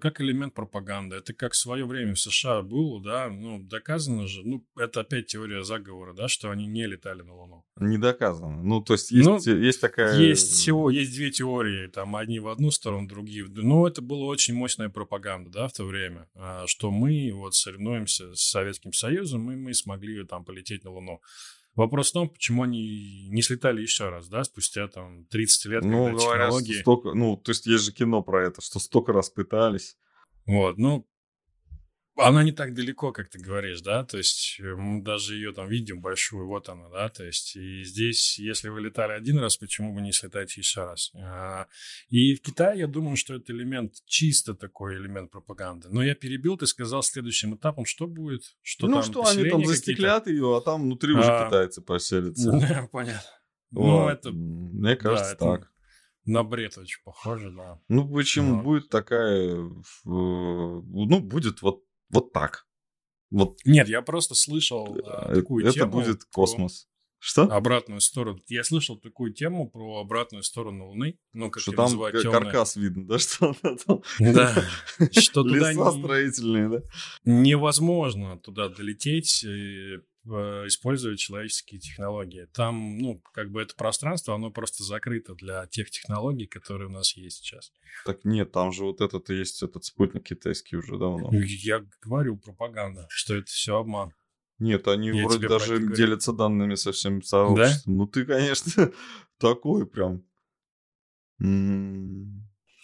как 0.00 0.20
элемент 0.20 0.54
пропаганды. 0.54 1.16
Это 1.16 1.34
как 1.34 1.52
в 1.52 1.56
свое 1.56 1.84
время 1.84 2.14
в 2.14 2.20
США 2.20 2.62
было, 2.62 3.02
да, 3.02 3.28
ну, 3.28 3.58
доказано 3.58 4.28
же, 4.28 4.42
ну, 4.44 4.64
это 4.76 5.00
опять 5.00 5.26
теория 5.26 5.64
заговора, 5.64 6.14
да, 6.14 6.28
что 6.28 6.50
они 6.50 6.66
не 6.66 6.86
летали 6.86 7.22
на 7.22 7.34
Луну. 7.34 7.64
Не 7.76 7.98
доказано. 7.98 8.62
Ну, 8.62 8.80
то 8.80 8.94
есть 8.94 9.10
есть, 9.10 9.26
ну, 9.26 9.38
есть 9.38 9.80
такая... 9.80 10.16
Есть 10.16 10.52
всего, 10.52 10.90
есть 10.90 11.12
две 11.12 11.30
теории, 11.32 11.88
там, 11.88 12.14
одни 12.14 12.38
в 12.38 12.48
одну 12.48 12.70
сторону, 12.70 13.08
другие 13.08 13.44
в 13.44 13.48
другую. 13.48 13.74
Ну, 13.74 13.86
это 13.86 14.00
была 14.00 14.26
очень 14.26 14.54
мощная 14.54 14.88
пропаганда, 14.88 15.50
да, 15.50 15.68
в 15.68 15.72
то 15.72 15.84
время, 15.84 16.28
а, 16.34 16.66
что 16.68 16.90
мы 16.90 17.32
вот 17.34 17.54
соревнуемся 17.54 18.34
с 18.34 18.42
Советским 18.48 18.92
Союзом, 18.92 19.50
и 19.50 19.56
мы 19.56 19.74
смогли 19.74 20.24
там 20.24 20.44
полететь 20.44 20.84
на 20.84 20.92
Луну. 20.92 21.20
Вопрос 21.74 22.10
в 22.10 22.12
том, 22.12 22.28
почему 22.28 22.62
они 22.62 23.28
не 23.30 23.42
слетали 23.42 23.82
еще 23.82 24.08
раз, 24.08 24.28
да, 24.28 24.44
спустя 24.44 24.86
там 24.86 25.24
30 25.26 25.64
лет, 25.66 25.84
ну, 25.84 26.06
когда 26.06 26.24
говорят, 26.24 26.46
технологии... 26.46 26.80
Столько, 26.80 27.14
ну, 27.14 27.36
то 27.36 27.50
есть 27.50 27.66
есть 27.66 27.84
же 27.84 27.92
кино 27.92 28.22
про 28.22 28.46
это, 28.46 28.60
что 28.60 28.78
столько 28.78 29.12
раз 29.12 29.28
пытались. 29.28 29.96
Вот, 30.46 30.78
ну, 30.78 31.06
она 32.16 32.44
не 32.44 32.52
так 32.52 32.74
далеко, 32.74 33.12
как 33.12 33.28
ты 33.28 33.38
говоришь, 33.38 33.80
да, 33.80 34.04
то 34.04 34.18
есть 34.18 34.60
э, 34.60 34.74
мы 34.74 35.02
даже 35.02 35.34
ее 35.34 35.52
там 35.52 35.68
видим 35.68 36.00
большую, 36.00 36.46
вот 36.46 36.68
она, 36.68 36.88
да, 36.88 37.08
то 37.08 37.24
есть 37.24 37.56
и 37.56 37.82
здесь, 37.82 38.38
если 38.38 38.68
вы 38.68 38.82
летали 38.82 39.12
один 39.12 39.38
раз, 39.38 39.56
почему 39.56 39.92
бы 39.92 40.00
не 40.00 40.12
слетать 40.12 40.56
еще 40.56 40.84
раз? 40.84 41.10
А, 41.16 41.66
и 42.08 42.36
в 42.36 42.42
Китае, 42.42 42.80
я 42.80 42.86
думаю, 42.86 43.16
что 43.16 43.34
это 43.34 43.52
элемент, 43.52 43.94
чисто 44.06 44.54
такой 44.54 44.96
элемент 44.96 45.32
пропаганды. 45.32 45.88
Но 45.90 46.04
я 46.04 46.14
перебил, 46.14 46.56
ты 46.56 46.66
сказал 46.66 47.02
следующим 47.02 47.56
этапом, 47.56 47.84
что 47.84 48.06
будет? 48.06 48.42
Что 48.62 48.86
ну, 48.86 48.94
там, 48.94 49.02
что 49.02 49.26
они 49.26 49.50
там 49.50 49.64
застеклят 49.64 50.28
ее, 50.28 50.56
а 50.56 50.60
там 50.60 50.82
внутри 50.82 51.14
уже 51.14 51.30
а, 51.30 51.46
китайцы 51.46 51.82
поселятся. 51.82 52.88
Понятно. 52.92 53.30
Ну, 53.72 54.08
это... 54.08 54.30
Мне 54.30 54.94
кажется, 54.94 55.34
так. 55.34 55.70
На 56.26 56.42
бред 56.42 56.78
очень 56.78 57.02
похоже, 57.04 57.50
да. 57.50 57.80
Ну, 57.88 58.08
почему? 58.08 58.62
Будет 58.62 58.88
такая... 58.88 59.68
Ну, 60.04 61.20
будет 61.20 61.60
вот 61.60 61.82
вот 62.10 62.32
так. 62.32 62.66
Вот. 63.30 63.58
Нет, 63.64 63.88
я 63.88 64.02
просто 64.02 64.34
слышал 64.34 64.96
э, 64.96 65.34
такую 65.34 65.64
Это 65.64 65.74
тему. 65.74 65.92
будет 65.92 66.24
космос. 66.24 66.86
Что? 67.18 67.44
Обратную 67.44 68.02
сторону. 68.02 68.38
Я 68.48 68.64
слышал 68.64 68.98
такую 68.98 69.32
тему 69.32 69.70
про 69.70 70.00
обратную 70.00 70.42
сторону 70.42 70.88
Луны. 70.88 71.18
Ну, 71.32 71.50
как 71.50 71.62
что 71.62 71.72
там 71.72 71.86
называют, 71.86 72.22
каркас 72.22 72.76
видно, 72.76 73.06
да? 73.06 73.18
Что 73.18 73.54
там? 73.86 74.02
Да. 74.20 74.54
Что 75.10 75.42
туда 75.42 75.72
Леса 75.72 75.90
строительные, 75.90 76.68
да? 76.68 76.82
Невозможно 77.24 78.38
туда 78.38 78.68
долететь, 78.68 79.42
используя 80.24 81.16
человеческие 81.16 81.80
технологии. 81.80 82.46
Там, 82.52 82.98
ну, 82.98 83.20
как 83.32 83.50
бы 83.50 83.62
это 83.62 83.74
пространство, 83.74 84.34
оно 84.34 84.50
просто 84.50 84.82
закрыто 84.82 85.34
для 85.34 85.66
тех 85.66 85.90
технологий, 85.90 86.46
которые 86.46 86.88
у 86.88 86.92
нас 86.92 87.16
есть 87.16 87.38
сейчас. 87.38 87.72
Так 88.04 88.24
нет, 88.24 88.50
там 88.52 88.72
же 88.72 88.84
вот 88.84 89.00
этот 89.00 89.28
есть, 89.30 89.62
этот 89.62 89.84
спутник 89.84 90.24
китайский 90.24 90.76
уже 90.76 90.98
давно. 90.98 91.30
Я 91.32 91.84
говорю 92.02 92.36
пропаганда, 92.38 93.06
что 93.10 93.34
это 93.34 93.46
все 93.46 93.76
обман. 93.78 94.12
Нет, 94.58 94.86
они 94.88 95.08
Я 95.08 95.26
вроде 95.26 95.48
даже 95.48 95.78
делятся 95.94 96.32
данными 96.32 96.76
со 96.76 96.92
всем 96.92 97.22
сообществом. 97.22 97.94
Да? 97.96 97.98
Ну 97.98 98.06
ты, 98.06 98.24
конечно, 98.24 98.92
такой 99.38 99.86
прям... 99.86 100.24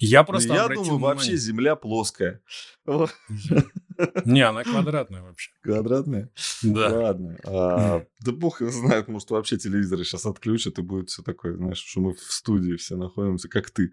Я 0.02 0.24
просто 0.24 0.54
Я 0.54 0.66
думаю, 0.66 0.82
внимание. 0.82 1.00
вообще 1.00 1.36
Земля 1.36 1.76
плоская. 1.76 2.42
Не, 4.24 4.42
она 4.42 4.64
квадратная 4.64 5.22
вообще. 5.22 5.50
Квадратная? 5.62 6.30
Да. 6.62 6.88
Ладно. 6.88 7.38
А, 7.44 8.04
да 8.20 8.32
бог 8.32 8.60
его 8.60 8.70
знает, 8.70 9.08
может, 9.08 9.30
вообще 9.30 9.56
телевизоры 9.56 10.04
сейчас 10.04 10.26
отключат, 10.26 10.78
и 10.78 10.82
будет 10.82 11.10
все 11.10 11.22
такое, 11.22 11.56
знаешь, 11.56 11.78
что 11.78 12.00
мы 12.00 12.14
в 12.14 12.20
студии 12.20 12.76
все 12.76 12.96
находимся, 12.96 13.48
как 13.48 13.70
ты. 13.70 13.92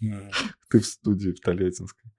Ты 0.00 0.80
в 0.80 0.86
студии 0.86 1.30
в 1.30 1.40
Толетинской. 1.40 2.10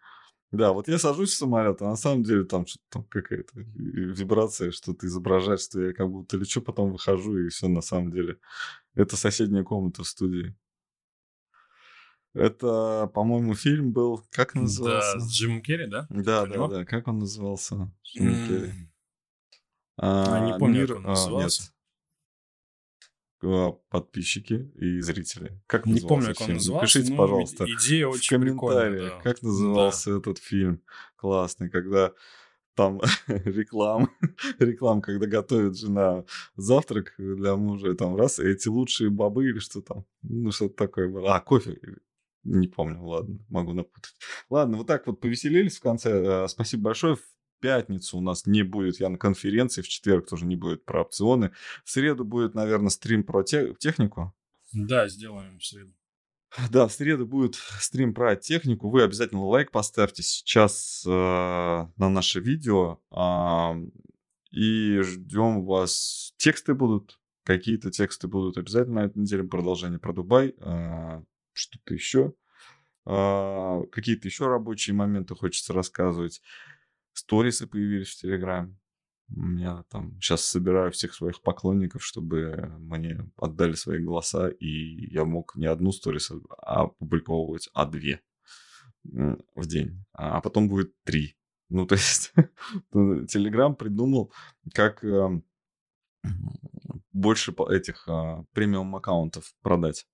Да, 0.52 0.72
вот 0.72 0.88
я 0.88 0.98
сажусь 0.98 1.32
в 1.32 1.38
самолет, 1.38 1.82
а 1.82 1.86
на 1.86 1.96
самом 1.96 2.24
деле 2.24 2.46
там 2.46 2.66
что-то 2.66 2.86
там 2.90 3.04
какая-то 3.06 3.52
вибрация, 3.56 4.72
что-то 4.72 5.06
изображает, 5.06 5.60
что 5.60 5.82
я 5.82 5.94
как 5.94 6.10
будто 6.10 6.38
лечу, 6.38 6.62
потом 6.62 6.92
выхожу, 6.92 7.38
и 7.38 7.50
все 7.50 7.68
на 7.68 7.82
самом 7.82 8.12
деле. 8.12 8.38
Это 8.94 9.18
соседняя 9.18 9.64
комната 9.64 10.04
в 10.04 10.08
студии. 10.08 10.56
Это, 12.36 13.10
по-моему, 13.14 13.56
фильм 13.56 13.92
был, 13.92 14.24
как 14.32 14.54
назывался? 14.56 15.14
Да, 15.14 15.20
с 15.22 15.32
Джимом 15.32 15.62
Керри, 15.62 15.88
да? 15.88 16.06
Да, 16.10 16.46
да, 16.46 16.68
да. 16.68 16.86
Как 16.86 17.08
он 17.08 17.20
назывался? 17.20 17.92
Джим. 18.04 18.48
Керри. 18.48 18.72
А, 19.98 20.36
а, 20.36 20.46
не 20.46 20.60
помню, 20.60 20.82
мир... 20.82 20.88
как 20.88 20.98
он 20.98 21.04
назывался. 21.04 21.62
А, 21.64 21.66
нет 21.66 21.76
подписчики 23.90 24.72
и 24.76 25.00
зрители. 25.02 25.62
Как 25.68 25.86
Не 25.86 26.02
помню, 26.02 26.34
как 26.36 26.48
он 26.48 26.56
назывался. 26.56 26.82
Напишите, 26.82 27.12
ну, 27.12 27.18
пожалуйста, 27.18 27.66
идея 27.66 28.08
очень 28.08 28.38
в 28.38 28.40
комментариях, 28.42 29.14
да. 29.18 29.22
как 29.22 29.42
назывался 29.42 30.12
да. 30.12 30.18
этот 30.18 30.38
фильм. 30.40 30.82
Классный, 31.16 31.70
когда 31.70 32.12
там 32.76 33.02
реклам, 33.28 34.10
реклам, 34.60 35.02
когда 35.02 35.28
готовит 35.28 35.78
жена 35.78 36.26
завтрак 36.56 37.14
для 37.18 37.56
мужа, 37.56 37.92
и 37.92 37.96
там 37.96 38.16
раз, 38.16 38.40
эти 38.40 38.68
лучшие 38.68 39.10
бобы 39.10 39.48
или 39.48 39.60
что 39.60 39.82
там, 39.82 40.06
ну 40.24 40.52
что-то 40.52 40.76
такое 40.76 41.08
было. 41.08 41.36
А, 41.36 41.40
кофе, 41.40 41.80
не 42.46 42.68
помню, 42.68 43.04
ладно, 43.04 43.40
могу 43.50 43.74
напутать. 43.74 44.16
Ладно, 44.50 44.78
вот 44.78 44.88
так 44.88 45.06
вот 45.08 45.20
повеселились 45.20 45.78
в 45.78 45.82
конце. 45.82 46.12
Э, 46.46 46.48
спасибо 46.48 46.84
большое 46.84 47.18
пятницу 47.60 48.18
у 48.18 48.22
нас 48.22 48.46
не 48.46 48.64
будет 48.64 49.00
я 49.00 49.10
на 49.10 49.18
конференции, 49.18 49.82
в 49.82 49.88
четверг 49.88 50.28
тоже 50.30 50.46
не 50.46 50.56
будет 50.56 50.86
про 50.86 51.02
опционы. 51.02 51.52
В 51.84 51.90
среду 51.90 52.24
будет, 52.24 52.54
наверное, 52.54 52.90
стрим 52.90 53.24
про 53.24 53.44
те- 53.44 53.74
технику. 53.80 54.34
Да, 54.72 55.08
сделаем 55.08 55.58
в 55.60 55.66
среду. 55.66 55.94
Да, 56.72 56.88
в 56.88 56.94
среду 56.94 57.26
будет 57.26 57.56
стрим 57.56 58.14
про 58.14 58.36
технику. 58.36 58.90
Вы 58.90 59.04
обязательно 59.04 59.44
лайк 59.46 59.72
поставьте 59.72 60.24
сейчас 60.24 61.04
э, 61.06 61.10
на 61.10 62.10
наше 62.10 62.40
видео. 62.40 63.00
Э, 63.12 63.74
и 64.52 65.00
ждем 65.02 65.66
вас. 65.66 66.34
Тексты 66.38 66.74
будут. 66.74 67.20
Какие-то 67.44 67.92
тексты 67.92 68.28
будут 68.28 68.58
обязательно 68.58 69.02
на 69.02 69.06
этой 69.06 69.20
неделе. 69.20 69.44
Продолжение 69.44 70.00
про 70.00 70.14
Дубай. 70.14 70.56
Э, 70.60 71.22
что-то 71.56 71.94
еще. 71.94 72.34
Э, 73.06 73.82
какие-то 73.92 74.28
еще 74.28 74.48
рабочие 74.48 74.96
моменты 74.96 75.36
хочется 75.36 75.74
рассказывать 75.74 76.42
сторисы 77.16 77.66
появились 77.68 78.10
в 78.10 78.22
Телеграме. 78.22 78.78
Я 79.58 79.84
там 79.90 80.20
сейчас 80.22 80.46
собираю 80.46 80.92
всех 80.92 81.16
своих 81.16 81.42
поклонников, 81.42 82.04
чтобы 82.04 82.72
мне 82.78 83.28
отдали 83.38 83.74
свои 83.74 84.00
голоса, 84.00 84.50
и 84.50 85.12
я 85.12 85.26
мог 85.26 85.56
не 85.56 85.66
одну 85.66 85.92
сторис 85.92 86.32
опубликовывать, 86.60 87.70
а 87.74 87.86
две 87.86 88.22
в 89.04 89.66
день. 89.66 90.06
А 90.14 90.42
потом 90.42 90.70
будет 90.70 90.94
три. 91.04 91.36
Ну, 91.70 91.88
то 91.88 91.96
есть 91.96 92.34
Телеграм 92.92 93.76
придумал, 93.76 94.32
как 94.74 95.04
эм, 95.04 95.44
больше 97.12 97.56
этих 97.70 98.08
а, 98.08 98.44
премиум 98.54 98.96
аккаунтов 98.96 99.56
продать. 99.62 100.06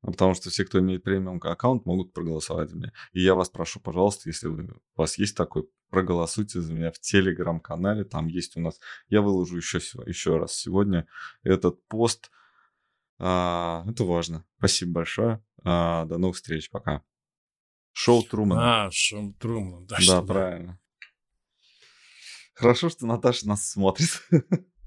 Потому 0.00 0.34
что 0.34 0.50
все, 0.50 0.64
кто 0.64 0.78
имеет 0.78 1.02
премиум 1.02 1.40
аккаунт, 1.42 1.84
могут 1.84 2.12
проголосовать 2.12 2.70
за 2.70 2.76
меня. 2.76 2.92
И 3.12 3.20
я 3.20 3.34
вас 3.34 3.48
прошу, 3.48 3.80
пожалуйста, 3.80 4.28
если 4.28 4.46
вы, 4.46 4.64
у 4.64 5.00
вас 5.00 5.18
есть 5.18 5.36
такой, 5.36 5.68
проголосуйте 5.90 6.60
за 6.60 6.72
меня 6.72 6.92
в 6.92 7.00
телеграм-канале. 7.00 8.04
Там 8.04 8.26
есть 8.28 8.56
у 8.56 8.60
нас... 8.60 8.80
Я 9.08 9.22
выложу 9.22 9.56
еще, 9.56 9.78
еще 10.06 10.38
раз 10.38 10.54
сегодня 10.54 11.06
этот 11.42 11.84
пост. 11.88 12.30
А, 13.18 13.84
это 13.88 14.04
важно. 14.04 14.44
Спасибо 14.58 14.92
большое. 14.92 15.44
А, 15.64 16.04
до 16.04 16.18
новых 16.18 16.36
встреч. 16.36 16.70
Пока. 16.70 17.02
Шоу 17.92 18.22
Трумана. 18.22 18.86
А, 18.86 18.90
шоу 18.92 19.34
Трумана. 19.34 19.84
Да, 19.86 19.96
да 20.06 20.22
правильно. 20.22 20.78
Хорошо, 22.54 22.88
что 22.88 23.06
Наташа 23.06 23.48
нас 23.48 23.68
смотрит. 23.68 24.22